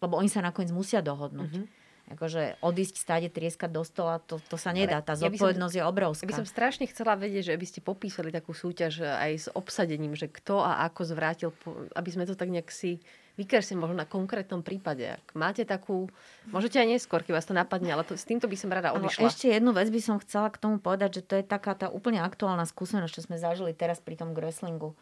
lebo 0.00 0.16
oni 0.16 0.32
sa 0.32 0.40
nakoniec 0.40 0.72
musia 0.72 1.04
dohodnúť. 1.04 1.52
Mm-hmm 1.52 1.75
akože 2.06 2.62
odísť 2.62 2.94
stáde 3.02 3.26
trieskať 3.26 3.70
do 3.74 3.82
stola, 3.82 4.22
to, 4.22 4.38
to 4.46 4.54
sa 4.54 4.70
nedá. 4.70 5.02
Tá 5.02 5.18
zodpovednosť 5.18 5.74
ja 5.74 5.82
som, 5.82 5.86
je 5.86 5.90
obrovská. 5.90 6.22
Ja 6.22 6.30
by 6.30 6.40
som 6.42 6.48
strašne 6.48 6.86
chcela 6.86 7.18
vedieť, 7.18 7.50
že 7.50 7.54
aby 7.58 7.66
ste 7.66 7.80
popísali 7.82 8.30
takú 8.30 8.54
súťaž 8.54 9.02
aj 9.02 9.32
s 9.34 9.46
obsadením, 9.50 10.14
že 10.14 10.30
kto 10.30 10.62
a 10.62 10.86
ako 10.86 11.02
zvrátil, 11.02 11.50
aby 11.98 12.10
sme 12.14 12.22
to 12.22 12.38
tak 12.38 12.46
nejak 12.46 12.70
si 12.70 13.02
vykresli 13.36 13.76
možno 13.76 14.00
na 14.00 14.08
konkrétnom 14.08 14.64
prípade. 14.64 15.18
Ak 15.18 15.36
máte 15.36 15.66
takú, 15.68 16.08
môžete 16.48 16.80
aj 16.80 16.88
neskôr, 16.96 17.20
keď 17.20 17.32
vás 17.36 17.44
to 17.44 17.52
napadne, 17.52 17.92
ale 17.92 18.06
to, 18.06 18.16
s 18.16 18.24
týmto 18.24 18.48
by 18.48 18.56
som 18.56 18.72
rada 18.72 18.96
odišla. 18.96 19.20
Ale 19.20 19.28
ešte 19.28 19.46
jednu 19.52 19.76
vec 19.76 19.90
by 19.92 20.00
som 20.00 20.16
chcela 20.22 20.48
k 20.48 20.56
tomu 20.56 20.80
povedať, 20.80 21.20
že 21.20 21.22
to 21.26 21.34
je 21.36 21.44
taká 21.44 21.76
tá 21.76 21.92
úplne 21.92 22.24
aktuálna 22.24 22.64
skúsenosť, 22.64 23.12
čo 23.12 23.24
sme 23.28 23.36
zažili 23.36 23.76
teraz 23.76 24.00
pri 24.00 24.16
tom 24.16 24.32
Gröslingu. 24.32 24.96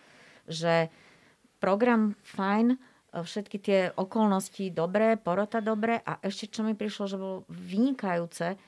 Že 0.50 0.90
program 1.62 2.18
fajn, 2.26 2.74
všetky 3.22 3.56
tie 3.62 3.80
okolnosti 3.94 4.74
dobré, 4.74 5.14
porota 5.14 5.62
dobré 5.62 6.02
a 6.02 6.18
ešte 6.18 6.50
čo 6.50 6.66
mi 6.66 6.74
prišlo, 6.74 7.04
že 7.06 7.20
bolo 7.20 7.46
vynikajúce, 7.46 8.58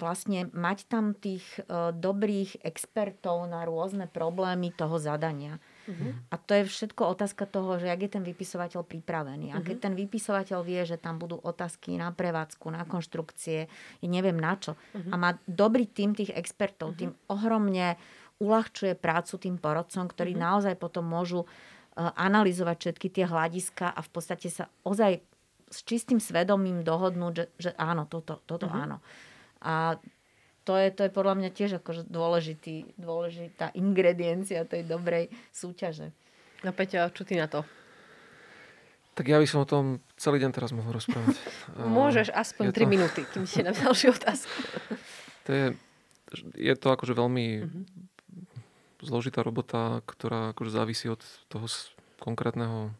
vlastne 0.00 0.48
mať 0.56 0.88
tam 0.88 1.12
tých 1.12 1.44
dobrých 1.92 2.64
expertov 2.64 3.44
na 3.44 3.68
rôzne 3.68 4.08
problémy 4.08 4.72
toho 4.72 4.96
zadania. 4.96 5.60
Uh-huh. 5.84 6.16
A 6.32 6.40
to 6.40 6.56
je 6.56 6.64
všetko 6.64 7.12
otázka 7.12 7.44
toho, 7.44 7.76
že 7.76 7.92
jak 7.92 8.00
je 8.00 8.10
ten 8.16 8.24
vypisovateľ 8.24 8.80
pripravený. 8.80 9.52
A 9.52 9.60
keď 9.60 9.76
uh-huh. 9.76 9.84
ten 9.84 9.94
vypisovateľ 10.00 10.58
vie, 10.64 10.80
že 10.88 10.96
tam 10.96 11.20
budú 11.20 11.36
otázky 11.36 12.00
na 12.00 12.08
prevádzku, 12.16 12.64
na 12.72 12.88
konštrukcie, 12.88 13.68
neviem 14.00 14.40
na 14.40 14.56
čo, 14.56 14.72
uh-huh. 14.72 15.12
a 15.12 15.14
má 15.20 15.30
dobrý 15.44 15.84
tým 15.84 16.16
tých 16.16 16.32
expertov, 16.32 16.96
uh-huh. 16.96 17.00
tým 17.04 17.12
ohromne 17.28 18.00
uľahčuje 18.40 18.96
prácu 18.96 19.36
tým 19.36 19.60
porodcom, 19.60 20.08
ktorí 20.08 20.32
uh-huh. 20.32 20.46
naozaj 20.48 20.74
potom 20.80 21.04
môžu 21.04 21.44
Eh, 21.44 21.69
analyzovať 21.98 22.76
všetky 22.78 23.08
tie 23.10 23.24
hľadiska 23.26 23.90
a 23.90 24.00
v 24.00 24.10
podstate 24.10 24.48
sa 24.48 24.70
ozaj 24.86 25.20
s 25.70 25.78
čistým 25.86 26.18
svedomím 26.18 26.82
dohodnúť, 26.82 27.32
že, 27.34 27.46
že 27.58 27.70
áno, 27.78 28.06
toto, 28.10 28.42
toto 28.46 28.66
uh-huh. 28.66 28.82
áno. 28.86 28.96
A 29.62 29.98
to 30.66 30.74
je, 30.76 30.90
to 30.90 31.06
je 31.06 31.14
podľa 31.14 31.34
mňa 31.38 31.50
tiež 31.54 31.82
akože 31.82 32.10
dôležitý, 32.10 32.94
dôležitá 32.98 33.74
ingrediencia 33.78 34.66
tej 34.66 34.86
dobrej 34.86 35.30
súťaže. 35.54 36.10
No 36.66 36.74
Peťa, 36.74 37.08
čo 37.14 37.24
ty 37.24 37.38
na 37.38 37.48
to? 37.48 37.64
Tak 39.16 39.26
ja 39.26 39.42
by 39.42 39.46
som 39.48 39.64
o 39.64 39.68
tom 39.68 39.98
celý 40.14 40.38
deň 40.40 40.50
teraz 40.54 40.70
mohol 40.70 40.96
rozprávať. 40.96 41.36
Môžeš 41.98 42.30
aspoň 42.30 42.70
3 42.70 42.76
to... 42.76 42.88
minúty, 42.88 43.20
kým 43.34 43.44
si 43.44 43.60
na 43.64 43.74
ďalšiu 43.74 44.14
otázku. 44.14 44.50
To 45.48 45.56
je, 45.56 45.66
je 46.52 46.74
to 46.76 46.92
akože 46.92 47.16
veľmi 47.16 47.46
mm-hmm. 47.64 48.09
Zložitá 49.00 49.40
robota, 49.42 50.04
ktorá 50.04 50.52
akože 50.52 50.70
závisí 50.70 51.06
od 51.08 51.20
toho 51.48 51.66
konkrétneho, 52.20 52.92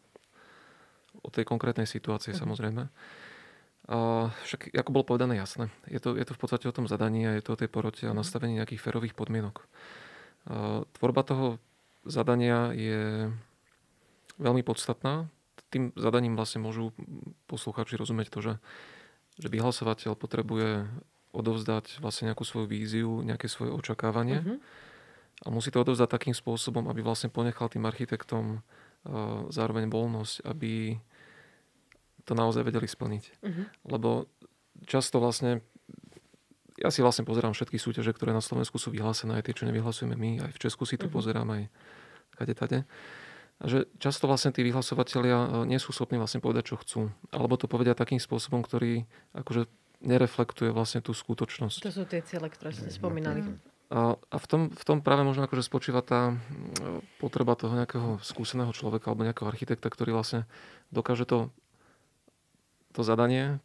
od 1.21 1.31
tej 1.31 1.45
konkrétnej 1.45 1.85
situácie 1.85 2.33
mm-hmm. 2.33 2.41
samozrejme. 2.41 2.83
A 3.91 4.29
však, 4.45 4.71
ako 4.77 4.89
bolo 4.93 5.05
povedané, 5.05 5.35
jasné. 5.41 5.73
Je 5.89 5.97
to, 5.97 6.13
je 6.13 6.23
to 6.23 6.37
v 6.37 6.41
podstate 6.41 6.69
o 6.69 6.75
tom 6.75 6.85
zadaní 6.85 7.25
a 7.25 7.35
je 7.35 7.43
to 7.43 7.57
o 7.57 7.59
tej 7.59 7.67
porote 7.67 8.05
a 8.05 8.13
mhm. 8.13 8.19
nastavení 8.21 8.53
nejakých 8.61 8.81
férových 8.81 9.17
podmienok. 9.17 9.65
A 10.49 10.85
tvorba 10.97 11.21
toho 11.21 11.45
zadania 12.05 12.73
je 12.73 13.29
veľmi 14.41 14.65
podstatná. 14.65 15.29
Tým 15.69 15.93
zadaním 15.95 16.35
vlastne 16.35 16.63
môžu 16.63 16.91
poslucháči 17.45 17.95
rozumieť 17.95 18.27
to, 18.33 18.39
že, 18.41 18.53
že 19.37 19.47
vyhlasovateľ 19.47 20.17
potrebuje 20.17 20.89
odovzdať 21.31 22.03
vlastne 22.03 22.31
nejakú 22.31 22.43
svoju 22.43 22.67
víziu, 22.67 23.23
nejaké 23.23 23.47
svoje 23.47 23.71
očakávanie. 23.71 24.43
Mm-hmm. 24.43 24.57
A 25.41 25.49
musí 25.49 25.73
to 25.73 25.81
odovzdať 25.81 26.09
takým 26.09 26.35
spôsobom, 26.37 26.85
aby 26.85 27.01
vlastne 27.01 27.33
ponechal 27.33 27.65
tým 27.65 27.85
architektom 27.89 28.61
uh, 28.61 29.49
zároveň 29.49 29.89
voľnosť, 29.89 30.45
aby 30.45 31.01
to 32.25 32.33
naozaj 32.37 32.61
vedeli 32.61 32.85
splniť. 32.85 33.23
Uh-huh. 33.41 33.65
Lebo 33.89 34.29
často 34.85 35.17
vlastne, 35.17 35.65
ja 36.77 36.93
si 36.93 37.01
vlastne 37.01 37.25
pozerám 37.25 37.57
všetky 37.57 37.81
súťaže, 37.81 38.13
ktoré 38.13 38.37
na 38.37 38.45
Slovensku 38.45 38.77
sú 38.77 38.93
vyhlásené, 38.93 39.41
aj 39.41 39.49
tie, 39.49 39.57
čo 39.57 39.65
nevyhlasujeme 39.65 40.13
my, 40.13 40.45
aj 40.45 40.51
v 40.53 40.61
Česku 40.61 40.85
si 40.85 41.01
to 41.01 41.09
uh-huh. 41.09 41.17
pozerám, 41.17 41.49
aj 41.49 41.63
kade 42.37 42.53
tade. 42.53 42.79
A 43.61 43.69
že 43.69 43.85
často 44.01 44.25
vlastne 44.25 44.49
tí 44.49 44.65
vyhlasovateľia 44.65 45.37
e, 45.37 45.47
nie 45.69 45.77
sú 45.77 45.93
schopní 45.93 46.17
vlastne 46.17 46.41
povedať, 46.41 46.73
čo 46.73 46.81
chcú. 46.81 47.01
Alebo 47.29 47.61
to 47.61 47.69
povedia 47.69 47.93
takým 47.93 48.17
spôsobom, 48.17 48.65
ktorý 48.65 49.05
akože 49.37 49.69
nereflektuje 50.01 50.73
vlastne 50.73 51.05
tú 51.05 51.13
skutočnosť. 51.13 51.85
To 51.85 51.93
sú 51.93 52.03
tie 52.09 52.25
ciele, 52.25 52.49
ktoré 52.49 52.73
ste 52.73 52.89
spomínali. 52.89 53.45
A, 53.91 54.15
a 54.15 54.37
v, 54.39 54.45
tom, 54.47 54.61
v 54.71 54.83
tom 54.87 55.03
práve 55.03 55.27
možno 55.27 55.43
akože 55.43 55.67
spočíva 55.67 55.99
tá 55.99 56.39
potreba 57.19 57.59
toho 57.59 57.75
nejakého 57.75 58.23
skúseného 58.23 58.71
človeka 58.71 59.11
alebo 59.11 59.27
nejakého 59.27 59.51
architekta, 59.51 59.91
ktorý 59.91 60.15
vlastne 60.15 60.47
dokáže 60.95 61.27
to 61.27 61.51
to 62.91 63.01
zadanie 63.01 63.63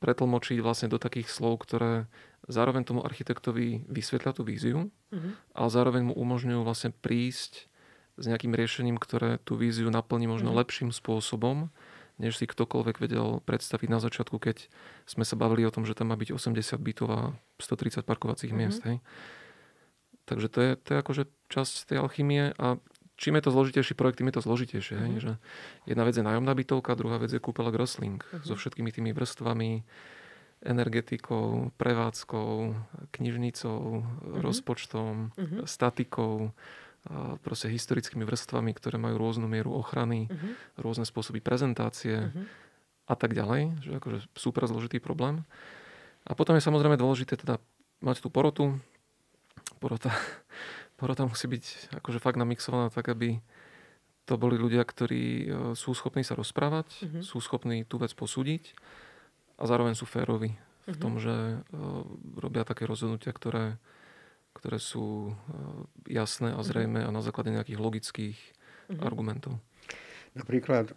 pretlmočiť 0.00 0.58
vlastne 0.58 0.90
do 0.90 0.98
takých 0.98 1.30
slov, 1.30 1.62
ktoré 1.62 2.10
zároveň 2.50 2.82
tomu 2.82 3.06
architektovi 3.06 3.86
vysvetľa 3.86 4.34
tú 4.34 4.42
víziu, 4.42 4.90
mm-hmm. 5.14 5.54
ale 5.54 5.68
zároveň 5.70 6.02
mu 6.10 6.14
umožňujú 6.18 6.60
vlastne 6.66 6.90
prísť 6.90 7.70
s 8.18 8.24
nejakým 8.26 8.50
riešením, 8.50 8.98
ktoré 8.98 9.38
tú 9.46 9.54
víziu 9.54 9.86
naplní 9.94 10.26
možno 10.26 10.50
mm-hmm. 10.50 10.62
lepším 10.66 10.90
spôsobom, 10.90 11.70
než 12.18 12.42
si 12.42 12.50
ktokoľvek 12.50 12.98
vedel 12.98 13.38
predstaviť 13.46 13.88
na 13.88 14.02
začiatku, 14.02 14.42
keď 14.42 14.66
sme 15.06 15.22
sa 15.22 15.38
bavili 15.38 15.62
o 15.62 15.72
tom, 15.72 15.86
že 15.86 15.94
tam 15.94 16.10
má 16.10 16.16
byť 16.18 16.34
80 16.34 16.82
bytov 16.82 17.08
a 17.08 17.20
130 17.62 18.02
parkovacích 18.02 18.50
mm-hmm. 18.50 18.58
miest. 18.58 18.82
Hej. 18.82 18.98
Takže 20.24 20.46
to 20.48 20.58
je, 20.62 20.70
to 20.78 20.88
je 20.94 20.98
akože 21.02 21.22
časť 21.50 21.74
tej 21.90 21.98
alchymie 22.02 22.54
a 22.56 22.78
čím 23.18 23.38
je 23.38 23.44
to 23.44 23.54
zložitejší 23.54 23.94
projekt, 23.94 24.18
tým 24.22 24.30
je 24.30 24.36
to 24.38 24.46
zložitejšie. 24.46 24.96
Mm-hmm. 24.98 25.12
Hej? 25.12 25.22
Že 25.22 25.32
jedna 25.90 26.02
vec 26.06 26.14
je 26.18 26.24
nájomná 26.26 26.52
bytovka, 26.54 26.98
druhá 26.98 27.18
vec 27.18 27.30
je 27.30 27.42
kúpela 27.42 27.74
Grosling 27.74 28.22
mm-hmm. 28.22 28.46
so 28.46 28.54
všetkými 28.54 28.90
tými 28.90 29.10
vrstvami, 29.14 29.82
energetikou, 30.62 31.74
prevádzkou, 31.74 32.54
knižnicou, 33.10 33.80
mm-hmm. 33.82 34.42
rozpočtom, 34.46 35.14
mm-hmm. 35.34 35.66
statikou, 35.66 36.54
proste 37.42 37.66
historickými 37.66 38.22
vrstvami, 38.22 38.70
ktoré 38.78 38.94
majú 38.94 39.18
rôznu 39.18 39.50
mieru 39.50 39.74
ochrany, 39.74 40.30
mm-hmm. 40.30 40.78
rôzne 40.78 41.02
spôsoby 41.02 41.42
prezentácie 41.42 42.30
mm-hmm. 42.30 42.44
a 43.10 43.14
tak 43.18 43.34
ďalej. 43.34 43.82
Že 43.82 43.90
akože 43.98 44.18
super 44.38 44.70
zložitý 44.70 45.02
problém. 45.02 45.42
A 46.22 46.38
potom 46.38 46.54
je 46.54 46.62
samozrejme 46.62 46.94
dôležité 46.94 47.34
teda 47.34 47.58
mať 47.98 48.22
tú 48.22 48.30
porotu. 48.30 48.78
Porota 49.82 50.14
porota 51.02 51.26
musí 51.26 51.50
byť 51.50 51.98
akože 51.98 52.22
fakt 52.22 52.38
namixovaná 52.38 52.86
tak, 52.94 53.10
aby 53.10 53.42
to 54.22 54.38
boli 54.38 54.54
ľudia, 54.54 54.86
ktorí 54.86 55.24
e, 55.26 55.46
sú 55.74 55.98
schopní 55.98 56.22
sa 56.22 56.38
rozprávať, 56.38 56.86
mm-hmm. 57.02 57.22
sú 57.26 57.42
schopní 57.42 57.82
tú 57.82 57.98
vec 57.98 58.14
posúdiť 58.14 58.78
a 59.58 59.66
zároveň 59.66 59.98
sú 59.98 60.06
férovi 60.06 60.54
mm-hmm. 60.54 60.94
v 60.94 60.96
mhm. 60.96 61.02
tom, 61.02 61.12
že 61.18 61.34
uh, 61.34 62.02
robia 62.38 62.62
také 62.62 62.86
rozhodnutia, 62.86 63.34
ktoré, 63.34 63.82
ktoré 64.54 64.78
sú 64.78 65.34
uh, 65.34 65.86
jasné 66.06 66.54
a 66.54 66.62
mhm. 66.62 66.66
zrejme 66.66 67.00
mm-hmm. 67.02 67.14
a 67.14 67.16
na 67.18 67.22
základe 67.22 67.50
nejakých 67.50 67.82
logických 67.82 68.38
mm-hmm. 68.38 69.02
argumentov. 69.02 69.58
Napríklad, 70.38 70.94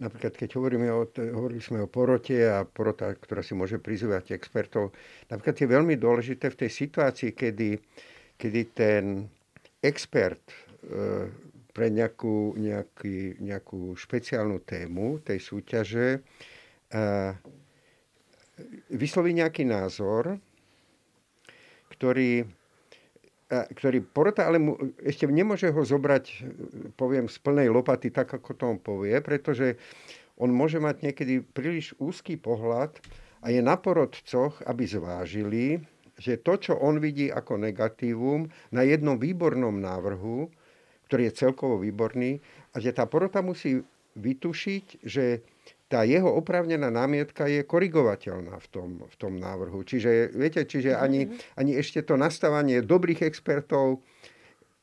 napríklad 0.00 0.32
keď 0.36 0.56
hovoríme 0.56 0.88
o, 0.92 1.04
hovorili 1.08 1.60
sme 1.60 1.84
o 1.84 1.88
porote 1.88 2.46
a 2.46 2.64
porota, 2.64 3.12
ktorá 3.12 3.44
si 3.44 3.52
môže 3.52 3.76
prizývať 3.76 4.32
expertov, 4.32 4.96
napríklad 5.28 5.56
je 5.58 5.68
veľmi 5.68 5.94
dôležité 6.00 6.48
v 6.52 6.58
tej 6.64 6.70
situácii, 6.70 7.36
kedy 7.36 7.80
kedy 8.42 8.62
ten 8.74 9.04
expert 9.78 10.42
e, 10.50 11.30
pre 11.70 11.86
nejakú, 11.94 12.58
nejaký, 12.58 13.38
nejakú 13.38 13.94
špeciálnu 13.94 14.66
tému 14.66 15.22
tej 15.22 15.38
súťaže 15.38 16.18
e, 16.18 16.20
vysloví 18.90 19.30
nejaký 19.38 19.62
názor, 19.62 20.42
ktorý, 21.94 22.42
ktorý 23.52 24.00
porota, 24.00 24.48
ale 24.48 24.56
mu, 24.56 24.80
ešte 25.04 25.28
nemôže 25.28 25.68
ho 25.68 25.82
zobrať, 25.84 26.24
poviem, 26.96 27.28
z 27.28 27.36
plnej 27.44 27.68
lopaty, 27.68 28.08
tak 28.08 28.32
ako 28.32 28.50
to 28.56 28.64
on 28.64 28.78
povie, 28.80 29.12
pretože 29.20 29.76
on 30.40 30.48
môže 30.48 30.80
mať 30.80 31.04
niekedy 31.04 31.44
príliš 31.44 31.92
úzky 32.00 32.40
pohľad 32.40 32.96
a 33.44 33.52
je 33.52 33.60
na 33.60 33.76
porodcoch, 33.76 34.64
aby 34.64 34.88
zvážili, 34.88 35.84
že 36.16 36.40
to, 36.40 36.56
čo 36.56 36.72
on 36.80 36.96
vidí 36.96 37.28
ako 37.28 37.60
negatívum 37.60 38.48
na 38.72 38.88
jednom 38.88 39.20
výbornom 39.20 39.76
návrhu, 39.76 40.48
ktorý 41.12 41.28
je 41.28 41.38
celkovo 41.44 41.76
výborný, 41.76 42.40
a 42.72 42.80
že 42.80 42.96
tá 42.96 43.04
porota 43.04 43.44
musí 43.44 43.84
vytušiť, 44.16 45.04
že 45.04 45.44
tá 45.92 46.08
jeho 46.08 46.32
oprávnená 46.32 46.88
námietka 46.88 47.44
je 47.44 47.60
korigovateľná 47.68 48.56
v 48.56 48.66
tom, 48.72 48.90
v 49.04 49.14
tom 49.20 49.36
návrhu. 49.36 49.84
Čiže, 49.84 50.32
viete, 50.32 50.64
čiže 50.64 50.96
ani, 50.96 51.28
mhm. 51.28 51.60
ani 51.60 51.72
ešte 51.76 52.00
to 52.00 52.16
nastavanie 52.16 52.80
dobrých 52.80 53.28
expertov, 53.28 54.00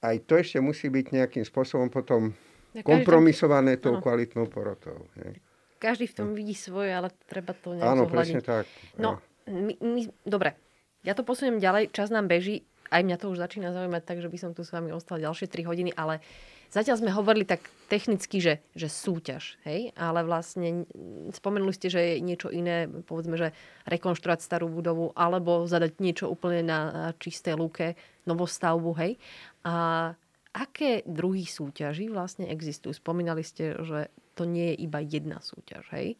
aj 0.05 0.15
to 0.29 0.37
ešte 0.37 0.61
musí 0.61 0.93
byť 0.93 1.05
nejakým 1.09 1.43
spôsobom 1.43 1.89
potom 1.89 2.37
ja, 2.77 2.85
kompromisované 2.85 3.81
tou 3.81 3.97
kvalitnou 3.97 4.45
porotou. 4.47 5.09
Hej. 5.17 5.41
Každý 5.81 6.05
v 6.11 6.15
tom 6.15 6.29
vidí 6.37 6.53
svoje, 6.53 6.93
ale 6.93 7.09
treba 7.25 7.57
to 7.57 7.73
nejak 7.73 7.89
Áno, 7.89 8.03
presne 8.05 8.45
tak. 8.45 8.69
No, 8.99 9.17
my, 9.49 9.73
my, 9.81 10.01
dobre, 10.27 10.53
ja 11.01 11.17
to 11.17 11.25
posuniem 11.25 11.57
ďalej, 11.57 11.89
čas 11.89 12.13
nám 12.13 12.29
beží, 12.29 12.67
aj 12.93 13.01
mňa 13.01 13.17
to 13.17 13.31
už 13.33 13.41
začína 13.41 13.73
zaujímať, 13.73 14.03
takže 14.05 14.27
by 14.29 14.37
som 14.37 14.51
tu 14.53 14.61
s 14.61 14.69
vami 14.69 14.93
ostala 14.93 15.23
ďalšie 15.23 15.49
3 15.49 15.65
hodiny, 15.65 15.91
ale 15.95 16.21
zatiaľ 16.69 17.01
sme 17.01 17.11
hovorili 17.13 17.45
tak 17.45 17.65
technicky, 17.89 18.37
že, 18.39 18.61
že 18.77 18.87
súťaž, 18.89 19.57
hej? 19.65 19.93
ale 19.97 20.21
vlastne 20.23 20.85
spomenuli 21.33 21.73
ste, 21.73 21.89
že 21.89 22.01
je 22.01 22.15
niečo 22.21 22.53
iné, 22.53 22.85
povedzme, 22.87 23.35
že 23.35 23.53
rekonštruovať 23.89 24.39
starú 24.39 24.69
budovu, 24.69 25.11
alebo 25.17 25.65
zadať 25.65 25.97
niečo 25.99 26.25
úplne 26.29 26.61
na 26.61 26.79
čisté 27.17 27.57
lúke, 27.57 27.97
novostavbu, 28.29 28.91
hej? 29.01 29.17
A 29.65 30.13
aké 30.53 31.01
druhy 31.09 31.49
súťaží 31.49 32.13
vlastne 32.13 32.45
existujú? 32.45 32.93
Spomínali 32.93 33.41
ste, 33.41 33.73
že 33.81 34.13
to 34.37 34.45
nie 34.45 34.73
je 34.73 34.85
iba 34.85 35.01
jedna 35.01 35.41
súťaž, 35.41 35.89
hej? 35.97 36.15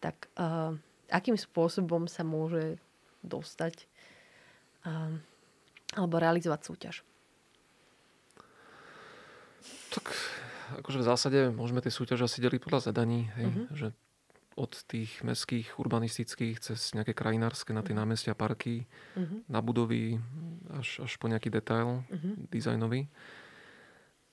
Tak 0.00 0.32
uh, 0.40 0.72
akým 1.12 1.36
spôsobom 1.36 2.08
sa 2.08 2.24
môže 2.24 2.80
dostať 3.24 3.88
alebo 5.96 6.20
realizovať 6.20 6.60
súťaž? 6.60 6.96
Tak 9.94 10.10
akože 10.82 10.98
v 11.00 11.06
zásade 11.06 11.40
môžeme 11.54 11.78
tie 11.84 11.92
súťaže 11.92 12.26
asi 12.26 12.42
deliť 12.42 12.60
podľa 12.60 12.90
zadaní. 12.90 13.30
Hej? 13.38 13.46
Uh-huh. 13.46 13.66
Že 13.74 13.88
od 14.54 14.72
tých 14.86 15.18
mestských, 15.26 15.82
urbanistických, 15.82 16.62
cez 16.62 16.94
nejaké 16.94 17.10
krajinárske 17.10 17.74
na 17.74 17.82
tie 17.82 17.90
mhm. 17.90 18.00
námestia, 18.06 18.38
parky, 18.38 18.86
uh-huh. 19.18 19.42
na 19.50 19.58
budovy, 19.58 20.22
až, 20.70 21.02
až 21.02 21.12
po 21.18 21.26
nejaký 21.26 21.50
detail 21.50 22.06
uh-huh. 22.06 22.34
dizajnový. 22.54 23.10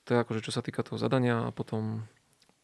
To 0.06 0.08
je 0.14 0.18
akože 0.22 0.42
čo 0.42 0.54
sa 0.54 0.62
týka 0.62 0.82
toho 0.82 0.98
zadania 0.98 1.46
a 1.46 1.50
potom, 1.50 2.06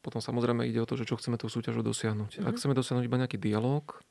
potom 0.02 0.22
samozrejme 0.22 0.66
ide 0.66 0.82
o 0.82 0.86
to, 0.86 0.98
že 0.98 1.06
čo 1.06 1.18
chceme 1.18 1.38
tou 1.38 1.50
súťažou 1.50 1.82
dosiahnuť. 1.82 2.38
Uh-huh. 2.38 2.46
Ak 2.46 2.58
chceme 2.58 2.78
dosiahnuť 2.78 3.04
iba 3.06 3.18
nejaký 3.26 3.38
dialog, 3.42 4.02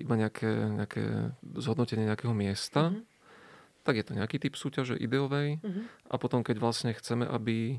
iba 0.00 0.14
nejaké, 0.18 0.50
nejaké 0.74 1.02
zhodnotenie 1.56 2.10
nejakého 2.10 2.34
miesta, 2.34 2.90
mm-hmm. 2.90 3.02
tak 3.86 3.94
je 3.94 4.04
to 4.04 4.12
nejaký 4.18 4.36
typ 4.42 4.54
súťaže 4.58 4.98
ideovej. 4.98 5.62
Mm-hmm. 5.62 5.84
A 6.10 6.14
potom, 6.18 6.42
keď 6.42 6.58
vlastne 6.58 6.90
chceme, 6.90 7.22
aby 7.30 7.78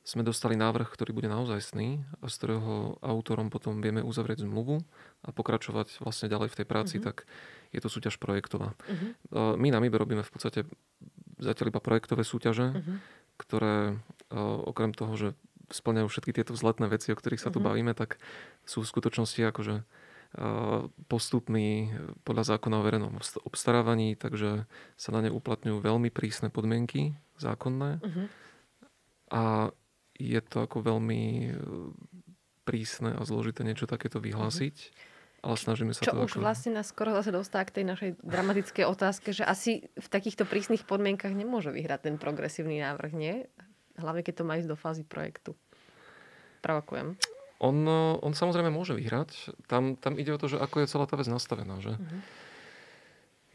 sme 0.00 0.24
dostali 0.24 0.56
návrh, 0.56 0.88
ktorý 0.90 1.12
bude 1.12 1.28
naozajstný 1.28 2.02
a 2.20 2.26
z 2.26 2.34
ktorého 2.40 2.98
autorom 3.04 3.52
potom 3.52 3.84
vieme 3.84 4.00
uzavrieť 4.00 4.48
zmluvu 4.48 4.80
a 5.22 5.28
pokračovať 5.30 6.00
vlastne 6.00 6.32
ďalej 6.32 6.48
v 6.50 6.58
tej 6.58 6.66
práci, 6.66 6.94
mm-hmm. 6.98 7.08
tak 7.08 7.28
je 7.70 7.80
to 7.84 7.88
súťaž 7.92 8.16
projektová. 8.16 8.72
Mm-hmm. 8.88 9.10
My 9.60 9.68
na 9.70 9.78
MIBE 9.78 10.00
robíme 10.00 10.24
v 10.24 10.32
podstate 10.32 10.64
zatiaľ 11.38 11.70
iba 11.70 11.80
projektové 11.84 12.24
súťaže, 12.24 12.72
mm-hmm. 12.72 12.96
ktoré 13.38 14.00
okrem 14.66 14.96
toho, 14.96 15.12
že 15.14 15.28
splňajú 15.70 16.08
všetky 16.10 16.32
tieto 16.34 16.56
vzletné 16.56 16.90
veci, 16.90 17.12
o 17.12 17.18
ktorých 17.20 17.38
sa 17.38 17.52
tu 17.52 17.60
mm-hmm. 17.60 17.68
bavíme, 17.68 17.92
tak 17.94 18.18
sú 18.64 18.82
v 18.82 18.90
skutočnosti 18.90 19.40
akože 19.52 19.84
postupmi 21.10 21.90
podľa 22.22 22.54
zákona 22.54 22.78
o 22.78 22.86
verejnom 22.86 23.18
obstarávaní, 23.42 24.14
takže 24.14 24.62
sa 24.94 25.10
na 25.10 25.26
ne 25.26 25.30
uplatňujú 25.34 25.82
veľmi 25.82 26.06
prísne 26.14 26.54
podmienky 26.54 27.18
zákonné. 27.42 27.98
Uh-huh. 27.98 28.26
A 29.34 29.42
je 30.20 30.40
to 30.44 30.68
ako 30.68 30.84
veľmi 30.84 31.56
prísne 32.68 33.16
a 33.16 33.22
zložité 33.24 33.64
niečo 33.64 33.88
takéto 33.88 34.20
vyhlásiť. 34.20 34.76
Uh-huh. 34.76 35.08
Ale 35.40 35.56
snažíme 35.56 35.96
sa 35.96 36.04
Čo 36.04 36.20
to 36.20 36.28
už 36.28 36.36
ako... 36.36 36.44
vlastne 36.44 36.76
nás 36.76 36.92
skoro 36.92 37.16
zase 37.16 37.32
dostá 37.32 37.64
k 37.64 37.80
tej 37.80 37.84
našej 37.88 38.10
dramatickej 38.20 38.84
otázke, 38.84 39.32
že 39.32 39.48
asi 39.48 39.88
v 39.96 40.08
takýchto 40.12 40.44
prísnych 40.44 40.84
podmienkach 40.84 41.32
nemôže 41.32 41.72
vyhrať 41.72 42.12
ten 42.12 42.16
progresívny 42.20 42.84
návrh, 42.84 43.12
nie? 43.16 43.48
Hlavne, 43.96 44.20
keď 44.20 44.44
to 44.44 44.44
má 44.44 44.60
ísť 44.60 44.68
do 44.68 44.76
fázy 44.76 45.00
projektu. 45.00 45.56
Provokujem. 46.60 47.16
On, 47.60 47.76
on 48.20 48.32
samozrejme 48.36 48.68
môže 48.68 48.92
vyhrať. 48.92 49.56
Tam, 49.64 49.96
tam 49.96 50.20
ide 50.20 50.36
o 50.36 50.40
to, 50.40 50.48
že 50.48 50.60
ako 50.60 50.84
je 50.84 50.90
celá 50.92 51.08
tá 51.08 51.16
vec 51.16 51.28
nastavená. 51.28 51.80
Že? 51.80 51.96
Uh-huh. 51.96 52.20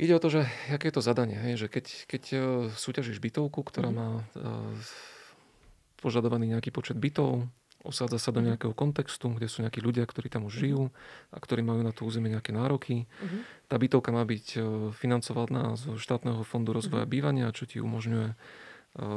Ide 0.02 0.14
o 0.18 0.22
to, 0.22 0.30
že 0.34 0.42
aké 0.74 0.90
je 0.90 0.96
to 0.98 1.06
zadanie. 1.06 1.38
Hej? 1.38 1.66
Že 1.66 1.68
keď, 1.70 1.86
keď 2.10 2.24
e, 2.34 2.38
súťažíš 2.74 3.22
bytovku, 3.22 3.62
ktorá 3.62 3.94
uh-huh. 3.94 3.98
má 3.98 4.10
uh, 4.38 4.74
požadovaný 6.00 6.52
nejaký 6.56 6.72
počet 6.72 6.98
bytov, 7.00 7.48
osádza 7.86 8.18
sa 8.18 8.34
do 8.34 8.42
mhm. 8.42 8.48
nejakého 8.52 8.74
kontextu, 8.74 9.30
kde 9.38 9.46
sú 9.46 9.62
nejakí 9.62 9.80
ľudia, 9.80 10.04
ktorí 10.10 10.28
tam 10.28 10.50
už 10.50 10.58
mhm. 10.58 10.62
žijú 10.66 10.82
a 11.30 11.38
ktorí 11.38 11.62
majú 11.62 11.86
na 11.86 11.94
to 11.94 12.04
územie 12.04 12.34
nejaké 12.34 12.52
nároky. 12.52 13.06
Uh-huh. 13.22 13.46
Tá 13.70 13.78
bytovka 13.78 14.10
má 14.10 14.26
byť 14.26 14.46
e, 14.58 14.60
financovaná 14.98 15.78
zo 15.78 15.96
štátneho 16.02 16.42
fondu 16.42 16.74
rozvoja 16.74 17.06
uh-huh. 17.06 17.14
bývania, 17.14 17.54
čo 17.54 17.70
ti 17.70 17.78
umožňuje 17.78 18.34
e, 18.34 18.36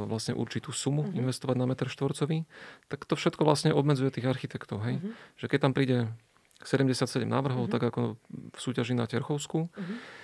vlastne 0.05 0.37
určitú 0.37 0.69
sumu 0.69 1.09
uh-huh. 1.09 1.17
investovať 1.17 1.57
na 1.57 1.65
meter 1.65 1.89
štvorcový, 1.89 2.45
tak 2.87 3.09
to 3.09 3.17
všetko 3.17 3.41
vlastne 3.41 3.73
obmedzuje 3.73 4.13
tých 4.13 4.29
architektov. 4.29 4.85
Hej? 4.85 5.01
Uh-huh. 5.01 5.17
Že 5.41 5.45
keď 5.49 5.59
tam 5.65 5.73
príde 5.73 5.97
77 6.61 7.25
návrhov, 7.25 7.65
uh-huh. 7.65 7.73
tak 7.73 7.89
ako 7.89 8.21
v 8.29 8.59
súťaži 8.59 8.93
na 8.93 9.09
Terchovsku, 9.09 9.71
uh-huh 9.73 10.18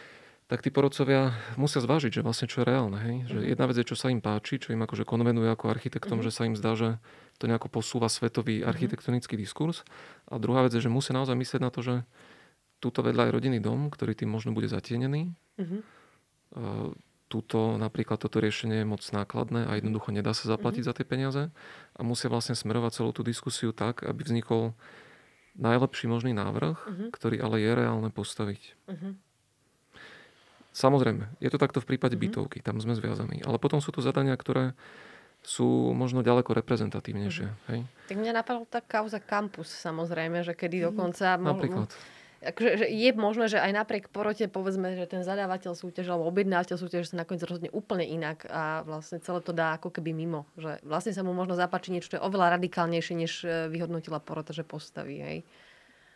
tak 0.46 0.62
tí 0.62 0.70
porodcovia 0.70 1.34
musia 1.58 1.82
zvážiť, 1.82 2.22
že 2.22 2.26
vlastne 2.26 2.46
čo 2.46 2.62
je 2.62 2.70
reálne. 2.70 3.02
Hej? 3.02 3.16
Že 3.34 3.38
mhm. 3.42 3.48
jedna 3.50 3.66
vec 3.66 3.76
je, 3.82 3.90
čo 3.90 3.98
sa 3.98 4.14
im 4.14 4.22
páči, 4.22 4.62
čo 4.62 4.78
im 4.78 4.82
akože 4.86 5.02
konvenuje 5.02 5.50
ako 5.50 5.74
architektom, 5.74 6.22
uh-huh. 6.22 6.30
že 6.30 6.36
sa 6.36 6.46
im 6.46 6.54
zdá, 6.54 6.78
že 6.78 7.02
to 7.42 7.50
nejako 7.50 7.74
posúva 7.74 8.06
svetový 8.06 8.62
uh-huh. 8.62 8.70
architektonický 8.70 9.34
diskurs. 9.42 9.82
A 10.30 10.38
druhá 10.38 10.62
vec 10.62 10.78
je, 10.78 10.86
že 10.86 10.94
musia 10.94 11.18
naozaj 11.18 11.34
myslieť 11.34 11.62
na 11.66 11.74
to, 11.74 11.82
že 11.82 11.96
túto 12.78 13.02
vedľa 13.02 13.30
je 13.30 13.36
rodinný 13.42 13.60
dom, 13.60 13.90
ktorý 13.90 14.14
tým 14.14 14.30
možno 14.30 14.54
bude 14.54 14.70
zatienený. 14.70 15.34
Uh-huh. 15.58 15.82
Uh, 16.54 16.90
túto 17.26 17.82
napríklad 17.82 18.22
toto 18.22 18.38
riešenie 18.38 18.86
je 18.86 18.88
moc 18.88 19.02
nákladné 19.02 19.66
a 19.66 19.82
jednoducho 19.82 20.14
nedá 20.14 20.38
sa 20.38 20.46
zaplatiť 20.46 20.86
uh-huh. 20.86 20.94
za 20.94 20.98
tie 21.02 21.10
peniaze. 21.10 21.44
A 21.98 22.02
musia 22.06 22.30
vlastne 22.30 22.54
smerovať 22.54 23.02
celú 23.02 23.18
tú 23.18 23.26
diskusiu 23.26 23.74
tak, 23.74 24.06
aby 24.06 24.22
vznikol 24.22 24.78
najlepší 25.58 26.06
možný 26.06 26.38
návrh, 26.38 26.78
uh-huh. 26.78 27.10
ktorý 27.10 27.42
ale 27.42 27.66
je 27.66 27.72
reálne 27.74 28.10
postaviť. 28.14 28.62
Uh-huh. 28.86 29.18
Samozrejme, 30.76 31.40
je 31.40 31.48
to 31.48 31.56
takto 31.56 31.80
v 31.80 31.96
prípade 31.96 32.20
mm-hmm. 32.20 32.36
bytovky, 32.36 32.60
tam 32.60 32.84
sme 32.84 33.00
zviazaní. 33.00 33.40
Ale 33.48 33.56
potom 33.64 33.80
sú 33.80 33.96
tu 33.96 34.04
zadania, 34.04 34.36
ktoré 34.36 34.76
sú 35.40 35.96
možno 35.96 36.20
ďaleko 36.20 36.52
reprezentatívnejšie. 36.52 37.48
Mm-hmm. 37.48 37.68
Hej? 37.72 37.80
Tak 38.12 38.18
mňa 38.20 38.34
napadla 38.36 38.68
tá 38.68 38.84
kauza 38.84 39.24
Campus, 39.24 39.72
samozrejme, 39.72 40.44
že 40.44 40.52
kedy 40.52 40.84
mhm. 40.84 40.86
dokonca... 40.92 41.40
Mm, 41.40 41.46
napríklad. 41.48 41.90
Akože, 42.46 42.72
že 42.78 42.88
je 42.92 43.10
možné, 43.16 43.46
že 43.50 43.58
aj 43.58 43.72
napriek 43.74 44.06
porote, 44.14 44.46
povedzme, 44.46 44.94
že 44.94 45.10
ten 45.10 45.26
zadávateľ 45.26 45.74
súťaže 45.74 46.14
alebo 46.14 46.30
objednávateľ 46.30 46.78
súťaže 46.78 47.16
sa 47.16 47.24
nakoniec 47.26 47.42
rozhodne 47.42 47.74
úplne 47.74 48.06
inak 48.06 48.46
a 48.46 48.86
vlastne 48.86 49.18
celé 49.18 49.42
to 49.42 49.50
dá 49.50 49.80
ako 49.80 49.90
keby 49.90 50.14
mimo. 50.14 50.46
Že 50.60 50.84
vlastne 50.86 51.16
sa 51.16 51.26
mu 51.26 51.34
možno 51.34 51.58
zapáči 51.58 51.90
niečo, 51.90 52.14
čo 52.14 52.18
je 52.22 52.26
oveľa 52.28 52.60
radikálnejšie, 52.60 53.16
než 53.18 53.32
e, 53.42 53.72
vyhodnotila 53.72 54.22
porota, 54.22 54.54
že 54.54 54.62
postaví. 54.62 55.26
Hej. 55.26 55.38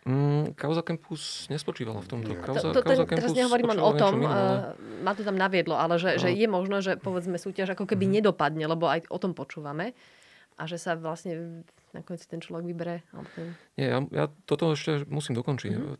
Mm, 0.07 0.55
kauza 0.55 0.79
Campus 0.79 1.51
nespočívala 1.51 1.99
v 1.99 2.07
tomto. 2.07 2.31
Kauza, 2.39 2.71
to, 2.71 2.79
to, 2.79 2.81
kauza 2.87 3.03
Campus 3.03 3.29
teraz 3.29 3.35
nehovorím 3.35 3.75
len 3.75 3.81
o 3.83 3.91
tom, 3.91 4.23
uh, 4.23 4.71
ma 5.03 5.11
to 5.11 5.27
tam 5.27 5.35
naviedlo, 5.35 5.75
ale 5.75 5.99
že, 5.99 6.15
no. 6.15 6.19
že 6.23 6.29
je 6.31 6.47
možné, 6.47 6.77
že 6.79 6.93
povedzme 6.95 7.35
súťaž 7.35 7.75
ako 7.75 7.83
keby 7.83 8.07
mm. 8.07 8.13
nedopadne, 8.19 8.63
lebo 8.63 8.87
aj 8.87 9.11
o 9.11 9.19
tom 9.19 9.35
počúvame 9.35 9.91
a 10.55 10.63
že 10.67 10.79
sa 10.79 10.95
vlastne 10.95 11.63
nakoniec 11.95 12.23
ten 12.27 12.43
človek 12.43 12.67
vybere. 12.67 13.03
Ten... 13.35 13.55
Nie, 13.79 13.87
ja, 13.95 13.99
ja 14.11 14.25
toto 14.47 14.71
ešte 14.75 15.07
musím 15.07 15.39
dokončiť. 15.39 15.71
Mm-hmm. 15.71 15.97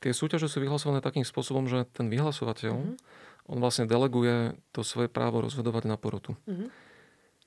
Tie 0.00 0.12
súťaže 0.16 0.48
sú 0.48 0.62
vyhlasované 0.64 0.98
takým 1.04 1.26
spôsobom, 1.26 1.68
že 1.68 1.84
ten 1.92 2.08
vyhlasovateľ, 2.08 2.72
mm-hmm. 2.72 3.50
on 3.52 3.58
vlastne 3.60 3.84
deleguje 3.84 4.56
to 4.72 4.80
svoje 4.80 5.12
právo 5.12 5.44
rozhodovať 5.44 5.84
na 5.90 6.00
porotu. 6.00 6.38
Mm-hmm. 6.48 6.68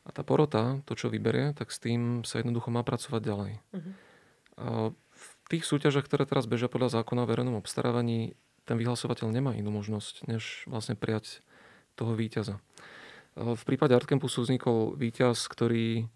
A 0.04 0.10
tá 0.12 0.22
porota, 0.22 0.84
to 0.84 1.00
čo 1.00 1.08
vyberie, 1.08 1.56
tak 1.56 1.72
s 1.72 1.80
tým 1.80 2.28
sa 2.28 2.44
jednoducho 2.44 2.70
má 2.70 2.84
pracovať 2.84 3.22
ďalej. 3.24 3.52
Mm-hmm. 3.72 3.94
A 4.54 4.66
tých 5.54 5.70
súťažiach, 5.70 6.10
ktoré 6.10 6.26
teraz 6.26 6.50
bežia 6.50 6.66
podľa 6.66 6.98
zákona 6.98 7.24
o 7.24 7.30
verejnom 7.30 7.62
obstarávaní, 7.62 8.34
ten 8.66 8.80
vyhlasovateľ 8.82 9.30
nemá 9.30 9.54
inú 9.54 9.70
možnosť, 9.70 10.26
než 10.26 10.66
vlastne 10.66 10.98
prijať 10.98 11.46
toho 11.94 12.18
víťaza. 12.18 12.58
V 13.38 13.62
prípade 13.66 13.94
Art 13.94 14.10
Campusu 14.10 14.42
vznikol 14.42 14.98
víťaz, 14.98 15.46
ktorý, 15.46 16.10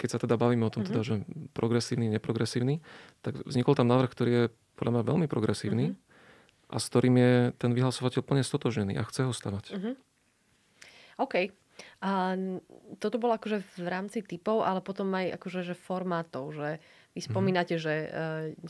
keď 0.00 0.08
sa 0.08 0.18
teda 0.20 0.40
bavíme 0.40 0.64
o 0.64 0.72
tom, 0.72 0.84
mm-hmm. 0.84 0.96
teda, 0.96 1.00
že 1.04 1.14
progresívny, 1.52 2.08
neprogresívny, 2.08 2.80
tak 3.20 3.36
vznikol 3.44 3.76
tam 3.76 3.88
návrh, 3.92 4.10
ktorý 4.12 4.30
je 4.32 4.44
podľa 4.80 4.92
mňa 4.96 5.02
veľmi 5.04 5.26
progresívny 5.26 5.92
mm-hmm. 5.92 6.72
a 6.72 6.76
s 6.80 6.84
ktorým 6.88 7.16
je 7.16 7.32
ten 7.56 7.70
vyhlasovateľ 7.76 8.22
plne 8.24 8.44
stotožený 8.44 8.96
a 8.96 9.04
chce 9.04 9.28
ho 9.28 9.32
stavať. 9.32 9.64
Mm-hmm. 9.76 9.94
OK. 11.20 11.34
A 12.02 12.34
toto 13.02 13.16
bolo 13.18 13.34
akože 13.34 13.62
v 13.76 13.86
rámci 13.86 14.22
typov, 14.22 14.62
ale 14.62 14.78
potom 14.78 15.10
aj 15.14 15.34
akože 15.36 15.66
že 15.66 15.74
formátov, 15.74 16.54
že 16.54 16.78
vy 17.18 17.20
spomínate, 17.26 17.74
mm. 17.74 17.82
že 17.82 17.94
uh, 18.06 18.08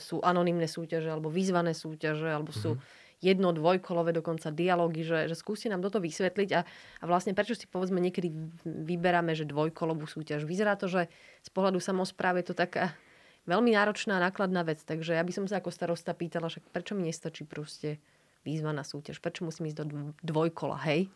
sú 0.01 0.25
anonimné 0.25 0.65
súťaže, 0.65 1.13
alebo 1.13 1.29
výzvané 1.29 1.77
súťaže, 1.77 2.33
alebo 2.33 2.49
sú 2.49 2.81
mm. 2.81 2.81
jedno, 3.21 3.53
dvojkolové 3.53 4.17
dokonca 4.17 4.49
dialógy, 4.49 5.05
že, 5.05 5.29
že 5.29 5.37
skúste 5.37 5.69
nám 5.69 5.85
toto 5.85 6.01
vysvetliť 6.01 6.51
a, 6.57 6.65
a 6.65 7.05
vlastne 7.05 7.37
prečo 7.37 7.53
si 7.53 7.69
povedzme 7.69 8.01
niekedy 8.01 8.33
vyberáme, 8.65 9.37
že 9.37 9.45
dvojkolovú 9.45 10.09
súťaž. 10.09 10.49
Vyzerá 10.49 10.81
to, 10.81 10.89
že 10.89 11.13
z 11.45 11.51
pohľadu 11.53 11.77
samozprávy 11.77 12.41
je 12.41 12.57
to 12.57 12.57
taká 12.57 12.97
veľmi 13.45 13.77
náročná 13.77 14.17
nákladná 14.17 14.65
vec, 14.65 14.81
takže 14.85 15.17
ja 15.17 15.25
by 15.25 15.33
som 15.33 15.45
sa 15.45 15.61
ako 15.61 15.73
starosta 15.73 16.17
pýtala, 16.17 16.49
však 16.49 16.69
prečo 16.73 16.97
mi 16.97 17.09
nestačí 17.09 17.45
proste 17.45 18.01
výzvaná 18.49 18.81
súťaž, 18.81 19.21
prečo 19.21 19.45
musím 19.45 19.69
ísť 19.69 19.79
do 19.85 20.17
dvojkola, 20.25 20.81
hej? 20.89 21.13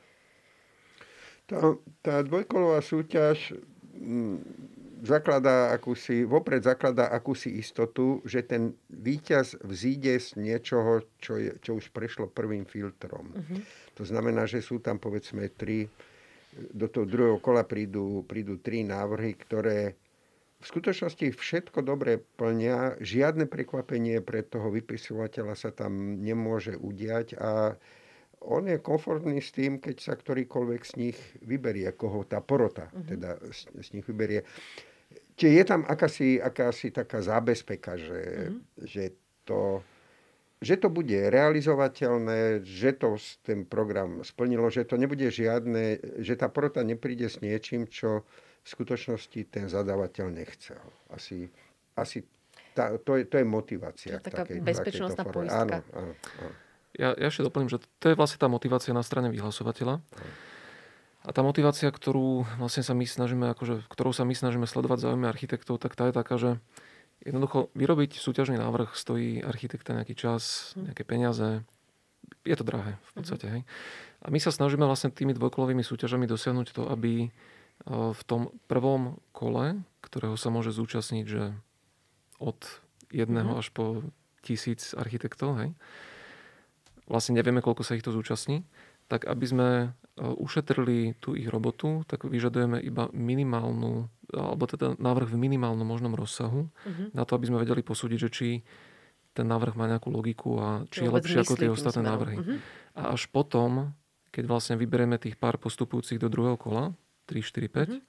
Tá, 1.45 1.59
tá 2.01 2.15
dvojkolová 2.23 2.81
súťaž 2.81 3.57
zakladá 5.03 5.75
akúsi, 5.75 6.23
vopred 6.23 6.63
zakladá 6.63 7.11
akúsi 7.11 7.59
istotu, 7.59 8.23
že 8.23 8.47
ten 8.47 8.73
víťaz 8.89 9.59
vzíde 9.67 10.15
z 10.23 10.29
niečoho, 10.39 11.03
čo, 11.19 11.37
je, 11.37 11.59
čo 11.59 11.77
už 11.77 11.91
prešlo 11.91 12.31
prvým 12.31 12.63
filtrom. 12.65 13.35
Uh-huh. 13.35 13.61
To 13.99 14.07
znamená, 14.07 14.47
že 14.47 14.63
sú 14.63 14.79
tam 14.79 15.03
povedzme 15.03 15.51
tri, 15.59 15.91
do 16.55 16.87
toho 16.87 17.05
druhého 17.05 17.39
kola 17.43 17.67
prídu, 17.67 18.23
prídu 18.31 18.63
tri 18.63 18.87
návrhy, 18.87 19.35
ktoré 19.35 19.99
v 20.63 20.71
skutočnosti 20.71 21.35
všetko 21.35 21.83
dobre 21.83 22.23
plnia, 22.39 22.95
žiadne 23.03 23.51
prekvapenie 23.51 24.23
pre 24.23 24.47
toho 24.47 24.71
vypisovateľa 24.71 25.59
sa 25.59 25.75
tam 25.75 26.23
nemôže 26.23 26.79
udiať 26.79 27.35
a 27.35 27.75
on 28.45 28.67
je 28.67 28.79
komfortný 28.83 29.39
s 29.39 29.55
tým, 29.55 29.79
keď 29.79 29.97
sa 30.03 30.15
ktorýkoľvek 30.19 30.83
z 30.83 30.93
nich 30.99 31.19
vyberie, 31.47 31.91
koho 31.95 32.27
tá 32.27 32.43
porota 32.43 32.91
uh-huh. 32.91 33.07
teda 33.07 33.31
z, 33.51 33.71
z 33.71 33.89
nich 33.95 34.07
vyberie. 34.07 34.43
Čiže 35.37 35.53
je 35.53 35.65
tam 35.65 35.83
akási, 35.89 36.39
akási 36.39 36.93
taká 36.93 37.25
zábezpeka, 37.25 37.97
že, 37.97 38.21
mm-hmm. 38.21 38.61
že, 38.85 39.05
to, 39.49 39.81
že 40.61 40.77
to 40.77 40.93
bude 40.93 41.17
realizovateľné, 41.33 42.63
že 42.63 42.95
to 43.01 43.17
ten 43.41 43.65
program 43.65 44.21
splnilo, 44.23 44.69
že 44.69 44.85
to 44.85 45.01
nebude 45.01 45.25
žiadne, 45.25 45.99
že 46.21 46.37
tá 46.37 46.53
porota 46.53 46.85
nepríde 46.85 47.33
s 47.33 47.41
niečím, 47.41 47.89
čo 47.89 48.29
v 48.63 48.67
skutočnosti 48.69 49.41
ten 49.51 49.67
zadávateľ 49.67 50.31
nechcel. 50.31 50.83
Asi, 51.11 51.51
asi 51.99 52.23
tá, 52.77 52.95
to, 53.01 53.19
je, 53.19 53.27
to 53.27 53.41
je 53.41 53.47
motivácia. 53.49 54.17
To 54.17 54.23
je 54.23 54.27
taká 54.31 54.45
takej, 54.47 54.61
bezpečnostná 54.63 55.25
poistka. 55.27 55.59
Áno, 55.59 55.77
áno, 55.97 56.15
áno. 56.15 56.55
Ja, 56.97 57.17
ja 57.17 57.27
ešte 57.33 57.47
doplním, 57.47 57.73
že 57.73 57.81
to 58.01 58.13
je 58.13 58.19
vlastne 58.19 58.37
tá 58.37 58.49
motivácia 58.53 58.93
na 58.93 59.01
strane 59.01 59.33
vyhlasovateľa. 59.33 60.05
A 61.23 61.31
tá 61.31 61.41
motivácia, 61.47 61.87
ktorú 61.87 62.45
vlastne 62.59 62.83
sa 62.83 62.99
my 62.99 63.07
snažíme, 63.07 63.47
akože, 63.55 63.87
ktorou 63.87 64.11
sa 64.11 64.27
my 64.27 64.35
snažíme 64.35 64.67
sledovať 64.67 65.07
záujmy 65.07 65.31
architektov, 65.31 65.79
tak 65.79 65.95
tá 65.95 66.11
je 66.11 66.15
taká, 66.19 66.35
že 66.35 66.51
jednoducho 67.23 67.71
vyrobiť 67.79 68.19
súťažný 68.19 68.59
návrh 68.59 68.99
stojí 68.99 69.39
architekta 69.39 69.95
nejaký 69.95 70.19
čas, 70.19 70.75
nejaké 70.75 71.07
peniaze. 71.07 71.63
Je 72.43 72.57
to 72.59 72.67
drahé 72.67 72.99
v 72.99 73.13
podstate. 73.15 73.47
Hej. 73.47 73.63
A 74.23 74.27
my 74.35 74.39
sa 74.43 74.51
snažíme 74.51 74.83
vlastne 74.83 75.15
tými 75.15 75.31
dvojkolovými 75.31 75.87
súťažami 75.87 76.27
dosiahnuť 76.27 76.75
to, 76.75 76.91
aby 76.91 77.31
v 77.89 78.23
tom 78.27 78.51
prvom 78.67 79.23
kole, 79.31 79.83
ktorého 80.03 80.35
sa 80.39 80.51
môže 80.51 80.75
zúčastniť, 80.75 81.25
že 81.27 81.55
od 82.43 82.59
jedného 83.15 83.47
mm-hmm. 83.47 83.63
až 83.63 83.71
po 83.71 84.03
tisíc 84.43 84.95
architektov, 84.99 85.59
hej, 85.63 85.71
vlastne 87.13 87.37
nevieme, 87.37 87.61
koľko 87.61 87.85
sa 87.85 87.93
ich 87.93 88.01
to 88.01 88.09
zúčastní, 88.09 88.65
tak 89.13 89.29
aby 89.29 89.45
sme 89.45 89.69
ušetrili 90.17 91.17
tú 91.21 91.37
ich 91.37 91.49
robotu, 91.49 92.05
tak 92.09 92.25
vyžadujeme 92.25 92.81
iba 92.81 93.13
minimálnu, 93.13 94.09
alebo 94.33 94.65
teda 94.65 94.97
návrh 94.97 95.29
v 95.33 95.41
minimálnom 95.41 95.85
možnom 95.85 96.17
rozsahu, 96.17 96.69
uh-huh. 96.69 97.13
na 97.13 97.29
to, 97.29 97.37
aby 97.37 97.49
sme 97.49 97.61
vedeli 97.61 97.85
posúdiť, 97.85 98.19
že 98.29 98.31
či 98.33 98.49
ten 99.33 99.49
návrh 99.49 99.73
má 99.77 99.89
nejakú 99.89 100.13
logiku 100.13 100.61
a 100.61 100.69
či 100.93 101.09
je 101.09 101.13
lepšie 101.13 101.41
ako 101.45 101.57
tie 101.57 101.73
ostatné 101.73 102.05
návrhy. 102.05 102.37
Uh-huh. 102.37 102.57
A 102.93 103.17
až 103.17 103.29
potom, 103.33 103.97
keď 104.29 104.45
vlastne 104.49 104.77
vyberieme 104.77 105.17
tých 105.17 105.41
pár 105.41 105.57
postupujúcich 105.57 106.21
do 106.21 106.29
druhého 106.29 106.61
kola, 106.61 106.93
3, 107.29 107.41
4, 107.41 107.69
5, 107.69 107.89
uh-huh. 107.89 108.01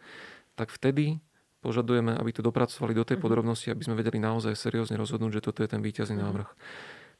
tak 0.59 0.67
vtedy 0.75 1.23
požadujeme, 1.63 2.11
aby 2.19 2.35
to 2.35 2.43
dopracovali 2.43 2.91
do 2.91 3.07
tej 3.07 3.15
uh-huh. 3.15 3.23
podrobnosti, 3.23 3.71
aby 3.71 3.83
sme 3.87 3.95
vedeli 3.95 4.19
naozaj 4.19 4.59
seriózne 4.59 4.99
rozhodnúť, 4.99 5.39
že 5.39 5.45
toto 5.47 5.63
je 5.63 5.71
ten 5.71 5.79
víťazný 5.79 6.19
uh-huh. 6.19 6.27
návrh. 6.27 6.49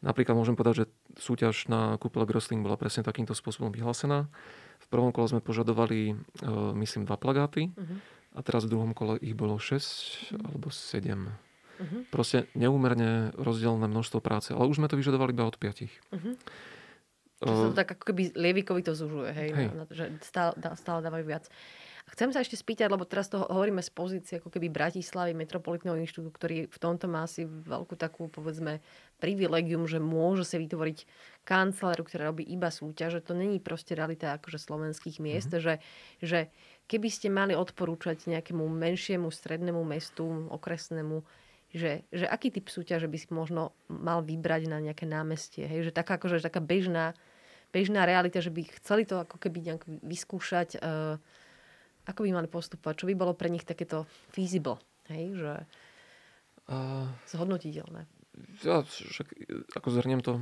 Napríklad 0.04 0.36
môžem 0.36 0.60
povedať, 0.60 0.84
že 0.84 0.86
súťaž 1.16 1.72
na 1.72 1.95
kúpele 1.95 2.28
Grosling 2.28 2.60
bola 2.60 2.76
presne 2.76 3.08
takýmto 3.08 3.32
spôsobom 3.32 3.72
vyhlásená. 3.72 4.28
V 4.84 4.88
prvom 4.91 5.16
kole 5.16 5.32
sme 5.32 5.39
požadovali, 5.39 6.12
e, 6.12 6.16
myslím, 6.84 7.08
dva 7.08 7.16
plagáty 7.16 7.72
uh-huh. 7.72 7.97
a 8.36 8.39
teraz 8.43 8.68
v 8.68 8.76
druhom 8.76 8.91
kole 8.91 9.16
ich 9.24 9.32
bolo 9.32 9.56
6 9.56 9.80
uh-huh. 9.80 10.43
alebo 10.51 10.68
7. 10.68 11.08
Uh-huh. 11.08 12.04
Proste 12.12 12.51
neúmerne 12.51 13.32
rozdielne 13.39 13.88
množstvo 13.88 14.20
práce. 14.20 14.51
Ale 14.51 14.68
už 14.68 14.84
sme 14.84 14.91
to 14.91 14.99
vyžadovali 14.99 15.32
iba 15.32 15.47
od 15.47 15.56
piatich. 15.56 15.95
Uh-huh. 16.12 16.36
Čiže 17.43 17.64
to 17.72 17.76
tak 17.76 17.95
ako 17.95 18.04
keby 18.12 18.36
Lievikovi 18.36 18.84
to 18.84 18.95
zužuje, 18.95 19.32
hej? 19.36 19.49
hej. 19.51 19.68
Že 19.91 20.06
stále, 20.24 20.56
stále 20.80 20.99
dávajú 21.04 21.26
viac. 21.28 21.47
Chcem 22.12 22.36
sa 22.36 22.43
ešte 22.43 22.60
spýtať, 22.60 22.91
lebo 22.91 23.08
teraz 23.08 23.32
to 23.32 23.39
hovoríme 23.47 23.80
z 23.80 23.91
pozície 23.95 24.36
ako 24.38 24.51
keby 24.51 24.68
Bratislavy, 24.68 25.32
Metropolitného 25.32 25.95
inštitútu, 26.04 26.36
ktorý 26.36 26.58
v 26.68 26.78
tomto 26.78 27.08
má 27.08 27.24
asi 27.24 27.47
veľkú 27.47 27.95
takú, 27.95 28.28
povedzme, 28.28 28.84
privilegium, 29.24 29.88
že 29.88 30.03
môže 30.03 30.43
si 30.43 30.59
vytvoriť 30.59 31.07
kanceláru, 31.47 32.03
ktorá 32.03 32.28
robí 32.36 32.43
iba 32.43 32.67
súťaže. 32.67 33.24
To 33.24 33.32
není 33.32 33.63
proste 33.63 33.95
realita 33.95 34.36
akože 34.36 34.59
slovenských 34.59 35.24
miest, 35.24 35.55
mm-hmm. 35.55 35.63
že, 35.63 35.74
že 36.19 36.39
keby 36.91 37.07
ste 37.07 37.32
mali 37.32 37.55
odporúčať 37.55 38.28
nejakému 38.28 38.67
menšiemu 38.67 39.32
strednému 39.32 39.80
mestu, 39.88 40.28
okresnému, 40.51 41.24
že, 41.71 42.03
že 42.11 42.28
aký 42.28 42.51
typ 42.51 42.67
súťaže 42.67 43.07
by 43.07 43.17
si 43.17 43.32
možno 43.32 43.71
mal 43.88 44.19
vybrať 44.19 44.67
na 44.67 44.84
nejaké 44.84 45.07
námestie. 45.07 45.63
Hej? 45.63 45.89
Že 45.89 45.91
taká, 45.95 46.19
akože, 46.19 46.43
taká 46.43 46.59
bežná, 46.59 47.15
bežná 47.71 48.03
realita, 48.03 48.43
že 48.43 48.51
by 48.51 48.67
chceli 48.84 49.07
to 49.07 49.24
ako 49.24 49.39
keby 49.39 49.71
nejak 49.71 49.84
vyskúšať. 49.88 50.84
Uh, 50.84 51.17
ako 52.03 52.28
by 52.28 52.30
mali 52.36 52.47
postupovať? 52.51 52.99
Čo 52.99 53.07
by 53.09 53.15
bolo 53.15 53.34
pre 53.34 53.47
nich 53.47 53.63
takéto 53.63 54.03
feasible? 54.36 54.78
Hej, 55.09 55.39
že 55.39 55.53
uh, 56.69 57.07
zhodnotiteľné. 57.32 58.22
Ja 58.66 58.82
však, 58.86 59.28
ako 59.78 59.88
zhrniem 59.94 60.22
to, 60.26 60.42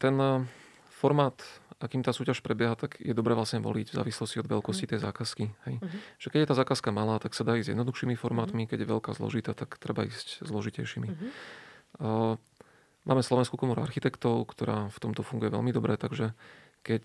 ten 0.00 0.16
uh, 0.16 0.44
formát, 0.96 1.36
akým 1.76 2.00
tá 2.00 2.12
súťaž 2.12 2.40
prebieha, 2.40 2.72
tak 2.72 2.96
je 3.00 3.12
dobre 3.12 3.36
vlastne 3.36 3.60
voliť 3.60 3.92
v 3.92 3.98
závislosti 4.00 4.40
od 4.40 4.48
veľkosti 4.48 4.84
mm. 4.88 4.90
tej 4.90 5.00
zákazky. 5.04 5.44
Hej. 5.68 5.74
Uh-huh. 5.76 5.98
Že 6.16 6.28
keď 6.32 6.38
je 6.40 6.48
tá 6.48 6.56
zákazka 6.56 6.88
malá, 6.88 7.20
tak 7.20 7.36
sa 7.36 7.44
dá 7.44 7.52
ísť 7.56 7.76
jednoduchšími 7.76 8.16
formátmi, 8.16 8.64
uh-huh. 8.64 8.70
keď 8.72 8.78
je 8.84 8.92
veľká 8.96 9.10
zložitá, 9.12 9.52
tak 9.52 9.76
treba 9.76 10.08
ísť 10.08 10.44
zložitejšími. 10.48 11.08
Uh-huh. 11.08 11.28
Uh, 12.00 12.34
máme 13.04 13.20
Slovenskú 13.20 13.60
komoru 13.60 13.84
architektov, 13.84 14.48
ktorá 14.48 14.88
v 14.88 14.98
tomto 15.04 15.20
funguje 15.20 15.52
veľmi 15.52 15.72
dobre, 15.72 16.00
takže 16.00 16.32
keď 16.80 17.04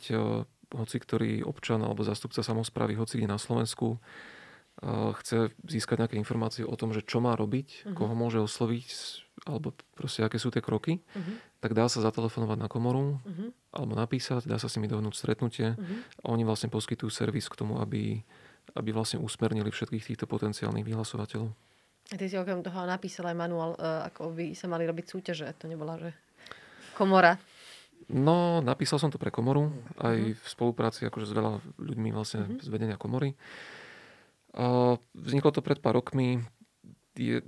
hoci 0.72 0.98
ktorý 1.02 1.32
občan 1.44 1.84
alebo 1.84 2.06
zástupca 2.06 2.40
samozprávy, 2.46 2.96
hoci 2.96 3.20
kde 3.20 3.28
na 3.28 3.42
Slovensku, 3.42 4.00
chce 5.22 5.54
získať 5.68 6.02
nejaké 6.02 6.16
informácie 6.18 6.66
o 6.66 6.74
tom, 6.74 6.96
že 6.96 7.06
čo 7.06 7.22
má 7.22 7.38
robiť, 7.38 7.86
uh-huh. 7.86 7.96
koho 7.96 8.14
môže 8.18 8.42
osloviť, 8.42 8.88
alebo 9.46 9.78
proste 9.94 10.26
aké 10.26 10.42
sú 10.42 10.50
tie 10.50 10.64
kroky, 10.64 11.04
uh-huh. 11.04 11.36
tak 11.62 11.78
dá 11.78 11.86
sa 11.86 12.02
zatelefonovať 12.02 12.58
na 12.58 12.66
komoru, 12.72 13.22
uh-huh. 13.22 13.50
alebo 13.76 13.94
napísať, 13.94 14.50
dá 14.50 14.58
sa 14.58 14.66
s 14.72 14.82
nimi 14.82 14.90
dohodnúť 14.90 15.14
stretnutie 15.14 15.78
uh-huh. 15.78 16.26
a 16.26 16.34
oni 16.34 16.48
vlastne 16.48 16.74
poskytujú 16.74 17.14
servis 17.14 17.46
k 17.46 17.60
tomu, 17.62 17.78
aby, 17.78 18.26
aby 18.74 18.90
vlastne 18.90 19.22
usmernili 19.22 19.70
všetkých 19.70 20.16
týchto 20.16 20.26
potenciálnych 20.26 20.88
vyhlasovateľov. 20.88 21.54
A 22.12 22.16
ty 22.18 22.26
si 22.26 22.36
okrem 22.36 22.66
toho 22.66 22.82
napísal 22.90 23.30
aj 23.30 23.38
manuál, 23.38 23.72
e, 23.78 23.80
ako 24.12 24.36
by 24.36 24.52
sa 24.52 24.68
mali 24.68 24.84
robiť 24.84 25.06
súťaže. 25.16 25.48
To 25.64 25.72
nebola, 25.72 25.96
že 25.96 26.12
komora 26.98 27.40
No, 28.12 28.60
napísal 28.60 28.98
som 28.98 29.14
to 29.14 29.22
pre 29.22 29.30
komoru, 29.30 29.70
aj 30.02 30.36
v 30.36 30.46
spolupráci 30.50 31.06
akože 31.06 31.30
s 31.30 31.38
veľa 31.38 31.62
ľuďmi 31.78 32.10
vlastne 32.12 32.44
uh-huh. 32.44 32.60
z 32.60 32.68
vedenia 32.68 32.98
komory. 32.98 33.38
Vzniklo 35.16 35.52
to 35.52 35.64
pred 35.64 35.80
pár 35.80 36.00
rokmi. 36.00 36.44
Je, 37.16 37.44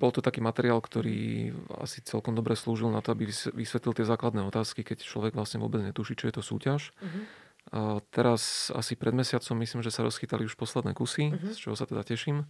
bol 0.00 0.08
to 0.16 0.24
taký 0.24 0.40
materiál, 0.40 0.80
ktorý 0.80 1.52
asi 1.76 2.00
celkom 2.00 2.32
dobre 2.32 2.56
slúžil 2.56 2.88
na 2.88 3.04
to, 3.04 3.12
aby 3.12 3.28
vysvetlil 3.52 3.92
tie 3.92 4.08
základné 4.08 4.40
otázky, 4.48 4.80
keď 4.80 5.04
človek 5.04 5.36
vlastne 5.36 5.60
vôbec 5.60 5.84
netuší, 5.84 6.16
čo 6.16 6.32
je 6.32 6.34
to 6.40 6.42
súťaž. 6.44 6.96
Uh-huh. 7.04 7.24
A 7.72 8.04
teraz 8.12 8.68
asi 8.76 8.92
pred 8.92 9.16
mesiacom 9.16 9.56
myslím, 9.64 9.80
že 9.80 9.88
sa 9.88 10.04
rozchytali 10.04 10.44
už 10.44 10.56
posledné 10.56 10.92
kusy, 10.92 11.32
uh-huh. 11.32 11.52
z 11.52 11.58
čoho 11.64 11.76
sa 11.76 11.88
teda 11.88 12.04
teším. 12.04 12.44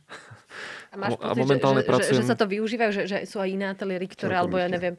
A 0.91 0.95
máš 0.99 1.15
pocit, 1.19 1.31
a 1.31 1.39
momentálne 1.39 1.83
že, 1.83 1.89
pracujem... 1.91 2.19
že, 2.19 2.23
že 2.23 2.31
sa 2.31 2.37
to 2.39 2.47
využívajú, 2.51 2.91
že, 2.91 3.03
že 3.07 3.19
sú 3.27 3.39
aj 3.39 3.51
iné 3.51 3.71
ateliéry, 3.71 4.07
ktoré, 4.11 4.35
alebo 4.39 4.59
ja 4.59 4.67
neviem, 4.67 4.99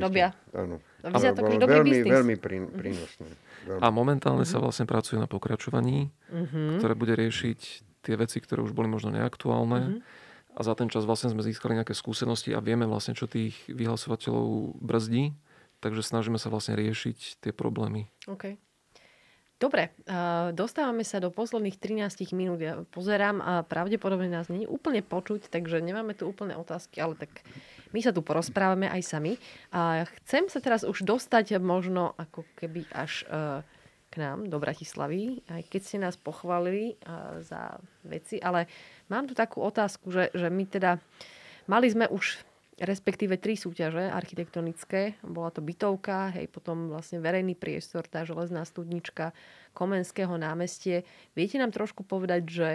robia. 0.00 0.32
Áno. 0.56 0.80
Vyzerá 1.00 1.32
to 1.36 1.44
dobrý 1.44 1.80
veľmi, 1.80 1.90
biznis. 1.92 2.12
veľmi 2.12 2.36
mhm. 2.36 2.72
prínosné. 2.76 3.28
Veľmi. 3.68 3.80
A 3.84 3.86
momentálne 3.92 4.44
uh-huh. 4.48 4.60
sa 4.60 4.64
vlastne 4.64 4.88
pracuje 4.88 5.20
na 5.20 5.28
pokračovaní, 5.28 6.08
uh-huh. 6.32 6.80
ktoré 6.80 6.92
bude 6.96 7.12
riešiť 7.12 7.89
tie 8.02 8.14
veci, 8.16 8.40
ktoré 8.40 8.64
už 8.64 8.72
boli 8.72 8.88
možno 8.88 9.12
neaktuálne. 9.12 9.80
Uh-huh. 9.80 10.58
A 10.58 10.60
za 10.66 10.74
ten 10.74 10.90
čas 10.90 11.06
vlastne 11.06 11.30
sme 11.30 11.46
získali 11.46 11.78
nejaké 11.78 11.94
skúsenosti 11.94 12.50
a 12.50 12.64
vieme 12.64 12.84
vlastne, 12.84 13.14
čo 13.14 13.30
tých 13.30 13.54
vyhlasovateľov 13.70 14.80
brzdí. 14.82 15.32
Takže 15.80 16.04
snažíme 16.04 16.36
sa 16.36 16.52
vlastne 16.52 16.76
riešiť 16.76 17.40
tie 17.40 17.52
problémy. 17.56 18.10
Okay. 18.28 18.60
Dobre, 19.60 19.92
dostávame 20.56 21.04
sa 21.04 21.20
do 21.20 21.28
posledných 21.28 21.76
13 21.76 22.32
minút. 22.32 22.64
Ja 22.64 22.80
pozerám 22.96 23.44
a 23.44 23.60
pravdepodobne 23.60 24.32
nás 24.32 24.48
je 24.48 24.64
úplne 24.64 25.04
počuť, 25.04 25.52
takže 25.52 25.84
nemáme 25.84 26.16
tu 26.16 26.24
úplne 26.24 26.56
otázky, 26.56 27.04
ale 27.04 27.12
tak 27.12 27.44
my 27.92 28.00
sa 28.00 28.08
tu 28.08 28.24
porozprávame 28.24 28.88
aj 28.88 29.04
sami. 29.04 29.36
A 29.68 30.08
chcem 30.24 30.48
sa 30.48 30.64
teraz 30.64 30.80
už 30.80 31.04
dostať 31.04 31.60
možno 31.60 32.16
ako 32.16 32.48
keby 32.56 32.88
až 32.88 33.28
e, 33.28 33.60
k 34.10 34.14
nám 34.18 34.50
do 34.50 34.58
Bratislavy, 34.58 35.46
aj 35.46 35.62
keď 35.70 35.80
ste 35.80 35.98
nás 36.02 36.18
pochválili 36.18 36.92
e, 36.92 36.94
za 37.46 37.78
veci, 38.02 38.42
ale 38.42 38.66
mám 39.06 39.30
tu 39.30 39.38
takú 39.38 39.62
otázku, 39.62 40.10
že, 40.10 40.34
že 40.34 40.50
my 40.50 40.64
teda 40.66 40.98
mali 41.70 41.86
sme 41.86 42.10
už 42.10 42.42
respektíve 42.80 43.36
tri 43.36 43.60
súťaže 43.60 44.08
architektonické. 44.08 45.20
Bola 45.20 45.52
to 45.52 45.60
bytovka, 45.60 46.32
hej, 46.32 46.48
potom 46.48 46.88
vlastne 46.88 47.20
verejný 47.20 47.52
priestor, 47.52 48.08
tá 48.08 48.24
železná 48.24 48.64
studnička 48.64 49.36
Komenského 49.76 50.32
námestie. 50.40 51.04
Viete 51.36 51.60
nám 51.60 51.76
trošku 51.76 52.08
povedať, 52.08 52.42
že, 52.48 52.70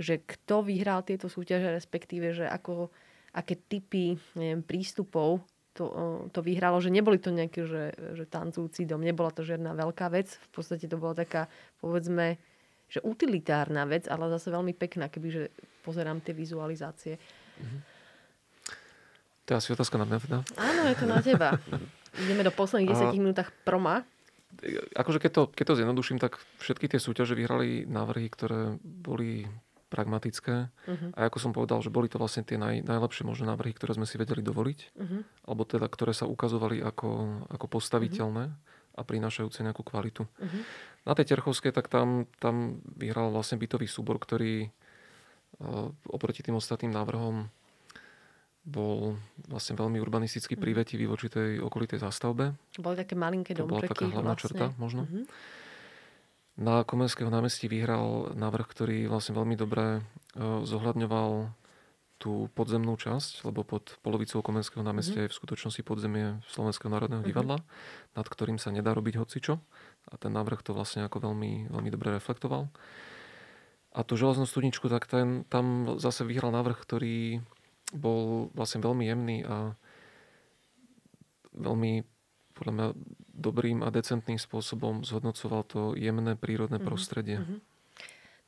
že 0.00 0.24
kto 0.24 0.64
vyhral 0.64 1.04
tieto 1.04 1.28
súťaže, 1.28 1.68
respektíve, 1.68 2.32
že 2.32 2.48
ako, 2.48 2.88
aké 3.36 3.60
typy 3.60 4.16
neviem, 4.32 4.64
prístupov 4.64 5.44
to, 5.72 5.84
to 6.30 6.40
vyhralo, 6.44 6.80
že 6.84 6.92
neboli 6.92 7.16
to 7.16 7.32
nejaké, 7.32 7.64
že, 7.64 7.96
že 8.12 8.24
tancujúci 8.28 8.84
dom, 8.84 9.00
nebola 9.00 9.32
to 9.32 9.40
žiadna 9.40 9.72
veľká 9.72 10.12
vec. 10.12 10.28
V 10.28 10.48
podstate 10.52 10.84
to 10.84 11.00
bola 11.00 11.16
taká, 11.16 11.48
povedzme, 11.80 12.36
že 12.92 13.00
utilitárna 13.00 13.88
vec, 13.88 14.04
ale 14.04 14.28
zase 14.28 14.52
veľmi 14.52 14.76
pekná, 14.76 15.08
kebyže 15.08 15.48
pozerám 15.80 16.20
tie 16.20 16.36
vizualizácie. 16.36 17.16
Mm-hmm. 17.16 17.80
To 19.42 19.48
je 19.48 19.58
asi 19.58 19.72
otázka 19.72 19.96
na 19.96 20.06
mňa 20.06 20.18
teda. 20.22 20.38
Áno, 20.60 20.82
je 20.86 20.96
to 21.00 21.06
na 21.08 21.18
teba. 21.24 21.56
Ideme 22.20 22.44
do 22.44 22.52
posledných 22.52 22.92
10 22.92 23.16
minútach 23.16 23.48
proma. 23.64 24.04
Akože 24.92 25.18
keď 25.18 25.30
to, 25.32 25.42
keď 25.48 25.64
to 25.72 25.78
zjednoduším, 25.80 26.20
tak 26.20 26.36
všetky 26.60 26.86
tie 26.92 27.00
súťaže 27.00 27.32
vyhrali 27.32 27.88
návrhy, 27.88 28.28
ktoré 28.28 28.76
boli 28.84 29.48
pragmatické. 29.92 30.72
Uh-huh. 30.72 31.12
A 31.12 31.28
ako 31.28 31.36
som 31.36 31.52
povedal, 31.52 31.84
že 31.84 31.92
boli 31.92 32.08
to 32.08 32.16
vlastne 32.16 32.40
tie 32.40 32.56
naj, 32.56 32.80
najlepšie 32.88 33.28
možné 33.28 33.52
návrhy, 33.52 33.76
ktoré 33.76 33.92
sme 33.92 34.08
si 34.08 34.16
vedeli 34.16 34.40
dovoliť. 34.40 34.78
Uh-huh. 34.96 35.20
Alebo 35.44 35.68
teda, 35.68 35.84
ktoré 35.92 36.16
sa 36.16 36.24
ukazovali 36.24 36.80
ako, 36.80 37.44
ako 37.52 37.66
postaviteľné 37.68 38.44
uh-huh. 38.48 38.96
a 38.96 39.00
prinášajúce 39.04 39.60
nejakú 39.60 39.84
kvalitu. 39.84 40.24
Uh-huh. 40.24 40.62
Na 41.04 41.12
tej 41.12 41.36
Terchovskej, 41.36 41.76
tak 41.76 41.92
tam, 41.92 42.24
tam 42.40 42.80
vyhral 42.96 43.28
vlastne 43.28 43.60
bytový 43.60 43.84
súbor, 43.84 44.16
ktorý 44.16 44.72
uh, 45.60 45.92
oproti 46.08 46.40
tým 46.40 46.56
ostatným 46.56 46.96
návrhom 46.96 47.52
bol 48.62 49.18
vlastne 49.50 49.74
veľmi 49.74 49.98
urbanisticky 49.98 50.54
privetivý 50.54 51.10
voči 51.10 51.26
tej 51.26 51.58
okolitej 51.58 51.98
zástavbe. 51.98 52.54
Boli 52.78 52.94
také 52.94 53.18
malinké 53.18 53.58
domčeky. 53.58 53.66
To 53.66 53.74
bola 53.74 53.90
taká 53.90 54.06
hlavná 54.06 54.34
vlastne. 54.38 54.46
črta 54.46 54.66
možno. 54.78 55.02
Uh-huh. 55.10 55.26
Na 56.60 56.84
Komenského 56.84 57.32
námestí 57.32 57.64
vyhral 57.64 58.36
návrh, 58.36 58.66
ktorý 58.68 58.98
vlastne 59.08 59.32
veľmi 59.32 59.56
dobre 59.56 60.04
uh, 60.04 60.60
zohľadňoval 60.62 61.48
tú 62.22 62.46
podzemnú 62.54 62.94
časť, 62.94 63.42
lebo 63.42 63.66
pod 63.66 63.98
polovicou 63.98 64.46
Komenského 64.46 64.86
námestia 64.86 65.26
uh-huh. 65.26 65.26
je 65.26 65.32
v 65.34 65.38
skutočnosti 65.42 65.82
podzemie 65.82 66.38
Slovenského 66.46 66.86
národného 66.86 67.26
divadla, 67.26 67.58
uh-huh. 67.58 68.14
nad 68.14 68.26
ktorým 68.28 68.62
sa 68.62 68.70
nedá 68.70 68.94
robiť 68.94 69.18
hocičo. 69.18 69.58
A 70.06 70.14
ten 70.20 70.30
návrh 70.30 70.62
to 70.62 70.70
vlastne 70.70 71.02
ako 71.02 71.18
veľmi, 71.18 71.72
veľmi 71.72 71.90
dobre 71.90 72.14
reflektoval. 72.14 72.70
A 73.92 74.00
tú 74.06 74.14
železnú 74.14 74.46
studničku, 74.46 74.86
tak 74.86 75.10
ten, 75.10 75.42
tam 75.50 75.98
zase 75.98 76.22
vyhral 76.22 76.54
návrh, 76.54 76.78
ktorý 76.78 77.42
bol 77.92 78.48
vlastne 78.54 78.80
veľmi 78.80 79.04
jemný 79.04 79.36
a 79.44 79.74
veľmi 81.52 82.06
podľa 82.56 82.72
mňa 82.72 82.86
dobrým 83.32 83.80
a 83.80 83.88
decentným 83.88 84.36
spôsobom 84.38 85.02
zhodnocoval 85.02 85.64
to 85.64 85.80
jemné 85.96 86.36
prírodné 86.36 86.76
mm-hmm. 86.78 86.88
prostredie. 86.88 87.40
Mm-hmm. 87.40 87.58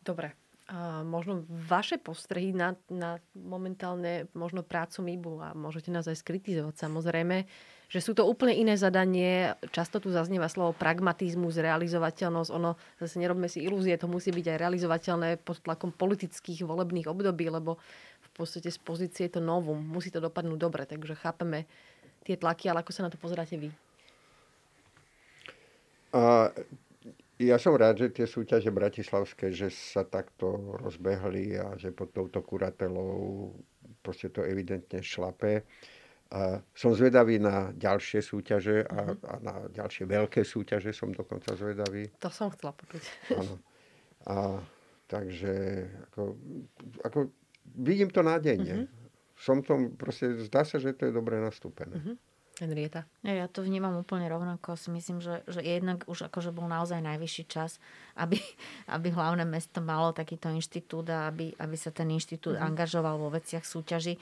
Dobre. 0.05 0.37
A 0.65 1.05
možno 1.05 1.45
vaše 1.49 2.01
postrehy 2.01 2.57
na, 2.57 2.73
na 2.89 3.21
momentálne 3.37 4.33
možno 4.33 4.65
prácu 4.65 5.05
MIBu 5.05 5.37
a 5.45 5.53
môžete 5.53 5.93
nás 5.93 6.09
aj 6.09 6.25
skritizovať 6.25 6.89
samozrejme, 6.89 7.45
že 7.93 8.01
sú 8.01 8.17
to 8.17 8.25
úplne 8.25 8.57
iné 8.57 8.73
zadanie. 8.81 9.53
Často 9.77 10.01
tu 10.01 10.09
zaznieva 10.09 10.49
slovo 10.49 10.73
pragmatizmus, 10.73 11.61
realizovateľnosť. 11.61 12.51
Ono, 12.57 12.81
zase 12.97 13.21
nerobme 13.21 13.45
si 13.45 13.61
ilúzie, 13.61 14.01
to 14.01 14.09
musí 14.09 14.33
byť 14.33 14.57
aj 14.57 14.61
realizovateľné 14.65 15.29
pod 15.45 15.61
tlakom 15.61 15.93
politických 15.93 16.65
volebných 16.65 17.13
období, 17.13 17.53
lebo 17.53 17.77
v 18.25 18.29
podstate 18.33 18.73
z 18.73 18.81
pozície 18.81 19.29
je 19.29 19.37
to 19.37 19.43
novum. 19.45 19.77
Musí 19.77 20.09
to 20.09 20.25
dopadnúť 20.25 20.57
dobre, 20.57 20.89
takže 20.89 21.13
chápeme 21.13 21.69
tie 22.25 22.41
tlaky, 22.41 22.73
ale 22.73 22.81
ako 22.81 22.91
sa 22.97 23.05
na 23.05 23.13
to 23.13 23.21
pozeráte 23.21 23.61
vy? 23.61 23.69
A 26.15 26.55
ja 27.43 27.59
som 27.59 27.75
rád, 27.75 28.07
že 28.07 28.15
tie 28.15 28.27
súťaže 28.31 28.71
bratislavské, 28.71 29.51
že 29.51 29.67
sa 29.69 30.07
takto 30.07 30.79
rozbehli 30.79 31.59
a 31.59 31.75
že 31.75 31.91
pod 31.91 32.15
touto 32.15 32.39
kuratelou 32.47 33.51
proste 34.05 34.31
to 34.31 34.47
evidentne 34.47 35.03
šlape. 35.03 35.67
A 36.35 36.63
som 36.75 36.95
zvedavý 36.95 37.43
na 37.43 37.75
ďalšie 37.75 38.23
súťaže 38.23 38.87
a, 38.87 38.99
mhm. 39.11 39.15
a 39.27 39.33
na 39.43 39.55
ďalšie 39.71 40.05
veľké 40.07 40.41
súťaže 40.47 40.95
som 40.95 41.11
dokonca 41.11 41.53
zvedavý. 41.59 42.09
To 42.23 42.31
som 42.31 42.49
chcela 42.55 42.73
počuť. 42.75 43.03
Áno. 43.35 43.55
A 44.25 44.63
takže 45.11 45.85
ako, 46.11 46.39
ako 47.05 47.19
vidím 47.77 48.09
to 48.09 48.25
nádejne. 48.25 48.89
Mm-hmm. 48.89 49.03
Som 49.35 49.61
tom, 49.61 49.99
proste 49.99 50.33
zdá 50.47 50.65
sa, 50.65 50.81
že 50.81 50.97
to 50.97 51.11
je 51.11 51.13
dobre 51.13 51.37
nastúpené. 51.43 52.01
Mm-hmm. 52.01 52.17
Henrieta? 52.63 53.03
Ja, 53.27 53.51
to 53.51 53.67
vnímam 53.67 53.99
úplne 53.99 54.31
rovnako. 54.31 54.79
Si 54.79 54.87
myslím, 54.95 55.19
že, 55.19 55.43
že 55.51 55.59
jednak 55.59 56.07
už 56.07 56.31
akože 56.31 56.55
bol 56.55 56.71
naozaj 56.71 57.03
najvyšší 57.03 57.45
čas, 57.51 57.83
aby, 58.15 58.39
aby 58.95 59.09
hlavné 59.11 59.43
mesto 59.43 59.83
malo 59.83 60.15
takýto 60.15 60.51
inštitút 60.55 61.11
a 61.11 61.27
aby, 61.31 61.51
aby 61.59 61.77
sa 61.79 61.91
ten 61.91 62.07
inštitút 62.15 62.55
mm-hmm. 62.55 62.69
angažoval 62.71 63.19
vo 63.19 63.35
veciach 63.35 63.67
súťaži. 63.67 64.21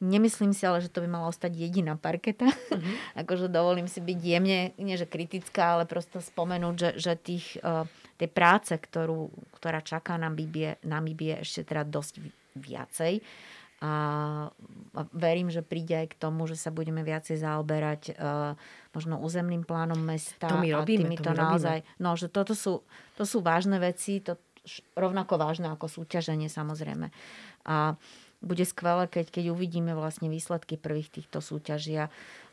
Nemyslím 0.00 0.56
si 0.56 0.64
ale, 0.64 0.80
že 0.80 0.88
to 0.88 1.04
by 1.04 1.08
mala 1.12 1.28
ostať 1.28 1.52
jediná 1.56 1.96
parketa. 1.96 2.48
Mm-hmm. 2.48 2.94
akože 3.24 3.48
dovolím 3.48 3.88
si 3.88 4.04
byť 4.04 4.18
jemne, 4.20 4.72
nie 4.76 4.96
že 5.00 5.08
kritická, 5.08 5.80
ale 5.80 5.84
prosto 5.88 6.20
spomenúť, 6.20 6.74
že, 6.76 6.90
že 7.00 7.12
tých, 7.16 7.60
uh, 7.64 7.88
tej 8.20 8.28
práce, 8.28 8.72
ktorú, 8.76 9.32
ktorá 9.56 9.80
čaká 9.80 10.20
na 10.20 10.28
Bibie, 10.28 10.76
na 10.84 11.00
Bibie 11.00 11.40
ešte 11.40 11.68
teda 11.68 11.84
dosť 11.84 12.20
viacej 12.56 13.24
a 13.80 14.52
verím, 15.16 15.48
že 15.48 15.64
príde 15.64 15.96
aj 16.04 16.12
k 16.12 16.20
tomu, 16.20 16.44
že 16.44 16.52
sa 16.52 16.68
budeme 16.68 17.00
viacej 17.00 17.40
zaoberať 17.40 18.12
uh, 18.12 18.52
možno 18.92 19.16
územným 19.16 19.64
plánom 19.64 19.96
mesta 19.96 20.52
to 20.52 20.60
my 20.60 20.68
robíme, 20.68 21.08
a 21.08 21.16
týmito 21.16 21.24
to 21.24 21.32
my 21.32 21.40
naozaj. 21.40 21.78
Robíme. 21.80 21.96
No, 21.96 22.10
že 22.12 22.28
toto 22.28 22.52
sú, 22.52 22.84
to 23.16 23.24
sú 23.24 23.40
vážne 23.40 23.80
veci, 23.80 24.20
to 24.20 24.36
rovnako 24.92 25.40
vážne 25.40 25.72
ako 25.72 25.88
súťaženie 25.88 26.52
samozrejme. 26.52 27.08
A 27.64 27.96
bude 28.40 28.64
skvelé, 28.64 29.04
keď, 29.08 29.32
keď 29.32 29.44
uvidíme 29.52 29.92
vlastne 29.92 30.32
výsledky 30.32 30.80
prvých 30.80 31.12
týchto 31.12 31.44
súťaží. 31.44 31.96
A, 32.00 32.08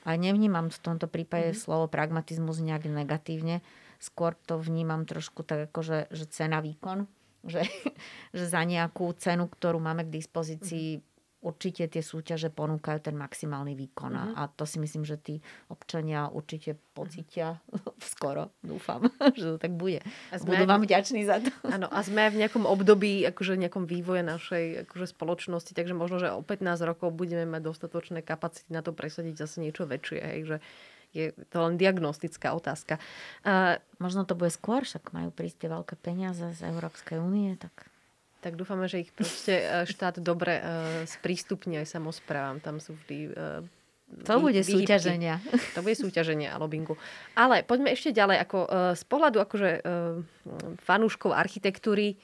nevnímam 0.07 0.71
v 0.71 0.80
tomto 0.80 1.07
prípade 1.11 1.51
mm-hmm. 1.51 1.63
slovo 1.63 1.86
pragmatizmus 1.91 2.63
nejak 2.63 2.88
negatívne. 2.88 3.59
Skôr 3.99 4.36
to 4.47 4.59
vnímam 4.59 5.03
trošku 5.03 5.43
tak 5.43 5.71
ako, 5.71 5.80
že, 5.84 5.99
že 6.11 6.28
cena 6.28 6.63
výkon. 6.63 7.07
Že, 7.47 7.63
že 8.38 8.45
za 8.47 8.63
nejakú 8.63 9.11
cenu, 9.19 9.47
ktorú 9.47 9.80
máme 9.80 10.07
k 10.07 10.15
dispozícii, 10.15 11.03
určite 11.41 11.85
tie 11.85 12.01
súťaže 12.01 12.49
ponúkajú 12.49 12.99
ten 13.07 13.15
maximálny 13.15 13.77
výkon. 13.77 14.13
Mm-hmm. 14.13 14.39
A 14.39 14.49
to 14.49 14.65
si 14.65 14.81
myslím, 14.81 15.05
že 15.05 15.21
tí 15.21 15.35
občania 15.69 16.27
určite 16.33 16.75
pocitia 16.97 17.61
mm-hmm. 17.61 18.01
skoro, 18.17 18.53
dúfam, 18.65 19.05
že 19.38 19.55
to 19.55 19.57
tak 19.61 19.73
bude. 19.77 20.01
A 20.33 20.41
Budú 20.41 20.65
vám 20.65 20.81
vďační 20.81 21.23
za 21.29 21.41
to. 21.41 21.53
Áno, 21.69 21.85
a 21.88 21.99
sme 22.01 22.33
v 22.33 22.41
nejakom 22.41 22.65
období, 22.65 23.21
akože 23.29 23.57
nejakom 23.57 23.85
vývoje 23.85 24.25
našej 24.25 24.89
akože 24.89 25.05
spoločnosti, 25.13 25.71
takže 25.77 25.93
možno, 25.93 26.17
že 26.17 26.33
o 26.33 26.41
15 26.41 26.89
rokov 26.89 27.13
budeme 27.13 27.45
mať 27.45 27.61
dostatočné 27.69 28.19
kapacity 28.25 28.69
na 28.73 28.81
to 28.81 28.91
presadiť 28.91 29.38
zase 29.38 29.61
niečo 29.61 29.85
väčšie. 29.85 30.19
Hej, 30.19 30.41
že 30.45 30.57
je 31.15 31.25
to 31.49 31.57
len 31.63 31.79
diagnostická 31.79 32.51
otázka. 32.51 32.99
Uh, 33.47 33.79
Možno 33.97 34.29
to 34.29 34.38
bude 34.38 34.53
skôr, 34.53 34.85
však 34.85 35.09
majú 35.09 35.33
prísť 35.33 35.65
tie 35.65 35.69
veľké 35.73 35.95
peniaze 35.97 36.45
z 36.53 36.61
Európskej 36.69 37.17
únie, 37.17 37.57
tak 37.57 37.89
tak 38.41 38.55
dúfame, 38.55 38.85
že 38.85 39.07
ich 39.07 39.11
proste 39.11 39.61
e, 39.61 39.65
štát 39.89 40.21
dobre 40.21 40.61
uh, 40.61 40.65
sprístupní 41.09 41.81
aj 41.81 41.88
samozprávam. 41.89 42.61
Tam 42.61 42.77
sú 42.77 42.93
vždy 42.93 43.17
uh, 43.33 43.61
to 44.07 44.39
bude 44.39 44.55
výhybky. 44.55 44.88
súťaženia. 44.88 45.35
To 45.75 45.83
bude 45.83 45.99
súťaženie 45.99 46.47
a 46.47 46.55
lobbingu. 46.55 46.95
Ale 47.35 47.67
poďme 47.67 47.91
ešte 47.91 48.15
ďalej. 48.15 48.39
Ako, 48.47 48.59
z 48.95 49.03
pohľadu 49.03 49.43
akože, 49.43 49.83
fanúškov 50.79 51.35
architektúry 51.35 52.15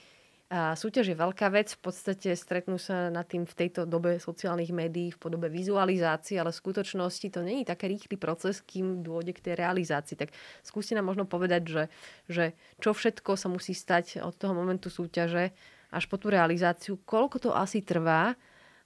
a 0.53 0.77
súťaž 0.77 1.09
je 1.09 1.17
veľká 1.17 1.49
vec. 1.49 1.73
V 1.73 1.89
podstate 1.89 2.37
stretnú 2.37 2.77
sa 2.77 3.09
nad 3.09 3.25
tým 3.25 3.49
v 3.49 3.57
tejto 3.57 3.89
dobe 3.89 4.21
sociálnych 4.21 4.69
médií 4.69 5.09
v 5.09 5.17
podobe 5.17 5.49
vizualizácie, 5.49 6.37
ale 6.37 6.53
v 6.53 6.61
skutočnosti 6.61 7.27
to 7.33 7.41
není 7.41 7.65
taký 7.65 7.89
rýchly 7.89 8.21
proces, 8.21 8.61
kým 8.61 9.01
dôjde 9.01 9.33
k 9.33 9.49
tej 9.49 9.53
realizácii. 9.57 10.13
Tak 10.13 10.29
skúste 10.61 10.93
nám 10.93 11.09
možno 11.09 11.25
povedať, 11.25 11.61
že, 11.65 11.83
že 12.29 12.45
čo 12.77 12.93
všetko 12.93 13.33
sa 13.33 13.49
musí 13.49 13.73
stať 13.73 14.21
od 14.21 14.37
toho 14.37 14.53
momentu 14.53 14.93
súťaže, 14.93 15.57
až 15.93 16.09
po 16.09 16.17
tú 16.17 16.33
realizáciu, 16.33 16.97
koľko 17.05 17.37
to 17.37 17.49
asi 17.53 17.85
trvá, 17.85 18.33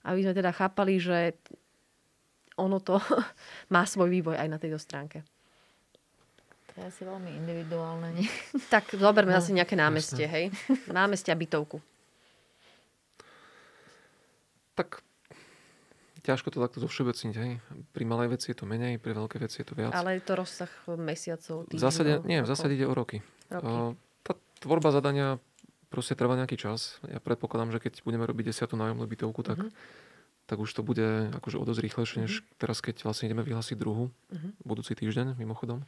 aby 0.04 0.20
sme 0.20 0.36
teda 0.36 0.52
chápali, 0.52 1.00
že 1.00 1.32
ono 2.60 2.78
to 2.84 3.00
má 3.74 3.88
svoj 3.88 4.12
vývoj 4.12 4.36
aj 4.36 4.48
na 4.52 4.60
tejto 4.60 4.76
stránke. 4.76 5.24
To 6.76 6.84
je 6.84 6.84
asi 6.84 7.02
veľmi 7.08 7.32
individuálne. 7.32 8.12
Nie? 8.12 8.28
Tak 8.74 8.92
zoberme 8.94 9.32
no, 9.32 9.40
asi 9.40 9.56
nejaké 9.56 9.74
námestie, 9.74 10.28
hej? 10.28 10.52
Námestie 10.92 11.32
a 11.32 11.40
bytovku. 11.40 11.80
Tak 14.76 15.02
ťažko 16.22 16.52
to 16.52 16.60
takto 16.60 16.78
zovšeobecniť, 16.84 17.34
hej. 17.40 17.58
Pri 17.90 18.04
malej 18.04 18.36
veci 18.36 18.52
je 18.52 18.56
to 18.60 18.68
menej, 18.68 19.00
pri 19.00 19.16
veľkej 19.16 19.40
veci 19.42 19.64
je 19.64 19.66
to 19.66 19.74
viac. 19.74 19.96
Ale 19.96 20.20
je 20.20 20.22
to 20.22 20.36
rozsah 20.36 20.70
mesiacov, 21.00 21.64
týždňov? 21.66 21.80
V 21.80 21.82
zásade, 21.82 22.12
nie, 22.28 22.38
v 22.44 22.48
zásade 22.52 22.72
ide 22.76 22.84
o 22.84 22.92
roky. 22.92 23.24
roky. 23.48 23.96
Tá 24.22 24.36
tvorba 24.60 24.92
zadania 24.92 25.40
proste 25.88 26.14
trvá 26.14 26.36
nejaký 26.36 26.56
čas. 26.60 27.00
Ja 27.08 27.20
predpokladám, 27.20 27.72
že 27.72 27.80
keď 27.80 28.04
budeme 28.04 28.24
robiť 28.28 28.52
desiatú 28.52 28.76
nájomnú 28.76 29.04
bytovku, 29.08 29.40
tak, 29.40 29.58
uh-huh. 29.58 29.72
tak 30.44 30.60
už 30.60 30.70
to 30.72 30.84
bude 30.84 31.32
akože 31.32 31.56
o 31.56 31.64
dosť 31.64 31.80
rýchlejšie, 31.80 32.18
než 32.24 32.32
uh-huh. 32.40 32.56
teraz, 32.60 32.84
keď 32.84 33.08
vlastne 33.08 33.32
ideme 33.32 33.44
vyhlásiť 33.44 33.76
druhú, 33.76 34.12
uh-huh. 34.12 34.50
budúci 34.64 34.92
týždeň, 34.94 35.36
mimochodom. 35.40 35.84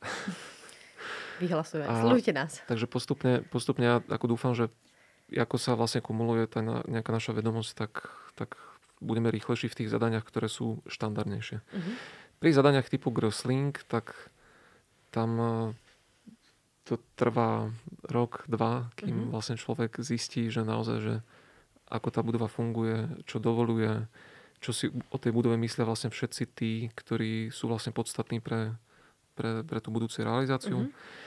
Vyhlasujeme. 1.42 1.84
Sledujte 1.84 2.32
nás. 2.32 2.64
Takže 2.64 2.88
postupne, 2.88 3.44
postupne 3.52 3.84
ja 3.84 3.96
ako 4.08 4.26
dúfam, 4.36 4.52
že 4.56 4.72
ako 5.28 5.60
sa 5.60 5.76
vlastne 5.76 6.00
kumuluje 6.00 6.48
tá 6.48 6.62
nejaká 6.64 7.12
naša 7.12 7.36
vedomosť, 7.36 7.70
tak, 7.76 8.08
tak 8.38 8.56
budeme 9.04 9.28
rýchlejší 9.28 9.68
v 9.68 9.84
tých 9.84 9.92
zadaniach, 9.92 10.24
ktoré 10.24 10.48
sú 10.48 10.80
štandardnejšie. 10.88 11.60
Uh-huh. 11.60 11.94
Pri 12.40 12.50
zadaniach 12.52 12.88
typu 12.88 13.12
Grossling, 13.12 13.76
tak 13.88 14.16
tam 15.12 15.72
to 16.86 17.02
trvá 17.18 17.74
rok, 18.06 18.46
dva, 18.46 18.94
kým 18.94 19.10
mm-hmm. 19.10 19.32
vlastne 19.34 19.58
človek 19.58 19.98
zistí, 19.98 20.46
že 20.54 20.62
naozaj, 20.62 20.98
že 21.02 21.14
ako 21.90 22.08
tá 22.14 22.22
budova 22.22 22.46
funguje, 22.46 23.10
čo 23.26 23.42
dovoluje, 23.42 24.06
čo 24.62 24.70
si 24.70 24.86
o 25.10 25.18
tej 25.18 25.34
budove 25.34 25.58
myslia 25.58 25.82
vlastne 25.82 26.14
všetci 26.14 26.42
tí, 26.54 26.88
ktorí 26.94 27.50
sú 27.50 27.66
vlastne 27.66 27.90
podstatní 27.90 28.38
pre, 28.38 28.78
pre, 29.34 29.66
pre 29.66 29.78
tú 29.82 29.90
budúcu 29.90 30.22
realizáciu. 30.22 30.86
Mm-hmm. 30.86 31.24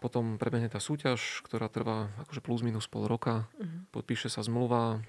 Potom 0.00 0.40
prebehne 0.40 0.68
tá 0.72 0.80
súťaž, 0.80 1.44
ktorá 1.44 1.68
trvá 1.68 2.12
akože 2.24 2.40
plus 2.40 2.60
minus 2.60 2.88
pol 2.88 3.08
roka. 3.08 3.48
Mm-hmm. 3.56 3.80
Podpíše 3.92 4.28
sa 4.28 4.44
zmluva 4.44 5.00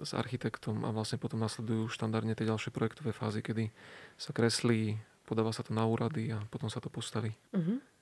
s 0.00 0.10
architektom 0.12 0.84
a 0.84 0.92
vlastne 0.92 1.16
potom 1.16 1.40
nasledujú 1.40 1.88
štandardne 1.88 2.36
tie 2.36 2.48
ďalšie 2.48 2.72
projektové 2.72 3.16
fázy, 3.16 3.40
kedy 3.40 3.72
sa 4.20 4.36
kreslí, 4.36 5.00
podáva 5.24 5.52
sa 5.52 5.64
to 5.64 5.72
na 5.72 5.86
úrady 5.88 6.28
a 6.28 6.44
potom 6.52 6.68
sa 6.68 6.80
to 6.80 6.92
postaví. 6.92 7.32
Mm-hmm. 7.56 7.93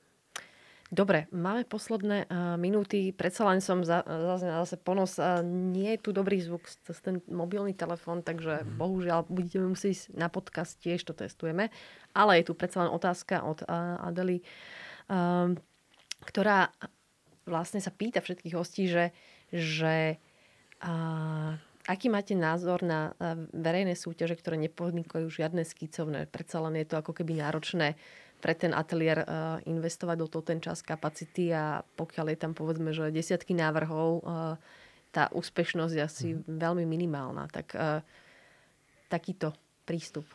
Dobre, 0.92 1.24
máme 1.32 1.64
posledné 1.64 2.28
uh, 2.28 2.60
minúty. 2.60 3.16
Predsa 3.16 3.48
len 3.48 3.64
som 3.64 3.80
za, 3.80 4.04
zase, 4.04 4.44
zase 4.44 4.76
ponos. 4.76 5.16
Uh, 5.16 5.40
nie 5.40 5.96
je 5.96 6.04
tu 6.04 6.12
dobrý 6.12 6.36
zvuk 6.44 6.68
cez 6.68 7.00
ten 7.00 7.24
mobilný 7.32 7.72
telefón, 7.72 8.20
takže 8.20 8.60
mm. 8.60 8.76
bohužiaľ 8.76 9.24
budete 9.24 9.64
musieť 9.64 9.90
ísť 9.96 10.06
na 10.12 10.28
podcast, 10.28 10.76
tiež 10.84 11.00
to 11.08 11.16
testujeme. 11.16 11.72
Ale 12.12 12.44
je 12.44 12.44
tu 12.44 12.52
predsa 12.52 12.84
len 12.84 12.92
otázka 12.92 13.40
od 13.40 13.64
uh, 13.64 14.04
Adely, 14.04 14.44
uh, 15.08 15.56
ktorá 16.28 16.68
vlastne 17.48 17.80
sa 17.80 17.88
pýta 17.88 18.20
všetkých 18.20 18.52
hostí, 18.52 18.84
že, 18.84 19.16
že 19.48 20.20
uh, 20.84 21.56
aký 21.88 22.12
máte 22.12 22.36
názor 22.36 22.84
na 22.84 23.16
verejné 23.50 23.96
súťaže, 23.96 24.36
ktoré 24.38 24.60
nepodnikajú 24.60 25.26
žiadne 25.26 25.64
skicovné. 25.64 26.28
Predsa 26.30 26.62
len 26.62 26.78
je 26.78 26.86
to 26.86 27.00
ako 27.00 27.16
keby 27.16 27.40
náročné 27.40 27.96
pre 28.42 28.58
ten 28.58 28.74
ateliér 28.74 29.22
uh, 29.22 29.62
investovať 29.62 30.16
do 30.18 30.26
toho 30.26 30.42
ten 30.42 30.58
čas, 30.58 30.82
kapacity 30.82 31.54
a 31.54 31.86
pokiaľ 31.94 32.34
je 32.34 32.38
tam 32.42 32.52
povedzme, 32.58 32.90
že 32.90 33.14
desiatky 33.14 33.54
návrhov, 33.54 34.08
uh, 34.18 34.58
tá 35.14 35.30
úspešnosť 35.30 35.94
je 35.94 36.02
asi 36.02 36.28
mm. 36.34 36.58
veľmi 36.58 36.82
minimálna. 36.82 37.46
Tak 37.46 37.66
uh, 37.78 38.02
takýto 39.06 39.54
prístup. 39.86 40.26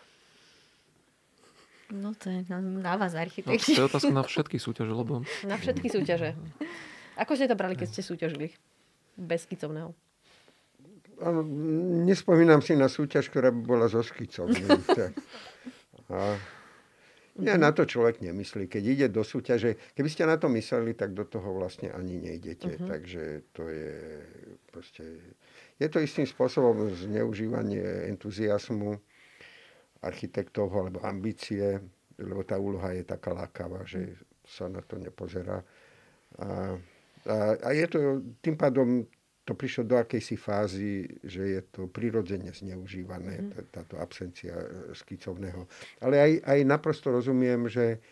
No 1.91 2.15
to 2.15 2.31
je 2.31 2.47
na, 2.47 2.63
na 2.63 2.95
vás, 2.95 3.11
architekti. 3.11 3.75
No, 3.75 3.75
to 3.75 3.81
je 3.83 3.89
otázka 3.91 4.13
na 4.15 4.23
všetky 4.31 4.57
súťaže, 4.59 4.93
lebo... 4.95 5.27
Na 5.43 5.59
všetky 5.59 5.87
súťaže. 5.91 6.39
Ako 7.19 7.35
ste 7.35 7.51
to 7.51 7.59
brali, 7.59 7.75
keď 7.75 7.91
ste 7.91 8.01
súťažili? 8.07 8.55
Bez 9.19 9.43
skicovného. 9.43 9.91
Áno, 11.17 11.41
nespomínam 12.05 12.61
si 12.61 12.77
na 12.77 12.87
súťaž, 12.87 13.33
ktorá 13.33 13.49
by 13.49 13.61
bola 13.65 13.85
so 13.89 14.05
skicom. 14.05 14.47
A 16.07 16.39
nie, 17.37 17.53
na 17.57 17.69
to 17.69 17.85
človek 17.85 18.21
nemyslí. 18.21 18.65
Keď 18.65 18.83
ide 18.83 19.07
do 19.13 19.21
súťaže, 19.21 19.77
keby 19.93 20.09
ste 20.09 20.25
na 20.25 20.37
to 20.41 20.49
mysleli, 20.49 20.97
tak 20.97 21.13
do 21.13 21.25
toho 21.25 21.53
vlastne 21.53 21.93
ani 21.93 22.17
nejdete. 22.17 22.77
Uh-huh. 22.77 22.89
Takže 22.89 23.23
to 23.53 23.69
je 23.69 23.93
proste... 24.73 25.03
Je 25.77 25.87
to 25.89 26.01
istým 26.01 26.25
spôsobom 26.25 26.89
zneužívanie 26.97 28.09
entuziasmu 28.09 28.97
architektov 30.01 30.73
alebo 30.73 31.01
ambície, 31.05 31.77
lebo 32.17 32.41
tá 32.41 32.57
úloha 32.57 32.93
je 32.97 33.05
taká 33.05 33.33
lákavá, 33.33 33.85
že 33.85 34.17
sa 34.41 34.65
na 34.65 34.81
to 34.81 34.97
nepozerá. 34.97 35.61
A, 36.41 36.77
a, 37.29 37.35
a 37.61 37.69
je 37.73 37.85
to 37.85 37.99
tým 38.41 38.57
pádom 38.57 39.05
to 39.47 39.55
prišlo 39.55 39.87
do 39.87 39.95
akejsi 39.95 40.35
fázy, 40.35 41.07
že 41.23 41.41
je 41.55 41.61
to 41.71 41.87
prirodzene 41.87 42.51
zneužívané, 42.51 43.39
mm. 43.39 43.71
táto 43.71 43.95
absencia 43.95 44.51
e, 44.51 44.91
skicovného. 44.91 45.63
Ale 46.03 46.19
aj, 46.19 46.31
aj 46.43 46.59
naprosto 46.67 47.15
rozumiem, 47.15 47.71
že, 47.71 48.03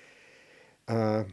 a, 0.88 1.28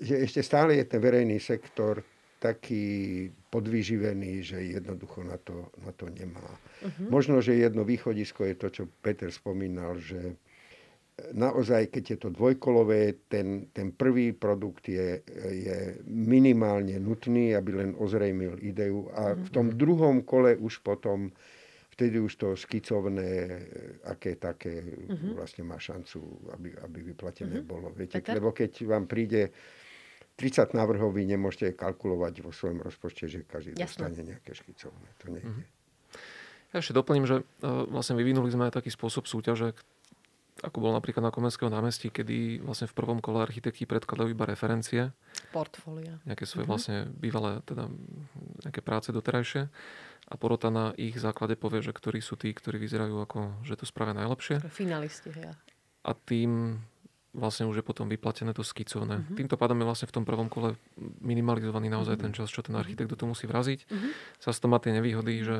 že 0.00 0.24
ešte 0.24 0.40
stále 0.40 0.80
je 0.80 0.88
ten 0.88 1.04
verejný 1.04 1.36
sektor 1.36 2.00
taký 2.40 3.28
podvyživený, 3.52 4.42
že 4.42 4.58
jednoducho 4.80 5.20
na 5.22 5.36
to, 5.36 5.68
na 5.84 5.92
to 5.94 6.10
nemá. 6.10 6.42
Uh-huh. 6.82 7.06
Možno, 7.06 7.38
že 7.38 7.54
jedno 7.54 7.86
východisko 7.86 8.48
je 8.50 8.54
to, 8.58 8.68
čo 8.72 8.82
Peter 8.98 9.30
spomínal, 9.30 10.00
že 10.02 10.34
naozaj, 11.32 11.92
keď 11.92 12.04
je 12.16 12.18
to 12.18 12.28
dvojkolové, 12.32 13.28
ten, 13.28 13.68
ten 13.72 13.92
prvý 13.92 14.32
produkt 14.32 14.88
je, 14.88 15.20
je 15.52 15.78
minimálne 16.08 16.96
nutný, 16.96 17.52
aby 17.52 17.70
len 17.84 17.90
ozrejmil 17.96 18.58
ideu 18.64 19.12
a 19.12 19.36
v 19.36 19.48
tom 19.52 19.72
mhm. 19.72 19.76
druhom 19.76 20.16
kole 20.24 20.56
už 20.56 20.80
potom 20.80 21.30
vtedy 21.92 22.16
už 22.16 22.32
to 22.40 22.48
skicovné, 22.56 23.60
aké 24.08 24.40
také 24.40 24.80
uh-huh. 24.80 25.36
vlastne 25.36 25.60
má 25.60 25.76
šancu, 25.76 26.24
aby, 26.56 26.72
aby 26.88 26.98
vyplatené 27.12 27.60
uh-huh. 27.60 27.68
bolo. 27.68 27.92
Viete, 27.92 28.24
lebo 28.32 28.56
keď 28.56 28.88
vám 28.88 29.04
príde 29.04 29.52
30 30.40 30.72
návrhov, 30.72 31.12
vy 31.12 31.28
nemôžete 31.28 31.76
kalkulovať 31.76 32.40
vo 32.40 32.48
svojom 32.48 32.80
rozpočte, 32.80 33.28
že 33.28 33.44
každý 33.44 33.76
Jasne. 33.76 33.84
dostane 33.84 34.20
nejaké 34.24 34.56
škicovné. 34.56 35.08
To 35.20 35.24
nejde. 35.36 35.52
Uh-huh. 35.52 35.64
Ja 36.72 36.80
ešte 36.80 36.96
doplním, 36.96 37.28
že 37.28 37.44
uh, 37.44 37.84
vlastne 37.84 38.16
vyvinuli 38.16 38.48
sme 38.48 38.72
aj 38.72 38.80
taký 38.80 38.88
spôsob 38.88 39.28
súťaže, 39.28 39.76
ako 40.60 40.78
bol 40.84 40.92
napríklad 40.92 41.24
na 41.24 41.32
Komenského 41.32 41.72
námestí, 41.72 42.12
kedy 42.12 42.60
vlastne 42.60 42.84
v 42.84 42.94
prvom 42.94 43.24
kole 43.24 43.40
architekti 43.40 43.88
predkladajú 43.88 44.36
iba 44.36 44.44
referencie. 44.44 45.16
Portfólia. 45.48 46.20
Nejaké 46.28 46.44
svoje 46.44 46.68
uh-huh. 46.68 46.76
vlastne 46.76 46.96
bývalé, 47.16 47.64
teda 47.64 47.88
nejaké 48.68 48.84
práce 48.84 49.08
doterajšie. 49.08 49.72
A 50.28 50.34
porota 50.36 50.68
na 50.68 50.92
ich 51.00 51.16
základe 51.16 51.56
povie, 51.56 51.80
že 51.80 51.96
ktorí 51.96 52.20
sú 52.20 52.36
tí, 52.36 52.52
ktorí 52.52 52.76
vyzerajú 52.76 53.16
ako, 53.24 53.64
že 53.64 53.80
to 53.80 53.88
spravia 53.88 54.12
najlepšie. 54.12 54.60
Finalisti, 54.68 55.32
ja. 55.32 55.56
A 56.04 56.12
tým 56.12 56.84
vlastne 57.32 57.64
už 57.64 57.80
je 57.80 57.84
potom 57.84 58.06
vyplatené 58.12 58.52
to 58.52 58.60
skicovné. 58.60 59.24
Uh-huh. 59.24 59.36
Týmto 59.36 59.56
pádom 59.56 59.80
je 59.80 59.88
vlastne 59.88 60.08
v 60.08 60.14
tom 60.20 60.24
prvom 60.28 60.52
kole 60.52 60.76
minimalizovaný 61.24 61.88
naozaj 61.88 62.20
uh-huh. 62.20 62.28
ten 62.28 62.36
čas, 62.36 62.52
čo 62.52 62.60
ten 62.60 62.76
architekt 62.76 63.08
do 63.08 63.16
toho 63.16 63.32
musí 63.32 63.48
vraziť. 63.48 63.88
Uh-huh. 63.88 64.12
Zase 64.36 64.60
to 64.60 64.68
má 64.68 64.76
tie 64.76 64.92
nevýhody, 64.92 65.40
že 65.40 65.58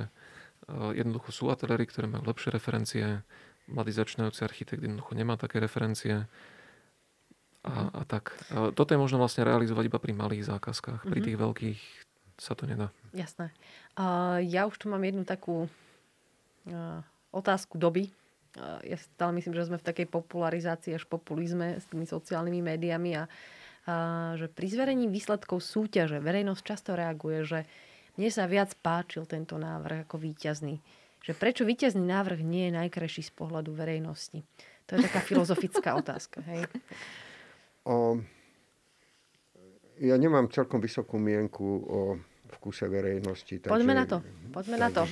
uh, 0.68 0.92
jednoducho 0.92 1.32
sú 1.32 1.44
ateliéry, 1.48 1.88
ktoré 1.88 2.12
majú 2.12 2.28
lepšie 2.28 2.52
referencie, 2.52 3.24
mladý 3.70 3.92
začínajúci 3.94 4.42
architekt 4.42 4.82
jednoducho 4.82 5.14
nemá 5.14 5.38
také 5.38 5.62
referencie. 5.62 6.26
A, 7.62 7.74
a 7.94 8.02
tak. 8.02 8.34
A 8.50 8.74
toto 8.74 8.90
je 8.90 8.98
možno 8.98 9.22
vlastne 9.22 9.46
realizovať 9.46 9.86
iba 9.86 10.02
pri 10.02 10.12
malých 10.18 10.50
zákazkách. 10.50 11.06
Pri 11.06 11.20
mhm. 11.22 11.26
tých 11.30 11.36
veľkých 11.38 11.80
sa 12.42 12.58
to 12.58 12.66
nedá. 12.66 12.90
Jasné. 13.14 13.54
Uh, 13.94 14.42
ja 14.42 14.66
už 14.66 14.74
tu 14.82 14.90
mám 14.90 15.04
jednu 15.04 15.22
takú 15.22 15.70
uh, 15.70 17.00
otázku 17.30 17.78
doby. 17.78 18.10
Uh, 18.58 18.82
ja 18.82 18.98
stále 18.98 19.30
myslím, 19.38 19.54
že 19.54 19.70
sme 19.70 19.78
v 19.78 19.86
takej 19.86 20.10
popularizácii 20.10 20.98
až 20.98 21.06
populizme 21.06 21.78
s 21.78 21.86
tými 21.86 22.02
sociálnymi 22.02 22.60
médiami 22.66 23.14
a 23.14 23.30
uh, 23.30 24.34
že 24.34 24.50
pri 24.50 24.66
zverení 24.66 25.06
výsledkov 25.06 25.62
súťaže 25.62 26.18
verejnosť 26.18 26.62
často 26.66 26.98
reaguje, 26.98 27.46
že 27.46 27.60
mne 28.18 28.28
sa 28.34 28.50
viac 28.50 28.74
páčil 28.82 29.22
tento 29.24 29.54
návrh 29.54 30.04
ako 30.08 30.18
víťazný 30.18 30.82
že 31.22 31.32
prečo 31.32 31.62
víťazný 31.62 32.02
návrh 32.02 32.42
nie 32.42 32.68
je 32.68 32.76
najkrajší 32.76 33.22
z 33.26 33.32
pohľadu 33.32 33.70
verejnosti. 33.72 34.42
To 34.90 34.98
je 34.98 35.06
taká 35.06 35.22
filozofická 35.22 35.94
otázka. 36.02 36.42
Hej? 36.42 36.66
O, 37.86 38.18
ja 40.02 40.18
nemám 40.18 40.50
celkom 40.50 40.82
vysokú 40.82 41.16
mienku 41.16 41.66
o 41.86 42.00
vkuse 42.58 42.90
verejnosti. 42.90 43.62
Takže, 43.62 43.72
Poďme 43.72 43.94
na 43.94 44.04
to. 44.04 44.18
Poďme 44.50 44.76
takže, 44.76 44.82
na 44.82 44.90
to. 44.90 45.02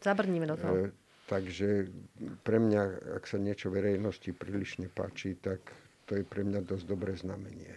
Zabrníme 0.00 0.46
do 0.46 0.56
toho. 0.56 0.72
E, 0.72 0.82
takže 1.26 1.90
pre 2.46 2.62
mňa, 2.62 2.82
ak 3.20 3.24
sa 3.26 3.36
niečo 3.36 3.68
verejnosti 3.68 4.30
príliš 4.32 4.78
nepáči, 4.78 5.34
tak 5.36 5.60
to 6.06 6.14
je 6.16 6.22
pre 6.22 6.46
mňa 6.46 6.62
dosť 6.62 6.84
dobré 6.86 7.18
znamenie. 7.18 7.74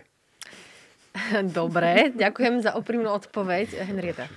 Dobre, 1.57 2.13
ďakujem 2.13 2.61
za 2.61 2.77
úprimnú 2.77 3.09
odpoveď. 3.09 3.81
Henrieta. 3.81 4.29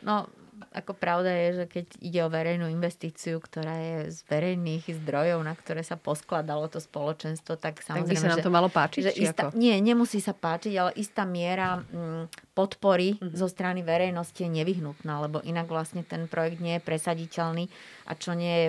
No, 0.00 0.28
ako 0.76 0.92
pravda 0.92 1.32
je, 1.32 1.48
že 1.56 1.64
keď 1.72 1.86
ide 2.04 2.20
o 2.20 2.28
verejnú 2.28 2.68
investíciu, 2.68 3.40
ktorá 3.40 3.80
je 3.80 4.12
z 4.12 4.18
verejných 4.28 4.84
zdrojov, 5.00 5.40
na 5.40 5.56
ktoré 5.56 5.80
sa 5.80 5.96
poskladalo 5.96 6.68
to 6.68 6.84
spoločenstvo, 6.84 7.56
tak 7.56 7.80
samozrejme, 7.80 8.04
tak 8.04 8.12
by 8.12 8.20
sa 8.20 8.32
nám 8.36 8.44
to 8.44 8.52
malo 8.52 8.68
páčiť? 8.68 9.00
Že 9.08 9.12
istá, 9.16 9.42
nie, 9.56 9.72
nemusí 9.80 10.20
sa 10.20 10.36
páčiť, 10.36 10.72
ale 10.76 10.92
istá 11.00 11.24
miera 11.24 11.80
m, 11.80 12.28
mm, 12.28 12.52
podpory 12.52 13.16
mm-hmm. 13.16 13.32
zo 13.32 13.48
strany 13.48 13.80
verejnosti 13.80 14.36
je 14.36 14.52
nevyhnutná, 14.52 15.24
lebo 15.24 15.40
inak 15.40 15.64
vlastne 15.64 16.04
ten 16.04 16.28
projekt 16.28 16.60
nie 16.60 16.76
je 16.76 16.84
presaditeľný 16.84 17.72
a 18.04 18.12
čo 18.12 18.36
nie 18.36 18.68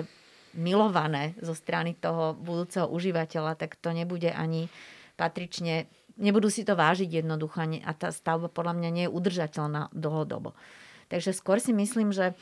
milované 0.56 1.36
zo 1.44 1.52
strany 1.52 1.92
toho 1.92 2.32
budúceho 2.40 2.88
užívateľa, 2.88 3.60
tak 3.60 3.76
to 3.76 3.92
nebude 3.92 4.32
ani 4.32 4.72
patrične, 5.20 5.84
nebudú 6.16 6.48
si 6.48 6.64
to 6.64 6.72
vážiť 6.72 7.20
jednoducho 7.20 7.68
a 7.84 7.92
tá 7.92 8.08
stavba 8.08 8.48
podľa 8.48 8.80
mňa 8.80 8.90
nie 8.96 9.04
je 9.04 9.12
udržateľná 9.12 9.92
dlhodobo. 9.92 10.56
Takže 11.08 11.32
skôr 11.32 11.58
si 11.58 11.72
myslím, 11.72 12.12
že 12.12 12.36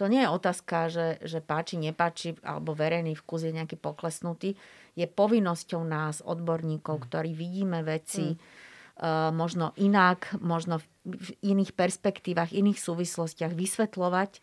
to 0.00 0.08
nie 0.08 0.24
je 0.24 0.32
otázka, 0.32 0.88
že, 0.88 1.20
že 1.20 1.44
páči, 1.44 1.76
nepáči, 1.76 2.32
alebo 2.40 2.72
verejný 2.72 3.12
vkus 3.20 3.44
je 3.44 3.52
nejaký 3.52 3.76
poklesnutý. 3.76 4.56
Je 4.96 5.04
povinnosťou 5.04 5.84
nás, 5.84 6.24
odborníkov, 6.24 6.96
mm. 6.96 7.04
ktorí 7.04 7.30
vidíme 7.36 7.84
veci 7.84 8.32
mm. 8.32 8.36
uh, 8.36 9.28
možno 9.28 9.76
inak, 9.76 10.32
možno 10.40 10.80
v 11.04 11.28
iných 11.44 11.76
perspektívach, 11.76 12.48
iných 12.48 12.80
súvislostiach 12.80 13.52
vysvetľovať 13.52 14.40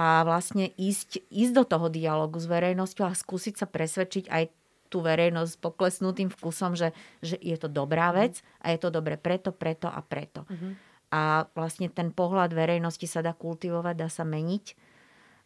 a 0.00 0.24
vlastne 0.24 0.72
ísť, 0.80 1.28
ísť 1.28 1.52
do 1.52 1.64
toho 1.68 1.92
dialogu 1.92 2.40
s 2.40 2.48
verejnosťou 2.48 3.12
a 3.12 3.12
skúsiť 3.12 3.60
sa 3.60 3.68
presvedčiť 3.68 4.32
aj 4.32 4.44
tú 4.88 5.04
verejnosť 5.04 5.52
s 5.52 5.60
poklesnutým 5.60 6.32
vkusom, 6.32 6.80
že, 6.80 6.96
že 7.20 7.36
je 7.40 7.56
to 7.60 7.68
dobrá 7.68 8.08
mm. 8.08 8.16
vec 8.24 8.40
a 8.64 8.72
je 8.72 8.78
to 8.80 8.88
dobre 8.88 9.20
preto, 9.20 9.52
preto 9.52 9.92
a 9.92 10.00
preto. 10.00 10.48
Mm-hmm 10.48 10.91
a 11.12 11.44
vlastne 11.52 11.92
ten 11.92 12.08
pohľad 12.08 12.56
verejnosti 12.56 13.04
sa 13.04 13.20
dá 13.20 13.36
kultivovať, 13.36 13.94
dá 14.00 14.08
sa 14.08 14.24
meniť. 14.24 14.72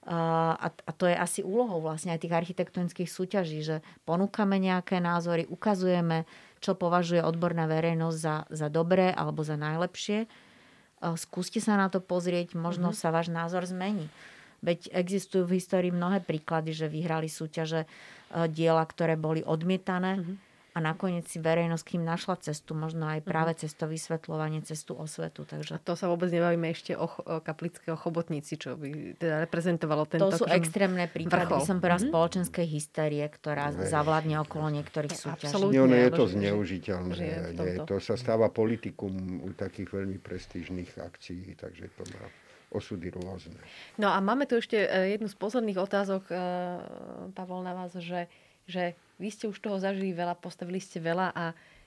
A, 0.06 0.54
a 0.70 0.90
to 0.94 1.10
je 1.10 1.18
asi 1.18 1.42
úlohou 1.42 1.82
vlastne 1.82 2.14
aj 2.14 2.22
tých 2.22 2.38
architektonických 2.38 3.10
súťaží, 3.10 3.66
že 3.66 3.82
ponúkame 4.06 4.62
nejaké 4.62 5.02
názory, 5.02 5.50
ukazujeme, 5.50 6.22
čo 6.62 6.78
považuje 6.78 7.18
odborná 7.18 7.66
verejnosť 7.66 8.18
za, 8.18 8.36
za 8.46 8.70
dobré 8.70 9.10
alebo 9.10 9.42
za 9.42 9.58
najlepšie. 9.58 10.30
Skúste 11.18 11.58
sa 11.58 11.74
na 11.74 11.90
to 11.90 11.98
pozrieť, 11.98 12.54
možno 12.54 12.94
mm-hmm. 12.94 13.02
sa 13.02 13.10
váš 13.10 13.34
názor 13.34 13.66
zmení. 13.66 14.06
Veď 14.62 14.86
existujú 14.94 15.50
v 15.50 15.58
histórii 15.58 15.90
mnohé 15.90 16.22
príklady, 16.22 16.70
že 16.70 16.86
vyhrali 16.86 17.26
súťaže 17.26 17.90
diela, 18.54 18.86
ktoré 18.86 19.18
boli 19.18 19.42
odmietané. 19.42 20.22
Mm-hmm 20.22 20.45
a 20.76 20.78
nakoniec 20.84 21.24
si 21.24 21.40
verejnosť 21.40 21.96
kým 21.96 22.04
našla 22.04 22.36
cestu, 22.44 22.76
možno 22.76 23.08
aj 23.08 23.24
práve 23.24 23.56
mhm. 23.56 23.58
cez 23.64 23.72
to 23.72 23.88
vysvetľovanie, 23.88 24.60
cestu 24.60 24.92
osvetu. 24.92 25.48
Takže... 25.48 25.72
A 25.72 25.80
to 25.80 25.96
sa 25.96 26.12
vôbec 26.12 26.28
nebavíme 26.28 26.68
ešte 26.68 26.92
o, 26.92 27.08
o 27.08 27.40
kaplického 27.40 27.96
chobotnici, 27.96 28.60
čo 28.60 28.76
by 28.76 29.16
teda 29.16 29.48
reprezentovalo 29.48 30.04
tento 30.04 30.28
To 30.28 30.44
sú 30.44 30.46
extrémne 30.52 31.08
prípady, 31.08 31.48
vrchol. 31.48 31.64
som 31.64 31.80
povedala, 31.80 32.04
mm-hmm. 32.04 32.12
spoločenskej 32.12 32.66
hysterie, 32.68 33.24
ktorá 33.24 33.72
Hej. 33.72 33.88
zavládne 33.88 34.36
okolo 34.44 34.68
niektorých 34.76 35.16
súťaží. 35.16 35.56
Absolutne. 35.56 35.88
Nie, 35.88 36.12
je 36.12 36.12
to 36.12 36.24
zneužiteľné. 36.28 37.14
Nie, 37.56 37.80
to 37.88 37.96
sa 37.96 38.20
stáva 38.20 38.52
politikum 38.52 39.40
u 39.40 39.56
takých 39.56 39.96
veľmi 39.96 40.20
prestížnych 40.20 41.00
akcií, 41.00 41.56
takže 41.56 41.88
to 41.96 42.04
má 42.12 42.28
osudy 42.74 43.08
rôzne. 43.14 43.56
No 43.96 44.12
a 44.12 44.20
máme 44.20 44.44
tu 44.44 44.58
ešte 44.60 44.76
e, 44.76 45.16
jednu 45.16 45.30
z 45.30 45.36
posledných 45.38 45.78
otázok, 45.78 46.28
e, 46.28 46.34
Pavol, 47.32 47.62
na 47.62 47.72
vás, 47.72 47.94
že, 47.96 48.26
že 48.66 48.98
vy 49.16 49.28
ste 49.32 49.48
už 49.48 49.58
toho 49.58 49.76
zažili 49.80 50.12
veľa, 50.12 50.36
postavili 50.38 50.80
ste 50.80 51.00
veľa 51.00 51.32
a 51.32 51.44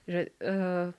že, 0.10 0.34
uh, 0.42 0.90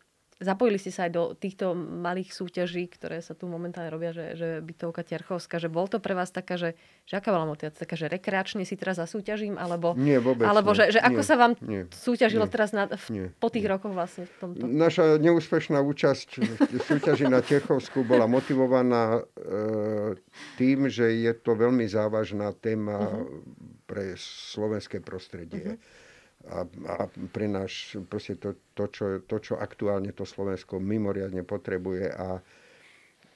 zapojili 0.41 0.81
ste 0.81 0.89
sa 0.89 1.07
aj 1.07 1.13
do 1.13 1.23
týchto 1.37 1.77
malých 1.77 2.33
súťaží, 2.33 2.89
ktoré 2.89 3.21
sa 3.21 3.37
tu 3.37 3.45
momentálne 3.45 3.93
robia, 3.93 4.17
že, 4.17 4.41
že 4.41 4.49
bytovka 4.65 5.05
Tiarchovská, 5.05 5.61
že 5.61 5.69
bol 5.69 5.85
to 5.85 6.01
pre 6.01 6.17
vás 6.17 6.33
taká, 6.33 6.57
že, 6.57 6.81
že 7.05 7.21
aká 7.21 7.29
bola 7.29 7.45
motivácia? 7.45 7.85
Taká, 7.85 7.95
že 7.95 8.09
rekreačne 8.09 8.65
si 8.65 8.75
teraz 8.81 8.97
zasúťažím? 8.97 9.61
Alebo, 9.61 9.93
nie, 10.01 10.17
vôbec 10.17 10.49
alebo 10.49 10.73
nie. 10.73 10.89
že, 10.89 10.97
že 10.97 11.01
ako 11.05 11.21
nie, 11.21 11.29
sa 11.29 11.37
vám 11.37 11.53
nie, 11.61 11.83
súťažilo 11.93 12.49
nie, 12.49 12.53
teraz 12.57 12.73
na, 12.73 12.89
v, 12.89 13.07
nie, 13.13 13.27
po 13.37 13.53
tých 13.53 13.69
nie. 13.69 13.73
rokoch 13.77 13.93
vlastne 13.93 14.25
v 14.25 14.35
tomto? 14.41 14.65
Naša 14.65 15.21
neúspešná 15.21 15.79
účasť 15.85 16.29
v 16.73 16.81
súťaži 16.89 17.29
na 17.29 17.45
Tiechovsku 17.45 18.09
bola 18.09 18.25
motivovaná 18.25 19.21
e, 19.21 20.17
tým, 20.57 20.89
že 20.89 21.21
je 21.21 21.33
to 21.37 21.53
veľmi 21.53 21.85
závažná 21.85 22.57
téma 22.57 22.97
uh-huh. 22.97 23.45
pre 23.85 24.17
slovenské 24.17 25.05
prostredie. 25.05 25.77
Uh-huh 25.77 26.00
a, 26.49 26.65
a 26.65 26.95
pre 27.33 27.45
náš 27.45 28.01
proste 28.09 28.41
to, 28.41 28.57
to, 28.73 28.89
čo, 28.89 29.05
to, 29.29 29.37
čo 29.45 29.55
aktuálne 29.61 30.09
to 30.17 30.25
Slovensko 30.25 30.81
mimoriadne 30.81 31.45
potrebuje 31.45 32.09
a, 32.09 32.41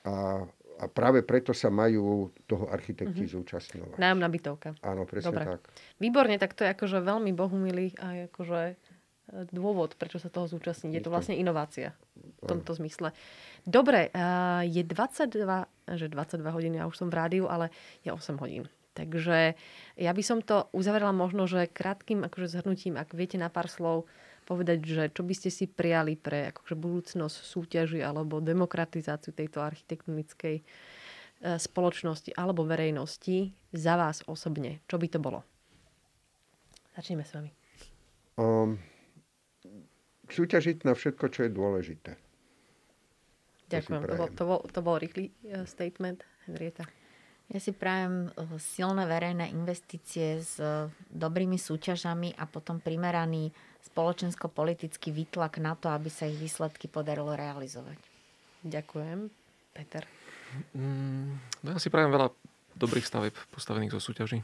a, 0.08 0.14
a 0.80 0.84
práve 0.88 1.20
preto 1.20 1.52
sa 1.52 1.68
majú 1.68 2.32
toho 2.48 2.72
architekti 2.72 3.28
mm-hmm. 3.28 3.36
zúčastňovať. 3.36 3.96
Nájomná 4.00 4.28
bytovka. 4.32 4.68
Áno, 4.80 5.04
presne 5.04 5.36
Dobre. 5.36 5.44
tak. 5.44 5.60
Výborne, 6.00 6.36
tak 6.40 6.56
to 6.56 6.64
je 6.64 6.72
akože 6.72 6.98
veľmi 7.04 7.36
bohumilý 7.36 7.92
a 8.00 8.24
akože 8.32 8.60
e, 8.72 8.76
dôvod, 9.52 10.00
prečo 10.00 10.16
sa 10.16 10.32
toho 10.32 10.48
zúčastniť. 10.48 10.96
Je 10.96 11.04
to 11.04 11.12
vlastne 11.12 11.36
inovácia 11.36 11.92
v 12.16 12.48
tomto 12.48 12.72
zmysle. 12.72 13.12
Dobre, 13.68 14.08
je 14.64 14.82
22, 14.84 15.96
že 15.96 16.06
22 16.08 16.56
hodín, 16.56 16.72
ja 16.76 16.88
už 16.88 16.96
som 17.00 17.08
v 17.12 17.16
rádiu, 17.16 17.44
ale 17.48 17.68
je 18.00 18.12
8 18.12 18.36
hodín. 18.40 18.68
Takže 18.94 19.58
ja 19.98 20.12
by 20.14 20.22
som 20.22 20.38
to 20.38 20.70
uzavrela 20.70 21.10
možno, 21.10 21.50
že 21.50 21.66
krátkým 21.66 22.22
akože 22.22 22.46
zhrnutím, 22.46 22.94
ak 22.94 23.10
viete 23.12 23.34
na 23.34 23.50
pár 23.50 23.66
slov 23.66 24.06
povedať, 24.46 24.78
že 24.86 25.02
čo 25.10 25.26
by 25.26 25.34
ste 25.34 25.50
si 25.50 25.66
prijali 25.66 26.14
pre 26.14 26.54
akože 26.54 26.78
budúcnosť 26.78 27.36
súťaži 27.42 28.00
alebo 28.04 28.38
demokratizáciu 28.38 29.34
tejto 29.34 29.64
architektonickej 29.64 30.56
e, 30.60 30.62
spoločnosti 31.58 32.30
alebo 32.36 32.62
verejnosti 32.62 33.50
za 33.72 33.94
vás 33.98 34.22
osobne. 34.28 34.84
Čo 34.86 35.00
by 35.00 35.06
to 35.10 35.18
bolo? 35.18 35.40
Začneme 36.94 37.24
s 37.26 37.32
vami. 37.34 37.50
Um, 38.38 38.78
súťažiť 40.30 40.86
na 40.86 40.94
všetko, 40.94 41.24
čo 41.32 41.48
je 41.48 41.50
dôležité. 41.50 42.12
Ďakujem. 43.72 44.00
To, 44.06 44.14
bol, 44.14 44.28
to, 44.30 44.44
bol, 44.44 44.60
to 44.70 44.80
bol 44.84 44.96
rýchly 45.00 45.32
e, 45.42 45.64
statement, 45.66 46.22
Henrieta. 46.46 46.84
Ja 47.52 47.60
si 47.60 47.76
prajem 47.76 48.32
eh, 48.32 48.56
silné 48.56 49.04
verejné 49.04 49.52
investície 49.52 50.40
s 50.40 50.56
eh, 50.56 50.88
dobrými 51.12 51.60
súťažami 51.60 52.38
a 52.40 52.48
potom 52.48 52.80
primeraný 52.80 53.52
spoločensko-politický 53.84 55.12
výtlak 55.12 55.60
na 55.60 55.76
to, 55.76 55.92
aby 55.92 56.08
sa 56.08 56.24
ich 56.24 56.40
výsledky 56.40 56.88
podarilo 56.88 57.36
realizovať. 57.36 58.00
Ďakujem. 58.64 59.28
Peter. 59.74 60.06
Mm, 60.72 61.36
ja 61.66 61.76
si 61.82 61.90
prajem 61.90 62.14
veľa 62.14 62.30
dobrých 62.78 63.04
staveb 63.04 63.34
postavených 63.50 63.98
zo 63.98 64.00
súťaží. 64.00 64.40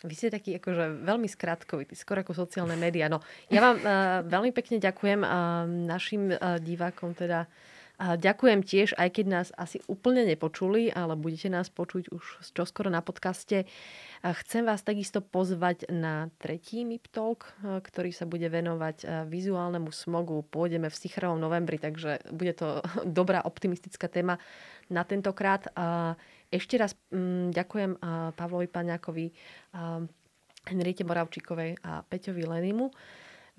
Vy 0.00 0.14
ste 0.16 0.32
taký 0.32 0.56
akože 0.56 1.04
veľmi 1.04 1.28
skrátkovitý, 1.28 1.92
skoro 1.92 2.24
ako 2.24 2.32
sociálne 2.32 2.72
médiá. 2.72 3.12
No, 3.12 3.20
ja 3.52 3.60
vám 3.60 3.76
uh, 3.84 4.24
veľmi 4.24 4.48
pekne 4.56 4.80
ďakujem 4.80 5.20
uh, 5.20 5.68
našim 5.68 6.32
uh, 6.32 6.56
divákom 6.56 7.12
teda 7.12 7.44
a 8.00 8.16
ďakujem 8.16 8.64
tiež, 8.64 8.96
aj 8.96 9.20
keď 9.20 9.26
nás 9.28 9.48
asi 9.60 9.84
úplne 9.84 10.24
nepočuli, 10.24 10.88
ale 10.88 11.20
budete 11.20 11.52
nás 11.52 11.68
počuť 11.68 12.08
už 12.08 12.48
čoskoro 12.56 12.88
na 12.88 13.04
podcaste. 13.04 13.68
Chcem 14.24 14.64
vás 14.64 14.80
takisto 14.80 15.20
pozvať 15.20 15.84
na 15.92 16.32
tretí 16.40 16.88
MIP 16.88 17.12
Talk, 17.12 17.52
ktorý 17.60 18.08
sa 18.16 18.24
bude 18.24 18.48
venovať 18.48 19.28
vizuálnemu 19.28 19.92
smogu. 19.92 20.40
Pôjdeme 20.48 20.88
v 20.88 20.96
Sichrovom 20.96 21.36
novembri, 21.36 21.76
takže 21.76 22.24
bude 22.32 22.56
to 22.56 22.80
dobrá 23.04 23.44
optimistická 23.44 24.08
téma 24.08 24.40
na 24.88 25.04
tentokrát. 25.04 25.68
Ešte 26.48 26.80
raz 26.80 26.96
mm, 27.12 27.52
ďakujem 27.52 28.00
Pavlovi 28.32 28.68
Paňákovi, 28.72 29.26
Henriete 30.72 31.04
Moravčíkovej 31.04 31.84
a 31.84 32.00
Peťovi 32.00 32.48
Lenimu. 32.48 32.88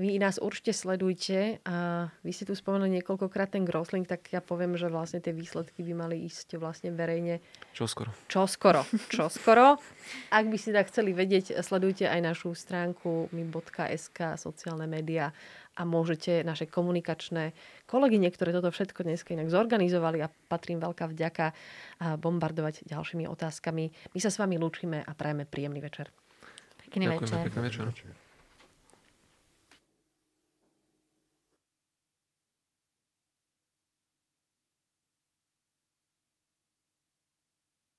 Vy 0.02 0.18
nás 0.18 0.41
určite 0.41 0.74
sledujte 0.74 1.62
a 1.62 2.10
vy 2.26 2.34
ste 2.34 2.49
tu 2.49 2.58
spomenuli 2.58 2.97
niekoľkokrát 2.97 3.54
ten 3.54 3.62
Grosling, 3.62 4.10
tak 4.10 4.34
ja 4.34 4.41
poviem, 4.41 4.74
že 4.74 4.89
vlastne 4.89 5.22
tie 5.22 5.30
výsledky 5.30 5.86
by 5.86 5.93
mali 5.93 6.26
ísť 6.26 6.58
vlastne 6.58 6.89
verejne. 6.89 7.38
Čo 7.78 7.86
skoro? 7.86 8.10
Čo 8.26 8.49
skoro. 8.49 8.82
Čo 9.14 9.30
skoro. 9.30 9.78
Ak 10.34 10.49
by 10.49 10.58
ste 10.58 10.74
tak 10.74 10.89
chceli 10.89 11.14
vedieť, 11.14 11.54
sledujte 11.62 12.10
aj 12.10 12.18
našu 12.18 12.58
stránku 12.58 13.30
mi.sk, 13.30 14.18
sociálne 14.41 14.89
médiá 14.89 15.38
a 15.78 15.86
môžete 15.86 16.41
naše 16.41 16.66
komunikačné 16.66 17.54
kolegyne, 17.86 18.34
ktoré 18.34 18.58
toto 18.58 18.74
všetko 18.74 19.06
dnes 19.06 19.22
inak 19.22 19.54
zorganizovali 19.54 20.26
a 20.26 20.34
patrím 20.49 20.82
veľká 20.82 21.14
vďaka 21.14 21.45
a 21.45 21.54
bombardovať 22.18 22.89
ďalšími 22.89 23.30
otázkami. 23.30 24.18
My 24.18 24.20
sa 24.20 24.34
s 24.34 24.41
vami 24.41 24.58
lúčime 24.58 25.06
a 25.06 25.12
prajeme 25.14 25.45
príjemný 25.45 25.78
večer. 25.78 26.10
Pekný 26.89 27.06
Ďakujeme, 27.06 27.22
večer. 27.22 27.38
Pekný 27.45 27.62
večer. 27.70 28.30